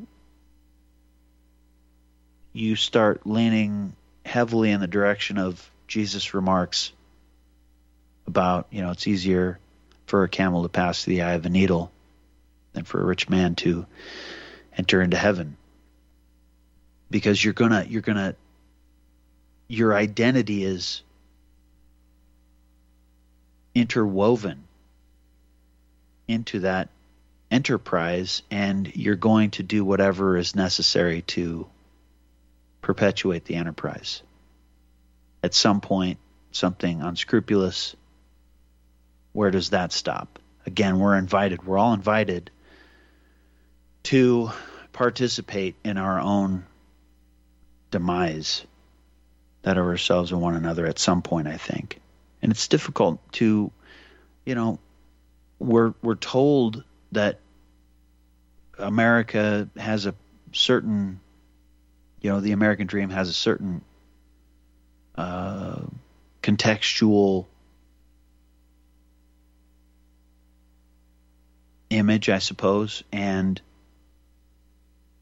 you 2.53 2.75
start 2.75 3.27
leaning 3.27 3.93
heavily 4.25 4.71
in 4.71 4.79
the 4.79 4.87
direction 4.87 5.37
of 5.37 5.69
Jesus' 5.87 6.33
remarks 6.33 6.91
about, 8.27 8.67
you 8.71 8.81
know, 8.81 8.91
it's 8.91 9.07
easier 9.07 9.59
for 10.07 10.23
a 10.23 10.29
camel 10.29 10.63
to 10.63 10.69
pass 10.69 11.03
through 11.03 11.15
the 11.15 11.21
eye 11.23 11.33
of 11.33 11.45
a 11.45 11.49
needle 11.49 11.91
than 12.73 12.83
for 12.83 13.01
a 13.01 13.05
rich 13.05 13.29
man 13.29 13.55
to 13.55 13.85
enter 14.77 15.01
into 15.01 15.17
heaven. 15.17 15.57
Because 17.09 17.43
you're 17.43 17.53
gonna 17.53 17.85
you're 17.87 18.01
gonna 18.01 18.35
your 19.67 19.93
identity 19.93 20.63
is 20.63 21.01
interwoven 23.75 24.63
into 26.27 26.61
that 26.61 26.89
enterprise 27.51 28.41
and 28.49 28.95
you're 28.95 29.15
going 29.15 29.51
to 29.51 29.63
do 29.63 29.85
whatever 29.85 30.37
is 30.37 30.55
necessary 30.55 31.21
to 31.21 31.67
perpetuate 32.81 33.45
the 33.45 33.55
enterprise. 33.55 34.23
At 35.43 35.53
some 35.53 35.81
point, 35.81 36.17
something 36.51 37.01
unscrupulous, 37.01 37.95
where 39.33 39.51
does 39.51 39.71
that 39.71 39.91
stop? 39.91 40.39
Again, 40.65 40.97
we're 40.97 41.17
invited, 41.17 41.63
we're 41.63 41.77
all 41.77 41.93
invited 41.93 42.49
to 44.03 44.51
participate 44.93 45.75
in 45.83 45.97
our 45.97 46.19
own 46.19 46.65
demise, 47.91 48.65
that 49.61 49.77
of 49.77 49.85
ourselves 49.85 50.31
and 50.31 50.41
one 50.41 50.55
another 50.55 50.85
at 50.85 50.99
some 50.99 51.21
point, 51.21 51.47
I 51.47 51.57
think. 51.57 51.99
And 52.45 52.51
it's 52.51 52.67
difficult 52.67 53.19
to, 53.31 53.71
you 54.45 54.53
know, 54.53 54.77
we're 55.57 55.95
we're 56.03 56.13
told 56.13 56.83
that 57.11 57.39
America 58.77 59.67
has 59.75 60.05
a 60.05 60.13
certain, 60.53 61.21
you 62.21 62.29
know, 62.29 62.41
the 62.41 62.51
American 62.51 62.85
dream 62.85 63.09
has 63.09 63.29
a 63.29 63.33
certain 63.33 63.81
uh, 65.15 65.81
contextual 66.43 67.47
image, 71.89 72.29
I 72.29 72.37
suppose, 72.37 73.03
and 73.11 73.59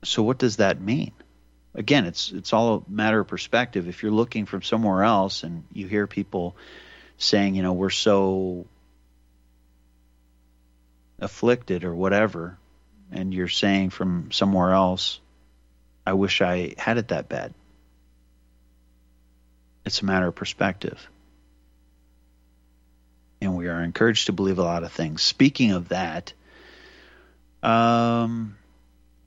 so 0.04 0.24
what 0.24 0.40
does 0.40 0.58
that 0.58 0.82
mean? 0.82 1.14
Again, 1.74 2.06
it's 2.06 2.34
it's 2.34 2.52
all 2.52 2.84
a 2.86 2.92
matter 2.92 3.22
of 3.22 3.30
perspective. 3.30 3.88
If 3.88 4.04
you're 4.04 4.12
looking 4.12 4.46
from 4.46 4.62
somewhere 4.62 5.04
else 5.04 5.44
and 5.44 5.64
you 5.72 5.88
hear 5.88 6.06
people 6.06 6.58
saying, 7.18 7.56
you 7.56 7.64
know, 7.64 7.74
we're 7.74 7.90
so 7.90 8.66
afflicted 11.20 11.84
or 11.84 11.96
whatever, 11.96 12.58
and 13.12 13.34
you're 13.34 13.48
saying 13.48 13.90
from 13.90 14.32
somewhere 14.32 14.72
else, 14.72 15.20
I 16.06 16.14
wish 16.14 16.42
I 16.42 16.76
had 16.78 16.98
it 16.98 17.10
that 17.10 17.30
bad. 17.30 17.54
It's 19.86 20.02
a 20.02 20.06
matter 20.06 20.28
of 20.28 20.36
perspective. 20.36 21.10
And 23.42 23.58
we 23.58 23.68
are 23.68 23.84
encouraged 23.84 24.28
to 24.28 24.34
believe 24.34 24.60
a 24.60 24.64
lot 24.64 24.84
of 24.84 24.92
things. 24.92 25.22
Speaking 25.22 25.72
of 25.72 25.90
that, 25.90 26.34
um, 27.62 28.58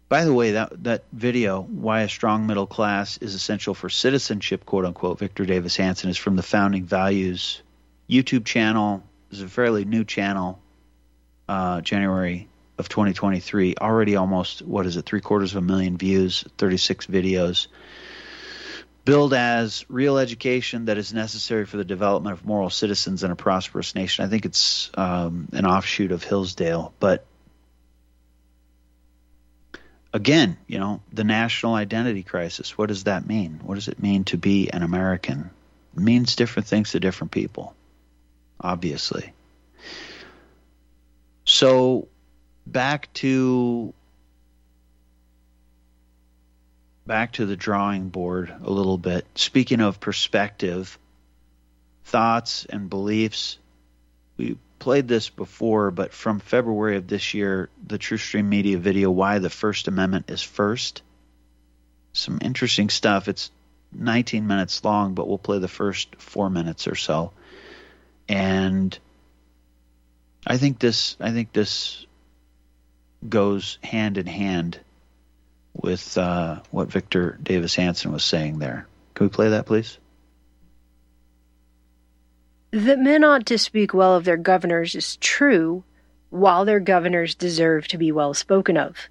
by 0.08 0.24
the 0.24 0.32
way, 0.32 0.52
that 0.52 0.84
that 0.84 1.04
video, 1.12 1.60
why 1.60 2.02
a 2.02 2.08
strong 2.08 2.46
middle 2.46 2.66
class 2.66 3.18
is 3.18 3.34
essential 3.34 3.74
for 3.74 3.88
citizenship, 3.88 4.64
quote 4.64 4.84
unquote, 4.84 5.18
Victor 5.18 5.44
Davis 5.44 5.76
Hanson 5.76 6.10
is 6.10 6.16
from 6.16 6.36
the 6.36 6.42
Founding 6.42 6.84
Values 6.84 7.60
YouTube 8.08 8.44
channel. 8.44 9.02
is 9.30 9.42
a 9.42 9.48
fairly 9.48 9.84
new 9.84 10.04
channel, 10.04 10.60
uh, 11.48 11.80
January 11.80 12.48
of 12.78 12.88
2023. 12.88 13.74
Already 13.80 14.16
almost 14.16 14.62
what 14.62 14.86
is 14.86 14.96
it, 14.96 15.04
three 15.04 15.20
quarters 15.20 15.52
of 15.52 15.58
a 15.58 15.66
million 15.66 15.96
views, 15.96 16.44
36 16.58 17.06
videos. 17.06 17.66
Build 19.04 19.34
as 19.34 19.84
real 19.88 20.18
education 20.18 20.86
that 20.86 20.98
is 20.98 21.14
necessary 21.14 21.64
for 21.64 21.76
the 21.76 21.84
development 21.84 22.32
of 22.32 22.44
moral 22.44 22.70
citizens 22.70 23.22
in 23.22 23.30
a 23.30 23.36
prosperous 23.36 23.94
nation. 23.94 24.24
I 24.24 24.28
think 24.28 24.44
it's 24.44 24.90
um, 24.94 25.48
an 25.52 25.64
offshoot 25.64 26.10
of 26.10 26.24
Hillsdale, 26.24 26.92
but 26.98 27.24
again, 30.12 30.56
you 30.66 30.78
know, 30.78 31.02
the 31.12 31.24
national 31.24 31.74
identity 31.74 32.22
crisis. 32.22 32.76
What 32.76 32.88
does 32.88 33.04
that 33.04 33.26
mean? 33.26 33.60
What 33.62 33.76
does 33.76 33.88
it 33.88 34.02
mean 34.02 34.24
to 34.24 34.38
be 34.38 34.70
an 34.70 34.82
American? 34.82 35.50
It 35.94 36.02
means 36.02 36.34
different 36.36 36.66
things 36.66 36.92
to 36.92 37.00
different 37.00 37.30
people, 37.30 37.74
obviously. 38.60 39.32
So, 41.44 42.08
back 42.66 43.12
to 43.14 43.94
back 47.06 47.32
to 47.32 47.46
the 47.46 47.56
drawing 47.56 48.08
board 48.08 48.52
a 48.62 48.70
little 48.70 48.98
bit. 48.98 49.26
Speaking 49.36 49.80
of 49.80 50.00
perspective, 50.00 50.98
thoughts 52.04 52.66
and 52.68 52.90
beliefs, 52.90 53.58
we 54.36 54.58
played 54.78 55.08
this 55.08 55.30
before, 55.30 55.90
but 55.90 56.12
from 56.12 56.40
February 56.40 56.96
of 56.96 57.06
this 57.06 57.32
year, 57.32 57.68
the 57.86 57.98
TrueStream 57.98 58.44
Media 58.44 58.78
video, 58.78 59.10
Why 59.10 59.38
the 59.38 59.50
First 59.50 59.88
Amendment 59.88 60.30
is 60.30 60.42
First. 60.42 61.02
Some 62.12 62.38
interesting 62.42 62.88
stuff. 62.88 63.28
It's 63.28 63.50
19 63.92 64.46
minutes 64.46 64.84
long, 64.84 65.14
but 65.14 65.28
we'll 65.28 65.38
play 65.38 65.58
the 65.58 65.68
first 65.68 66.16
four 66.16 66.50
minutes 66.50 66.88
or 66.88 66.94
so. 66.94 67.32
And 68.28 68.98
I 70.46 70.58
think 70.58 70.78
this, 70.78 71.16
I 71.20 71.30
think 71.32 71.52
this 71.52 72.06
goes 73.28 73.78
hand 73.82 74.18
in 74.18 74.26
hand 74.26 74.78
with 75.74 76.16
uh, 76.16 76.60
what 76.70 76.90
Victor 76.90 77.38
Davis 77.42 77.74
Hanson 77.74 78.12
was 78.12 78.24
saying 78.24 78.58
there. 78.58 78.86
Can 79.14 79.26
we 79.26 79.30
play 79.30 79.50
that, 79.50 79.66
please? 79.66 79.98
That 82.72 82.98
men 82.98 83.24
ought 83.24 83.46
to 83.46 83.58
speak 83.58 83.94
well 83.94 84.14
of 84.14 84.24
their 84.24 84.36
governors 84.36 84.94
is 84.94 85.16
true, 85.16 85.84
while 86.30 86.64
their 86.64 86.80
governors 86.80 87.34
deserve 87.34 87.88
to 87.88 87.98
be 87.98 88.12
well 88.12 88.34
spoken 88.34 88.76
of. 88.76 89.08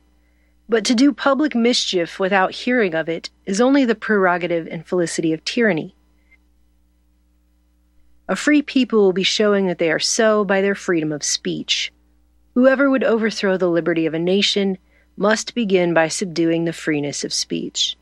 But 0.68 0.86
to 0.86 0.96
do 0.96 1.14
public 1.14 1.56
mischief 1.56 2.20
without 2.20 2.52
hearing 2.52 2.96
of 2.96 3.08
it 3.08 3.30
is 3.46 3.62
only 3.62 3.86
the 3.86 3.96
prerogative 3.96 4.68
and 4.68 4.86
felicity 4.86 5.32
of 5.34 5.44
tyranny. 5.46 5.95
A 8.28 8.36
free 8.36 8.62
people 8.62 9.00
will 9.00 9.14
be 9.14 9.24
showing 9.24 9.68
that 9.68 9.78
they 9.78 9.92
are 9.92 10.00
so 10.00 10.44
by 10.44 10.62
their 10.62 10.76
freedom 10.76 11.12
of 11.12 11.24
speech. 11.24 11.92
Whoever 12.56 12.90
would 12.90 13.04
overthrow 13.04 13.58
the 13.58 13.70
liberty 13.70 14.06
of 14.06 14.14
a 14.14 14.20
nation 14.20 14.78
must 15.18 15.54
begin 15.54 15.94
by 15.94 16.08
subduing 16.08 16.66
the 16.66 16.74
freeness 16.74 17.24
of 17.24 17.34
speech. 17.34 17.96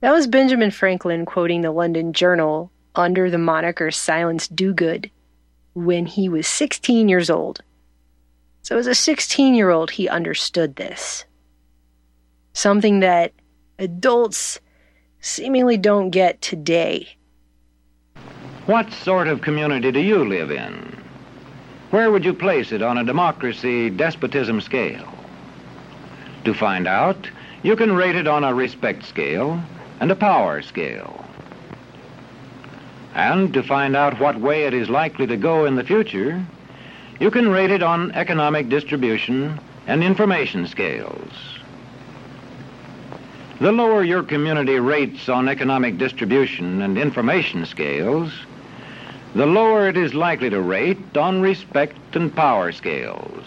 That 0.00 0.12
was 0.12 0.26
Benjamin 0.26 0.70
Franklin 0.70 1.26
quoting 1.26 1.60
the 1.60 1.70
London 1.70 2.12
Journal 2.12 2.70
under 2.94 3.30
the 3.30 3.38
moniker 3.38 3.90
Silence 3.90 4.48
Dogood 4.48 5.10
when 5.74 6.06
he 6.06 6.28
was 6.28 6.46
16 6.46 7.08
years 7.08 7.28
old. 7.28 7.62
So, 8.62 8.78
as 8.78 8.86
a 8.86 8.94
16 8.94 9.54
year 9.54 9.70
old, 9.70 9.90
he 9.90 10.08
understood 10.08 10.76
this. 10.76 11.24
Something 12.52 13.00
that 13.00 13.32
adults 13.78 14.58
seemingly 15.20 15.76
don't 15.76 16.10
get 16.10 16.40
today. 16.40 17.15
What 18.66 18.92
sort 18.92 19.28
of 19.28 19.42
community 19.42 19.92
do 19.92 20.00
you 20.00 20.24
live 20.24 20.50
in? 20.50 21.00
Where 21.90 22.10
would 22.10 22.24
you 22.24 22.34
place 22.34 22.72
it 22.72 22.82
on 22.82 22.98
a 22.98 23.04
democracy 23.04 23.90
despotism 23.90 24.60
scale? 24.60 25.06
To 26.44 26.52
find 26.52 26.88
out, 26.88 27.30
you 27.62 27.76
can 27.76 27.94
rate 27.94 28.16
it 28.16 28.26
on 28.26 28.42
a 28.42 28.52
respect 28.52 29.04
scale 29.04 29.62
and 30.00 30.10
a 30.10 30.16
power 30.16 30.62
scale. 30.62 31.24
And 33.14 33.54
to 33.54 33.62
find 33.62 33.94
out 33.94 34.18
what 34.18 34.40
way 34.40 34.64
it 34.64 34.74
is 34.74 34.90
likely 34.90 35.28
to 35.28 35.36
go 35.36 35.64
in 35.64 35.76
the 35.76 35.84
future, 35.84 36.44
you 37.20 37.30
can 37.30 37.48
rate 37.48 37.70
it 37.70 37.84
on 37.84 38.10
economic 38.12 38.68
distribution 38.68 39.60
and 39.86 40.02
information 40.02 40.66
scales. 40.66 41.30
The 43.60 43.70
lower 43.70 44.02
your 44.02 44.24
community 44.24 44.80
rates 44.80 45.28
on 45.28 45.48
economic 45.48 45.98
distribution 45.98 46.82
and 46.82 46.98
information 46.98 47.64
scales, 47.64 48.32
the 49.36 49.44
lower 49.44 49.86
it 49.86 49.98
is 49.98 50.14
likely 50.14 50.48
to 50.48 50.62
rate 50.62 51.14
on 51.14 51.42
respect 51.42 52.16
and 52.16 52.34
power 52.34 52.72
scales, 52.72 53.46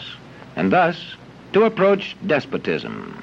and 0.54 0.70
thus 0.70 1.16
to 1.52 1.64
approach 1.64 2.16
despotism. 2.28 3.20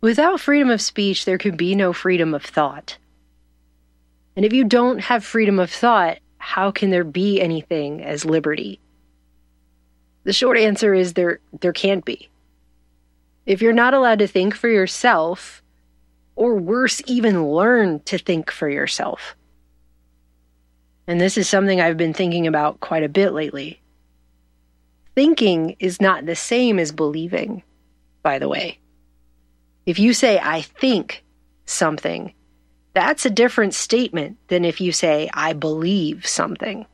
Without 0.00 0.40
freedom 0.40 0.70
of 0.70 0.80
speech, 0.80 1.26
there 1.26 1.36
can 1.36 1.54
be 1.54 1.74
no 1.74 1.92
freedom 1.92 2.32
of 2.32 2.42
thought. 2.42 2.96
And 4.36 4.46
if 4.46 4.54
you 4.54 4.64
don't 4.64 5.00
have 5.00 5.22
freedom 5.22 5.58
of 5.58 5.70
thought, 5.70 6.16
how 6.38 6.70
can 6.70 6.88
there 6.88 7.04
be 7.04 7.38
anything 7.38 8.02
as 8.02 8.24
liberty? 8.24 8.80
The 10.24 10.32
short 10.32 10.56
answer 10.56 10.94
is 10.94 11.12
there 11.12 11.40
there 11.60 11.74
can't 11.74 12.06
be. 12.06 12.30
If 13.44 13.60
you're 13.60 13.74
not 13.74 13.92
allowed 13.92 14.20
to 14.20 14.26
think 14.26 14.54
for 14.54 14.68
yourself, 14.68 15.62
or 16.36 16.54
worse, 16.54 17.02
even 17.04 17.50
learn 17.50 18.00
to 18.04 18.16
think 18.16 18.50
for 18.50 18.70
yourself. 18.70 19.36
And 21.06 21.20
this 21.20 21.36
is 21.36 21.48
something 21.48 21.80
I've 21.80 21.96
been 21.96 22.14
thinking 22.14 22.46
about 22.46 22.80
quite 22.80 23.02
a 23.02 23.08
bit 23.08 23.32
lately. 23.32 23.80
Thinking 25.14 25.76
is 25.78 26.00
not 26.00 26.26
the 26.26 26.36
same 26.36 26.78
as 26.78 26.92
believing, 26.92 27.62
by 28.22 28.38
the 28.38 28.48
way. 28.48 28.78
If 29.86 29.98
you 29.98 30.12
say, 30.12 30.38
I 30.38 30.62
think 30.62 31.24
something, 31.64 32.32
that's 32.94 33.26
a 33.26 33.30
different 33.30 33.74
statement 33.74 34.38
than 34.48 34.64
if 34.64 34.80
you 34.80 34.92
say, 34.92 35.30
I 35.32 35.52
believe 35.52 36.26
something. 36.26 36.86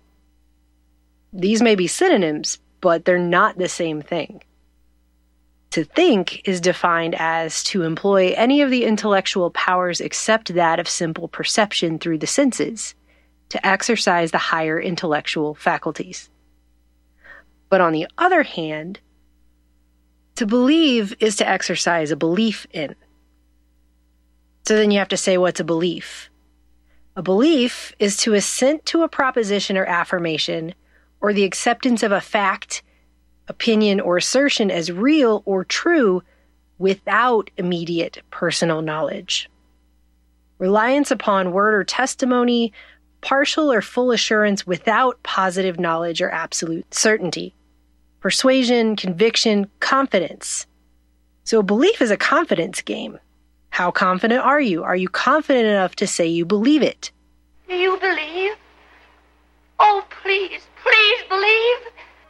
These 1.33 1.63
may 1.63 1.75
be 1.75 1.87
synonyms, 1.87 2.59
but 2.81 3.05
they're 3.05 3.19
not 3.19 3.59
the 3.59 3.69
same 3.69 4.01
thing. 4.01 4.43
To 5.71 5.85
think 5.85 6.49
is 6.49 6.61
defined 6.61 7.15
as 7.19 7.63
to 7.65 7.83
employ 7.83 8.33
any 8.37 8.63
of 8.63 8.71
the 8.71 8.85
intellectual 8.85 9.51
powers 9.51 10.01
except 10.01 10.55
that 10.55 10.79
of 10.79 10.89
simple 10.89 11.29
perception 11.29 11.99
through 11.99 12.19
the 12.19 12.27
senses, 12.27 12.95
to 13.51 13.67
exercise 13.67 14.31
the 14.31 14.39
higher 14.39 14.81
intellectual 14.81 15.55
faculties. 15.55 16.29
But 17.69 17.81
on 17.81 17.93
the 17.93 18.07
other 18.19 18.43
hand, 18.43 19.01
to 20.37 20.47
believe 20.47 21.15
is 21.21 21.37
to 21.37 21.49
exercise 21.49 22.11
a 22.11 22.17
belief 22.17 22.67
in. 22.73 22.95
So 24.67 24.77
then 24.77 24.91
you 24.91 24.99
have 24.99 25.09
to 25.09 25.17
say, 25.17 25.39
what's 25.39 25.61
a 25.61 25.65
belief? 25.65 26.29
A 27.17 27.23
belief 27.23 27.95
is 27.99 28.17
to 28.19 28.35
assent 28.35 28.85
to 28.87 29.03
a 29.03 29.09
proposition 29.09 29.77
or 29.77 29.87
affirmation 29.87 30.75
or 31.21 31.33
the 31.33 31.45
acceptance 31.45 32.03
of 32.03 32.13
a 32.13 32.21
fact, 32.21 32.83
opinion, 33.49 34.01
or 34.01 34.19
assertion 34.19 34.71
as 34.71 34.93
real 34.93 35.43
or 35.47 35.65
true 35.65 36.23
without 36.79 37.51
immediate 37.57 38.21
personal 38.31 38.83
knowledge. 38.83 39.49
Reliance 40.59 41.11
upon 41.11 41.53
word 41.53 41.75
or 41.75 41.85
testimony, 41.85 42.73
partial 43.27 43.73
or 43.73 43.83
full 43.83 44.13
assurance 44.13 44.65
without 44.69 45.21
positive 45.25 45.81
knowledge 45.81 46.23
or 46.23 46.31
absolute 46.31 46.95
certainty. 46.95 47.53
Persuasion, 48.21 48.95
conviction, 48.95 49.69
confidence. 49.81 50.65
So, 51.43 51.61
belief 51.61 52.01
is 52.01 52.13
a 52.13 52.17
confidence 52.17 52.81
game. 52.83 53.19
How 53.71 53.91
confident 53.91 54.45
are 54.45 54.61
you? 54.61 54.85
Are 54.85 54.95
you 54.95 55.09
confident 55.09 55.67
enough 55.67 55.97
to 55.97 56.07
say 56.07 56.25
you 56.25 56.45
believe 56.45 56.83
it? 56.83 57.11
Do 57.69 57.75
you 57.75 57.99
believe? 57.99 58.53
Oh, 59.81 60.05
please, 60.23 60.63
please 60.85 61.21
believe. 61.29 61.79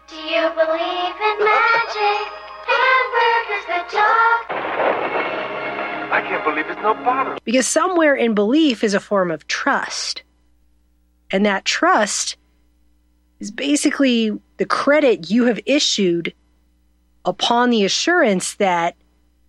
Do 0.08 0.16
you 0.16 0.48
believe 0.56 1.16
in 1.28 1.36
magic? 1.44 2.26
Hamburgers 2.72 3.66
that 3.68 3.86
talk? 3.92 4.50
I 6.10 6.22
can't 6.26 6.42
believe 6.42 6.64
it's 6.70 6.80
not 6.80 7.04
butter. 7.04 7.36
Because 7.44 7.66
somewhere 7.66 8.14
in 8.14 8.34
belief 8.34 8.82
is 8.82 8.94
a 8.94 9.00
form 9.00 9.30
of 9.30 9.46
trust. 9.46 10.22
And 11.30 11.44
that 11.44 11.64
trust 11.64 12.36
is 13.40 13.50
basically 13.50 14.38
the 14.56 14.66
credit 14.66 15.30
you 15.30 15.44
have 15.44 15.60
issued 15.66 16.32
upon 17.24 17.70
the 17.70 17.84
assurance 17.84 18.54
that 18.54 18.94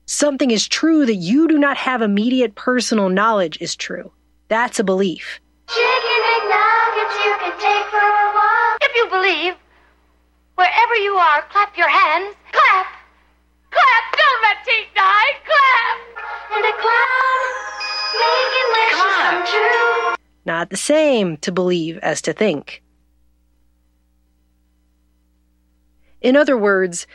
something 0.06 0.52
is 0.52 0.68
true 0.68 1.06
that 1.06 1.16
you 1.16 1.48
do 1.48 1.58
not 1.58 1.78
have 1.78 2.02
immediate 2.02 2.56
personal 2.56 3.10
knowledge 3.10 3.58
is 3.62 3.76
true. 3.76 4.12
That's 4.48 4.80
a 4.80 4.84
belief. 4.84 5.40
Chicken 5.68 6.20
McNuggets 6.24 7.26
you 7.26 7.36
can 7.40 7.54
take 7.60 7.86
for 7.92 8.00
a 8.00 8.28
walk. 8.34 8.78
If 8.82 8.96
you 8.96 9.08
believe, 9.10 9.54
wherever 10.56 10.96
you 10.96 11.14
are, 11.16 11.42
clap 11.50 11.78
your 11.78 11.90
hands. 11.90 12.36
Clap! 12.52 12.88
Clap! 13.70 14.04
Don't 14.18 14.42
let 14.42 14.58
Tink 14.66 14.88
die! 14.96 15.32
Clap! 15.46 15.98
And 16.56 16.66
a 16.66 16.74
cloud 16.82 17.68
making 18.16 18.68
wishes 18.74 19.14
come 19.22 19.46
true. 19.46 20.27
Not 20.48 20.70
the 20.70 20.78
same 20.78 21.36
to 21.40 21.52
believe 21.52 21.98
as 21.98 22.22
to 22.22 22.32
think. 22.32 22.82
In 26.22 26.38
other 26.38 26.58
words, 26.58 27.06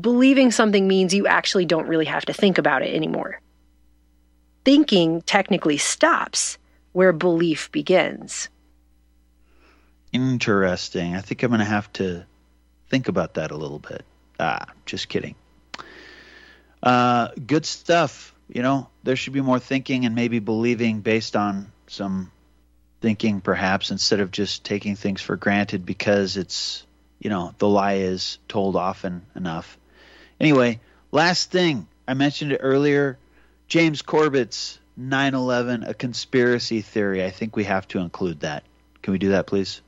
believing 0.00 0.50
something 0.50 0.88
means 0.88 1.14
you 1.14 1.28
actually 1.28 1.64
don't 1.64 1.86
really 1.86 2.06
have 2.06 2.24
to 2.24 2.32
think 2.32 2.58
about 2.58 2.82
it 2.82 2.92
anymore. 2.92 3.40
Thinking 4.64 5.22
technically 5.22 5.76
stops 5.76 6.58
where 6.90 7.12
belief 7.12 7.70
begins. 7.70 8.48
Interesting. 10.12 11.14
I 11.14 11.20
think 11.20 11.44
I'm 11.44 11.50
going 11.50 11.60
to 11.60 11.64
have 11.64 11.90
to 11.94 12.26
think 12.88 13.06
about 13.06 13.34
that 13.34 13.52
a 13.52 13.56
little 13.56 13.78
bit. 13.78 14.04
Ah, 14.40 14.66
just 14.86 15.08
kidding. 15.08 15.36
Uh, 16.82 17.28
good 17.46 17.64
stuff. 17.64 18.34
You 18.48 18.62
know, 18.62 18.88
there 19.04 19.14
should 19.14 19.34
be 19.34 19.40
more 19.40 19.60
thinking 19.60 20.04
and 20.04 20.16
maybe 20.16 20.40
believing 20.40 21.00
based 21.00 21.36
on 21.36 21.70
some 21.86 22.32
thinking, 23.02 23.40
perhaps, 23.40 23.90
instead 23.90 24.20
of 24.20 24.30
just 24.30 24.64
taking 24.64 24.96
things 24.96 25.20
for 25.20 25.36
granted 25.36 25.84
because 25.84 26.36
it's, 26.36 26.86
you 27.18 27.28
know, 27.28 27.52
the 27.58 27.68
lie 27.68 27.96
is 27.96 28.38
told 28.48 28.76
often 28.76 29.22
enough. 29.34 29.76
Anyway, 30.40 30.80
last 31.10 31.50
thing. 31.50 31.86
I 32.06 32.14
mentioned 32.14 32.52
it 32.52 32.60
earlier. 32.62 33.18
James 33.68 34.02
Corbett's 34.02 34.78
9 34.96 35.34
11, 35.34 35.82
a 35.82 35.94
conspiracy 35.94 36.80
theory. 36.80 37.24
I 37.24 37.30
think 37.30 37.56
we 37.56 37.64
have 37.64 37.86
to 37.88 37.98
include 37.98 38.40
that. 38.40 38.64
Can 39.02 39.12
we 39.12 39.18
do 39.18 39.30
that, 39.30 39.46
please? 39.46 39.80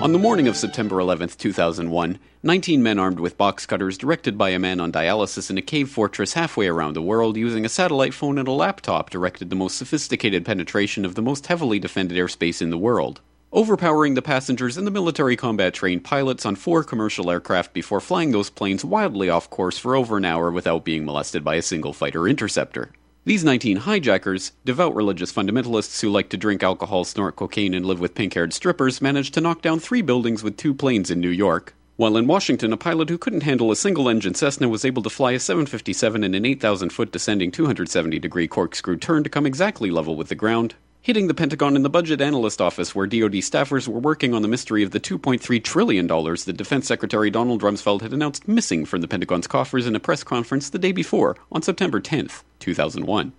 On 0.00 0.12
the 0.12 0.18
morning 0.18 0.48
of 0.48 0.56
September 0.56 0.98
11, 0.98 1.28
2001, 1.36 2.18
19 2.42 2.82
men 2.82 2.98
armed 2.98 3.20
with 3.20 3.36
box 3.36 3.66
cutters, 3.66 3.98
directed 3.98 4.38
by 4.38 4.48
a 4.48 4.58
man 4.58 4.80
on 4.80 4.90
dialysis 4.90 5.50
in 5.50 5.58
a 5.58 5.62
cave 5.62 5.90
fortress 5.90 6.32
halfway 6.32 6.68
around 6.68 6.94
the 6.94 7.02
world, 7.02 7.36
using 7.36 7.66
a 7.66 7.68
satellite 7.68 8.14
phone 8.14 8.38
and 8.38 8.48
a 8.48 8.52
laptop, 8.52 9.10
directed 9.10 9.50
the 9.50 9.56
most 9.56 9.76
sophisticated 9.76 10.46
penetration 10.46 11.04
of 11.04 11.16
the 11.16 11.22
most 11.22 11.48
heavily 11.48 11.78
defended 11.78 12.16
airspace 12.16 12.62
in 12.62 12.70
the 12.70 12.78
world. 12.78 13.20
Overpowering 13.52 14.14
the 14.14 14.22
passengers 14.22 14.78
and 14.78 14.86
the 14.86 14.90
military 14.90 15.36
combat 15.36 15.74
trained 15.74 16.02
pilots 16.02 16.46
on 16.46 16.56
four 16.56 16.82
commercial 16.82 17.30
aircraft 17.30 17.74
before 17.74 18.00
flying 18.00 18.30
those 18.30 18.48
planes 18.48 18.82
wildly 18.82 19.28
off 19.28 19.50
course 19.50 19.76
for 19.76 19.94
over 19.94 20.16
an 20.16 20.24
hour 20.24 20.50
without 20.50 20.82
being 20.82 21.04
molested 21.04 21.44
by 21.44 21.56
a 21.56 21.62
single 21.62 21.92
fighter 21.92 22.26
interceptor. 22.26 22.90
These 23.26 23.44
19 23.44 23.76
hijackers, 23.76 24.52
devout 24.64 24.94
religious 24.94 25.30
fundamentalists 25.30 26.00
who 26.00 26.08
like 26.08 26.30
to 26.30 26.38
drink 26.38 26.62
alcohol, 26.62 27.04
snort 27.04 27.36
cocaine, 27.36 27.74
and 27.74 27.84
live 27.84 28.00
with 28.00 28.14
pink 28.14 28.32
haired 28.32 28.54
strippers, 28.54 29.02
managed 29.02 29.34
to 29.34 29.42
knock 29.42 29.60
down 29.60 29.78
three 29.78 30.00
buildings 30.00 30.42
with 30.42 30.56
two 30.56 30.72
planes 30.72 31.10
in 31.10 31.20
New 31.20 31.28
York. 31.28 31.74
While 31.96 32.16
in 32.16 32.26
Washington, 32.26 32.72
a 32.72 32.78
pilot 32.78 33.10
who 33.10 33.18
couldn't 33.18 33.42
handle 33.42 33.70
a 33.70 33.76
single 33.76 34.08
engine 34.08 34.32
Cessna 34.32 34.70
was 34.70 34.86
able 34.86 35.02
to 35.02 35.10
fly 35.10 35.32
a 35.32 35.38
757 35.38 36.24
in 36.24 36.34
an 36.34 36.46
8,000 36.46 36.88
foot 36.88 37.12
descending 37.12 37.50
270 37.50 38.18
degree 38.18 38.48
corkscrew 38.48 38.96
turn 38.96 39.22
to 39.22 39.28
come 39.28 39.44
exactly 39.44 39.90
level 39.90 40.16
with 40.16 40.28
the 40.28 40.34
ground, 40.34 40.76
hitting 41.02 41.28
the 41.28 41.34
Pentagon 41.34 41.76
in 41.76 41.82
the 41.82 41.90
budget 41.90 42.20
analyst 42.20 42.60
office 42.60 42.94
where 42.94 43.06
DoD 43.06 43.34
staffers 43.34 43.88
were 43.88 43.98
working 43.98 44.34
on 44.34 44.42
the 44.42 44.48
mystery 44.48 44.82
of 44.82 44.90
the 44.90 45.00
$2.3 45.00 45.62
trillion 45.62 46.06
that 46.06 46.56
Defense 46.56 46.86
Secretary 46.86 47.30
Donald 47.30 47.62
Rumsfeld 47.62 48.02
had 48.02 48.12
announced 48.12 48.46
missing 48.46 48.84
from 48.84 49.00
the 49.00 49.08
Pentagon's 49.08 49.46
coffers 49.46 49.86
in 49.86 49.96
a 49.96 50.00
press 50.00 50.22
conference 50.22 50.70
the 50.70 50.78
day 50.78 50.92
before, 50.92 51.36
on 51.50 51.62
September 51.62 52.00
10th, 52.00 52.42
2001. 52.58 53.32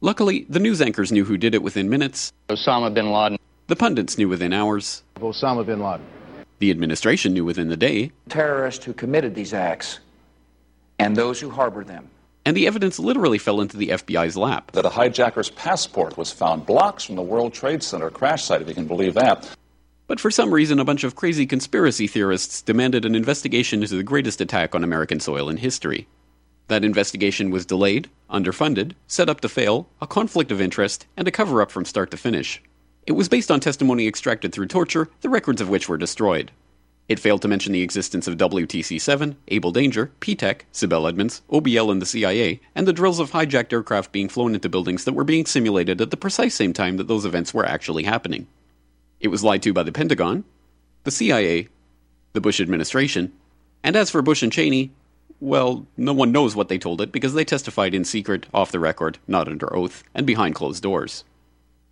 Luckily, 0.00 0.46
the 0.48 0.60
news 0.60 0.80
anchors 0.80 1.10
knew 1.10 1.24
who 1.24 1.38
did 1.38 1.54
it 1.54 1.62
within 1.62 1.88
minutes. 1.88 2.32
Osama 2.48 2.92
bin 2.92 3.10
Laden. 3.10 3.38
The 3.66 3.76
pundits 3.76 4.16
knew 4.18 4.28
within 4.28 4.52
hours. 4.52 5.02
Osama 5.16 5.64
bin 5.64 5.80
Laden. 5.80 6.06
The 6.58 6.70
administration 6.70 7.32
knew 7.32 7.44
within 7.44 7.68
the 7.68 7.76
day. 7.76 8.12
Terrorists 8.28 8.84
who 8.84 8.92
committed 8.92 9.34
these 9.34 9.54
acts 9.54 9.98
and 10.98 11.16
those 11.16 11.40
who 11.40 11.50
harbor 11.50 11.84
them 11.84 12.10
and 12.44 12.56
the 12.56 12.66
evidence 12.66 12.98
literally 12.98 13.38
fell 13.38 13.60
into 13.60 13.76
the 13.76 13.88
FBI's 13.88 14.36
lap. 14.36 14.72
That 14.72 14.86
a 14.86 14.90
hijacker's 14.90 15.50
passport 15.50 16.16
was 16.16 16.32
found 16.32 16.66
blocks 16.66 17.04
from 17.04 17.16
the 17.16 17.22
World 17.22 17.54
Trade 17.54 17.82
Center 17.82 18.10
crash 18.10 18.44
site, 18.44 18.62
if 18.62 18.68
you 18.68 18.74
can 18.74 18.86
believe 18.86 19.14
that. 19.14 19.48
But 20.06 20.20
for 20.20 20.30
some 20.30 20.54
reason, 20.54 20.78
a 20.78 20.84
bunch 20.84 21.04
of 21.04 21.14
crazy 21.14 21.46
conspiracy 21.46 22.06
theorists 22.06 22.62
demanded 22.62 23.04
an 23.04 23.14
investigation 23.14 23.82
into 23.82 23.96
the 23.96 24.02
greatest 24.02 24.40
attack 24.40 24.74
on 24.74 24.82
American 24.82 25.20
soil 25.20 25.50
in 25.50 25.58
history. 25.58 26.08
That 26.68 26.84
investigation 26.84 27.50
was 27.50 27.66
delayed, 27.66 28.08
underfunded, 28.30 28.92
set 29.06 29.28
up 29.28 29.40
to 29.42 29.48
fail, 29.48 29.88
a 30.00 30.06
conflict 30.06 30.50
of 30.50 30.60
interest, 30.60 31.06
and 31.16 31.28
a 31.28 31.30
cover 31.30 31.60
up 31.60 31.70
from 31.70 31.84
start 31.84 32.10
to 32.10 32.16
finish. 32.16 32.62
It 33.06 33.12
was 33.12 33.28
based 33.28 33.50
on 33.50 33.60
testimony 33.60 34.06
extracted 34.06 34.52
through 34.52 34.66
torture, 34.66 35.08
the 35.22 35.30
records 35.30 35.60
of 35.60 35.68
which 35.70 35.88
were 35.88 35.96
destroyed. 35.96 36.50
It 37.08 37.18
failed 37.18 37.40
to 37.42 37.48
mention 37.48 37.72
the 37.72 37.82
existence 37.82 38.28
of 38.28 38.36
WTC 38.36 39.00
7, 39.00 39.36
Able 39.48 39.72
Danger, 39.72 40.12
P-TECH, 40.20 40.66
Sibel 40.74 41.08
Edmonds, 41.08 41.40
OBL 41.50 41.90
and 41.90 42.02
the 42.02 42.06
CIA, 42.06 42.60
and 42.74 42.86
the 42.86 42.92
drills 42.92 43.18
of 43.18 43.30
hijacked 43.30 43.72
aircraft 43.72 44.12
being 44.12 44.28
flown 44.28 44.54
into 44.54 44.68
buildings 44.68 45.04
that 45.04 45.14
were 45.14 45.24
being 45.24 45.46
simulated 45.46 46.02
at 46.02 46.10
the 46.10 46.18
precise 46.18 46.54
same 46.54 46.74
time 46.74 46.98
that 46.98 47.08
those 47.08 47.24
events 47.24 47.54
were 47.54 47.64
actually 47.64 48.02
happening. 48.02 48.46
It 49.20 49.28
was 49.28 49.42
lied 49.42 49.62
to 49.62 49.72
by 49.72 49.84
the 49.84 49.92
Pentagon, 49.92 50.44
the 51.04 51.10
CIA, 51.10 51.68
the 52.34 52.42
Bush 52.42 52.60
administration, 52.60 53.32
and 53.82 53.96
as 53.96 54.10
for 54.10 54.20
Bush 54.20 54.42
and 54.42 54.52
Cheney, 54.52 54.90
well, 55.40 55.86
no 55.96 56.12
one 56.12 56.32
knows 56.32 56.54
what 56.54 56.68
they 56.68 56.78
told 56.78 57.00
it 57.00 57.10
because 57.10 57.32
they 57.32 57.44
testified 57.44 57.94
in 57.94 58.04
secret, 58.04 58.46
off 58.52 58.72
the 58.72 58.80
record, 58.80 59.18
not 59.26 59.48
under 59.48 59.74
oath, 59.74 60.04
and 60.14 60.26
behind 60.26 60.54
closed 60.54 60.82
doors. 60.82 61.24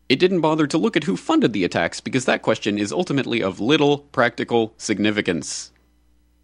It 0.09 0.21
didn't 0.21 0.41
bother 0.41 0.69
to 0.69 0.79
look 0.79 0.97
at 0.97 1.05
who 1.05 1.17
funded 1.17 1.53
the 1.53 1.65
attacks 1.65 2.01
because 2.01 2.27
that 2.27 2.43
question 2.43 2.79
is 2.79 2.93
ultimately 2.93 3.43
of 3.43 3.59
little 3.59 3.99
practical 3.99 4.73
significance. 4.77 5.73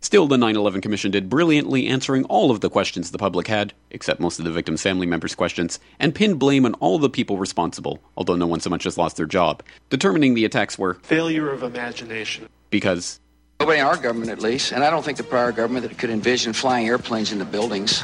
Still, 0.01 0.27
the 0.27 0.37
9 0.37 0.57
11 0.57 0.81
Commission 0.81 1.13
did 1.13 1.29
brilliantly 1.31 1.87
answering 1.87 2.25
all 2.25 2.51
of 2.51 2.61
the 2.61 2.69
questions 2.69 3.13
the 3.13 3.19
public 3.19 3.47
had, 3.47 3.73
except 3.93 4.19
most 4.19 4.41
of 4.41 4.45
the 4.45 4.51
victims' 4.51 4.83
family 4.83 5.07
members' 5.07 5.37
questions, 5.37 5.79
and 6.01 6.13
pinned 6.13 6.41
blame 6.41 6.67
on 6.67 6.75
all 6.75 6.99
the 6.99 7.09
people 7.09 7.37
responsible, 7.37 8.01
although 8.17 8.35
no 8.35 8.49
one 8.49 8.59
so 8.59 8.69
much 8.69 8.85
as 8.85 8.99
lost 8.99 9.17
their 9.17 9.27
job, 9.27 9.63
determining 9.91 10.35
the 10.35 10.45
attacks 10.45 10.77
were 10.77 10.95
failure 10.95 11.49
of 11.49 11.63
imagination. 11.63 12.49
Because 12.71 13.21
Nobody 13.61 13.79
in 13.79 13.87
our 13.87 13.97
government, 13.97 14.33
at 14.33 14.41
least, 14.41 14.73
and 14.73 14.83
I 14.83 14.91
don't 14.91 15.05
think 15.05 15.19
the 15.19 15.23
prior 15.23 15.53
government 15.53 15.87
that 15.87 15.97
could 15.97 16.11
envision 16.11 16.53
flying 16.53 16.89
airplanes 16.89 17.31
into 17.31 17.45
buildings. 17.45 18.03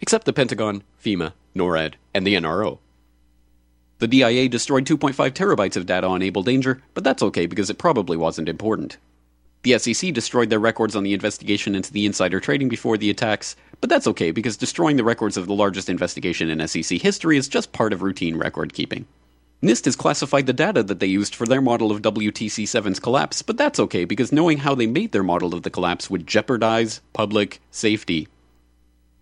Except 0.00 0.24
the 0.24 0.32
Pentagon, 0.32 0.82
FEMA, 1.04 1.34
NORAD, 1.54 1.96
and 2.14 2.26
the 2.26 2.36
NRO. 2.36 2.78
The 3.98 4.08
DIA 4.08 4.48
destroyed 4.48 4.86
2.5 4.86 5.14
terabytes 5.30 5.76
of 5.76 5.86
data 5.86 6.06
on 6.06 6.22
Able 6.22 6.42
Danger, 6.42 6.82
but 6.94 7.04
that's 7.04 7.22
okay 7.22 7.46
because 7.46 7.70
it 7.70 7.78
probably 7.78 8.16
wasn't 8.16 8.48
important. 8.48 8.98
The 9.62 9.78
SEC 9.78 10.12
destroyed 10.12 10.50
their 10.50 10.58
records 10.58 10.94
on 10.94 11.04
the 11.04 11.14
investigation 11.14 11.74
into 11.74 11.92
the 11.92 12.04
insider 12.04 12.38
trading 12.38 12.68
before 12.68 12.98
the 12.98 13.08
attacks, 13.08 13.56
but 13.80 13.88
that's 13.88 14.06
okay 14.08 14.30
because 14.30 14.56
destroying 14.56 14.96
the 14.96 15.04
records 15.04 15.36
of 15.36 15.46
the 15.46 15.54
largest 15.54 15.88
investigation 15.88 16.50
in 16.50 16.66
SEC 16.68 17.00
history 17.00 17.38
is 17.38 17.48
just 17.48 17.72
part 17.72 17.92
of 17.92 18.02
routine 18.02 18.36
record 18.36 18.74
keeping. 18.74 19.06
NIST 19.62 19.86
has 19.86 19.96
classified 19.96 20.44
the 20.44 20.52
data 20.52 20.82
that 20.82 21.00
they 21.00 21.06
used 21.06 21.34
for 21.34 21.46
their 21.46 21.62
model 21.62 21.90
of 21.90 22.02
WTC 22.02 22.64
7's 22.64 23.00
collapse, 23.00 23.40
but 23.40 23.56
that's 23.56 23.80
okay 23.80 24.04
because 24.04 24.32
knowing 24.32 24.58
how 24.58 24.74
they 24.74 24.86
made 24.86 25.12
their 25.12 25.22
model 25.22 25.54
of 25.54 25.62
the 25.62 25.70
collapse 25.70 26.10
would 26.10 26.26
jeopardize 26.26 27.00
public 27.14 27.60
safety. 27.70 28.28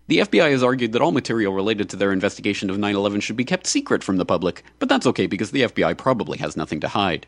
The 0.07 0.19
FBI 0.19 0.51
has 0.51 0.63
argued 0.63 0.91
that 0.91 1.01
all 1.01 1.13
material 1.13 1.53
related 1.53 1.89
to 1.89 1.95
their 1.95 2.11
investigation 2.11 2.69
of 2.69 2.77
9 2.77 2.95
11 2.95 3.21
should 3.21 3.37
be 3.37 3.45
kept 3.45 3.65
secret 3.65 4.03
from 4.03 4.17
the 4.17 4.25
public, 4.25 4.63
but 4.77 4.89
that's 4.89 5.07
okay 5.07 5.27
because 5.27 5.51
the 5.51 5.61
FBI 5.63 5.97
probably 5.97 6.39
has 6.39 6.57
nothing 6.57 6.81
to 6.81 6.89
hide. 6.89 7.25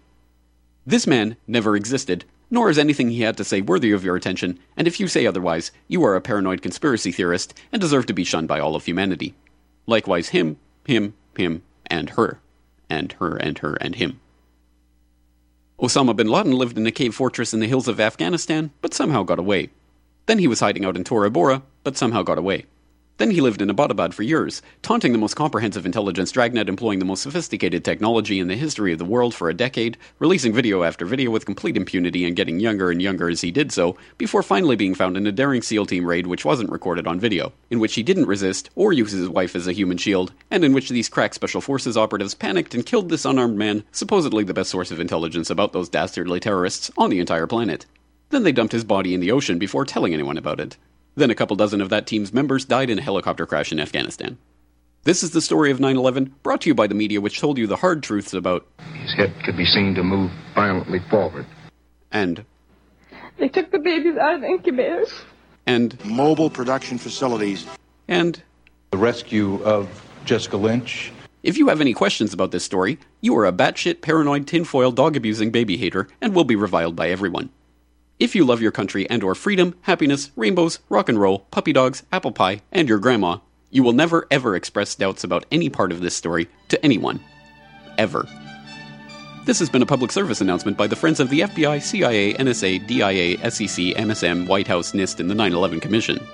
This 0.85 1.07
man 1.07 1.37
never 1.47 1.75
existed, 1.75 2.25
nor 2.51 2.69
is 2.69 2.77
anything 2.77 3.09
he 3.09 3.21
had 3.21 3.37
to 3.37 3.43
say 3.43 3.61
worthy 3.61 3.91
of 3.91 4.03
your 4.03 4.15
attention, 4.15 4.59
and 4.75 4.87
if 4.87 4.99
you 4.99 5.07
say 5.07 5.25
otherwise, 5.25 5.71
you 5.87 6.03
are 6.03 6.15
a 6.15 6.21
paranoid 6.21 6.61
conspiracy 6.61 7.11
theorist 7.11 7.53
and 7.71 7.81
deserve 7.81 8.05
to 8.07 8.13
be 8.13 8.25
shunned 8.25 8.47
by 8.47 8.59
all 8.59 8.75
of 8.75 8.85
humanity. 8.85 9.33
Likewise, 9.87 10.29
him, 10.29 10.57
him, 10.85 11.13
him, 11.37 11.63
and 11.87 12.11
her. 12.11 12.39
And 12.89 13.13
her, 13.13 13.35
and 13.37 13.57
her, 13.59 13.75
and 13.75 13.95
him. 13.95 14.19
Osama 15.79 16.15
bin 16.15 16.27
Laden 16.27 16.51
lived 16.51 16.77
in 16.77 16.85
a 16.85 16.91
cave 16.91 17.15
fortress 17.15 17.53
in 17.53 17.59
the 17.59 17.67
hills 17.67 17.87
of 17.87 17.99
Afghanistan, 17.99 18.71
but 18.81 18.93
somehow 18.93 19.23
got 19.23 19.39
away. 19.39 19.69
Then 20.27 20.39
he 20.39 20.47
was 20.47 20.59
hiding 20.59 20.85
out 20.85 20.95
in 20.95 21.03
Tora 21.03 21.31
Bora, 21.31 21.63
but 21.85 21.95
somehow 21.95 22.23
got 22.23 22.37
away. 22.37 22.65
Then 23.17 23.31
he 23.31 23.39
lived 23.39 23.61
in 23.61 23.69
Abbottabad 23.69 24.13
for 24.13 24.23
years, 24.23 24.61
taunting 24.81 25.13
the 25.13 25.17
most 25.17 25.35
comprehensive 25.35 25.85
intelligence 25.85 26.33
dragnet 26.33 26.67
employing 26.67 26.99
the 26.99 27.05
most 27.05 27.23
sophisticated 27.23 27.85
technology 27.85 28.39
in 28.39 28.49
the 28.49 28.57
history 28.57 28.91
of 28.91 28.99
the 28.99 29.05
world 29.05 29.33
for 29.33 29.49
a 29.49 29.53
decade, 29.53 29.97
releasing 30.19 30.51
video 30.51 30.83
after 30.83 31.05
video 31.05 31.31
with 31.31 31.45
complete 31.45 31.77
impunity 31.77 32.25
and 32.25 32.35
getting 32.35 32.59
younger 32.59 32.91
and 32.91 33.01
younger 33.01 33.29
as 33.29 33.39
he 33.39 33.51
did 33.51 33.71
so, 33.71 33.95
before 34.17 34.43
finally 34.43 34.75
being 34.75 34.93
found 34.93 35.15
in 35.15 35.25
a 35.25 35.31
daring 35.31 35.61
SEAL 35.61 35.85
team 35.85 36.05
raid 36.05 36.27
which 36.27 36.43
wasn't 36.43 36.69
recorded 36.69 37.07
on 37.07 37.17
video, 37.17 37.53
in 37.69 37.79
which 37.79 37.95
he 37.95 38.03
didn't 38.03 38.25
resist 38.25 38.69
or 38.75 38.91
use 38.91 39.13
his 39.13 39.29
wife 39.29 39.55
as 39.55 39.65
a 39.65 39.71
human 39.71 39.97
shield, 39.97 40.33
and 40.51 40.65
in 40.65 40.73
which 40.73 40.89
these 40.89 41.07
crack 41.07 41.33
special 41.33 41.61
forces 41.61 41.95
operatives 41.95 42.35
panicked 42.35 42.75
and 42.75 42.85
killed 42.85 43.07
this 43.07 43.23
unarmed 43.23 43.57
man, 43.57 43.85
supposedly 43.93 44.43
the 44.43 44.53
best 44.53 44.69
source 44.69 44.91
of 44.91 44.99
intelligence 44.99 45.49
about 45.49 45.71
those 45.71 45.87
dastardly 45.87 46.41
terrorists 46.41 46.91
on 46.97 47.09
the 47.09 47.21
entire 47.21 47.47
planet. 47.47 47.85
Then 48.29 48.43
they 48.43 48.51
dumped 48.51 48.73
his 48.73 48.83
body 48.83 49.13
in 49.13 49.21
the 49.21 49.31
ocean 49.31 49.57
before 49.57 49.85
telling 49.85 50.13
anyone 50.13 50.37
about 50.37 50.59
it. 50.59 50.75
Then 51.15 51.31
a 51.31 51.35
couple 51.35 51.55
dozen 51.55 51.81
of 51.81 51.89
that 51.89 52.05
team's 52.05 52.33
members 52.33 52.65
died 52.65 52.89
in 52.89 52.99
a 52.99 53.01
helicopter 53.01 53.45
crash 53.45 53.71
in 53.71 53.79
Afghanistan. 53.79 54.37
This 55.03 55.23
is 55.23 55.31
the 55.31 55.41
story 55.41 55.71
of 55.71 55.79
9 55.79 55.95
11, 55.95 56.35
brought 56.43 56.61
to 56.61 56.69
you 56.69 56.75
by 56.75 56.87
the 56.87 56.95
media 56.95 57.21
which 57.21 57.39
told 57.39 57.57
you 57.57 57.67
the 57.67 57.77
hard 57.77 58.03
truths 58.03 58.33
about. 58.33 58.67
His 58.93 59.13
head 59.13 59.33
could 59.45 59.55
be 59.55 59.65
seen 59.65 59.95
to 59.95 60.03
move 60.03 60.31
violently 60.55 60.99
forward. 61.09 61.45
And. 62.11 62.43
They 63.37 63.47
took 63.47 63.71
the 63.71 63.79
babies 63.79 64.17
out 64.17 64.35
of 64.35 64.41
the 64.41 64.47
incubators. 64.47 65.13
And. 65.65 66.03
Mobile 66.05 66.49
production 66.49 66.97
facilities. 66.97 67.65
And. 68.07 68.41
The 68.91 68.97
rescue 68.97 69.63
of 69.63 69.87
Jessica 70.25 70.57
Lynch. 70.57 71.13
If 71.43 71.57
you 71.57 71.67
have 71.67 71.79
any 71.79 71.93
questions 71.93 72.33
about 72.33 72.51
this 72.51 72.65
story, 72.65 72.97
you 73.21 73.37
are 73.37 73.45
a 73.45 73.53
batshit 73.53 74.01
paranoid 74.01 74.47
tinfoil 74.47 74.91
dog 74.91 75.15
abusing 75.15 75.51
baby 75.51 75.77
hater 75.77 76.07
and 76.19 76.33
will 76.33 76.43
be 76.43 76.55
reviled 76.55 76.95
by 76.95 77.09
everyone. 77.09 77.51
If 78.17 78.33
you 78.33 78.45
love 78.45 78.61
your 78.61 78.71
country 78.71 79.09
and 79.09 79.23
or 79.23 79.35
freedom, 79.35 79.75
happiness, 79.81 80.31
rainbows, 80.37 80.79
rock 80.87 81.09
and 81.09 81.19
roll, 81.19 81.39
puppy 81.51 81.73
dogs, 81.73 82.03
apple 82.13 82.31
pie, 82.31 82.61
and 82.71 82.87
your 82.87 82.97
grandma, 82.97 83.39
you 83.71 83.83
will 83.83 83.91
never 83.91 84.25
ever 84.31 84.55
express 84.55 84.95
doubts 84.95 85.25
about 85.25 85.45
any 85.51 85.69
part 85.69 85.91
of 85.91 85.99
this 85.99 86.15
story 86.15 86.47
to 86.69 86.81
anyone. 86.83 87.19
Ever. 87.97 88.25
This 89.45 89.59
has 89.59 89.69
been 89.69 89.81
a 89.81 89.85
public 89.85 90.13
service 90.13 90.39
announcement 90.39 90.77
by 90.77 90.87
the 90.87 90.95
Friends 90.95 91.19
of 91.19 91.29
the 91.29 91.41
FBI, 91.41 91.81
CIA, 91.81 92.33
NSA, 92.35 92.87
DIA, 92.87 93.51
SEC, 93.51 93.97
MSM, 93.97 94.47
White 94.47 94.67
House, 94.67 94.93
NIST, 94.93 95.19
and 95.19 95.29
the 95.29 95.35
9 95.35 95.51
11 95.51 95.81
Commission. 95.81 96.25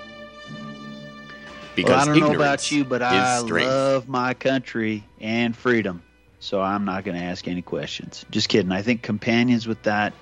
Because 1.74 2.06
well, 2.06 2.16
I 2.16 2.18
don't 2.18 2.30
know 2.30 2.36
about 2.36 2.70
you, 2.70 2.84
but 2.84 3.02
I 3.02 3.40
strength. 3.40 3.68
love 3.68 4.08
my 4.08 4.34
country 4.34 5.04
and 5.20 5.56
freedom. 5.56 6.04
So 6.38 6.60
I'm 6.60 6.84
not 6.84 7.02
going 7.02 7.18
to 7.18 7.24
ask 7.24 7.48
any 7.48 7.62
questions. 7.62 8.24
Just 8.30 8.48
kidding. 8.48 8.70
I 8.70 8.82
think 8.82 9.02
companions 9.02 9.66
with 9.66 9.82
that 9.82 10.12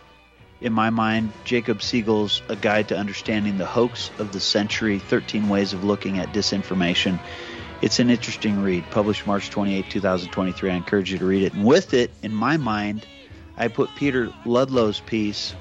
in 0.61 0.73
my 0.73 0.91
mind, 0.91 1.33
Jacob 1.45 1.83
Siegel's 1.83 2.43
A 2.49 2.57
Guide 2.57 2.89
to 2.89 2.97
Understanding 2.97 3.57
the 3.57 3.67
Hoax 3.67 4.11
of 4.19 4.33
the 4.33 4.41
Century 4.41 4.99
13 4.99 5.49
Ways 5.49 5.73
of 5.73 5.85
Looking 5.85 6.19
at 6.19 6.33
Disinformation. 6.33 7.19
It's 7.81 7.99
an 7.99 8.11
interesting 8.11 8.63
read, 8.63 8.85
published 8.91 9.27
March 9.27 9.49
28, 9.49 9.89
2023. 9.89 10.71
I 10.71 10.75
encourage 10.75 11.11
you 11.11 11.19
to 11.19 11.25
read 11.25 11.45
it. 11.45 11.55
And 11.55 11.65
with 11.65 11.95
it, 11.95 12.11
in 12.23 12.35
my 12.35 12.59
mind, 12.59 13.07
I 13.57 13.69
put 13.69 13.89
Peter 13.97 14.31
Ludlow's 14.45 15.01
piece 15.01 15.55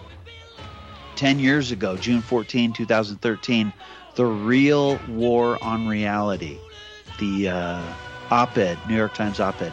10 1.15 1.39
years 1.39 1.71
ago, 1.71 1.95
June 1.95 2.21
14, 2.21 2.73
2013, 2.73 3.71
The 4.15 4.25
Real 4.25 4.99
War 5.07 5.57
on 5.63 5.87
Reality, 5.87 6.57
the 7.19 7.49
uh, 7.49 7.81
op 8.31 8.57
ed, 8.57 8.77
New 8.89 8.95
York 8.95 9.13
Times 9.13 9.39
op 9.39 9.61
ed. 9.61 9.71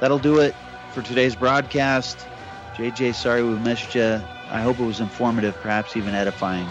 That'll 0.00 0.18
do 0.20 0.38
it 0.38 0.54
for 0.92 1.02
today's 1.02 1.34
broadcast. 1.34 2.18
JJ, 2.76 3.14
sorry 3.14 3.42
we 3.42 3.54
missed 3.58 3.94
you. 3.96 4.20
I 4.50 4.60
hope 4.60 4.78
it 4.78 4.84
was 4.84 5.00
informative, 5.00 5.54
perhaps 5.56 5.96
even 5.96 6.14
edifying. 6.14 6.68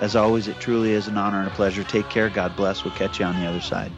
As 0.00 0.16
always, 0.16 0.48
it 0.48 0.58
truly 0.58 0.92
is 0.92 1.06
an 1.06 1.16
honor 1.16 1.38
and 1.38 1.48
a 1.48 1.52
pleasure. 1.52 1.84
Take 1.84 2.08
care. 2.08 2.28
God 2.28 2.56
bless. 2.56 2.84
We'll 2.84 2.94
catch 2.94 3.20
you 3.20 3.26
on 3.26 3.38
the 3.38 3.46
other 3.46 3.60
side. 3.60 3.92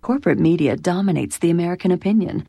Corporate 0.00 0.38
media 0.38 0.76
dominates 0.76 1.38
the 1.38 1.50
American 1.50 1.92
opinion. 1.92 2.48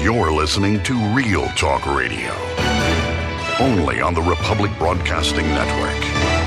You're 0.00 0.30
listening 0.30 0.80
to 0.84 0.94
Real 1.12 1.48
Talk 1.56 1.84
Radio. 1.84 2.32
Only 3.58 4.00
on 4.00 4.14
the 4.14 4.22
Republic 4.22 4.70
Broadcasting 4.78 5.44
Network. 5.48 6.37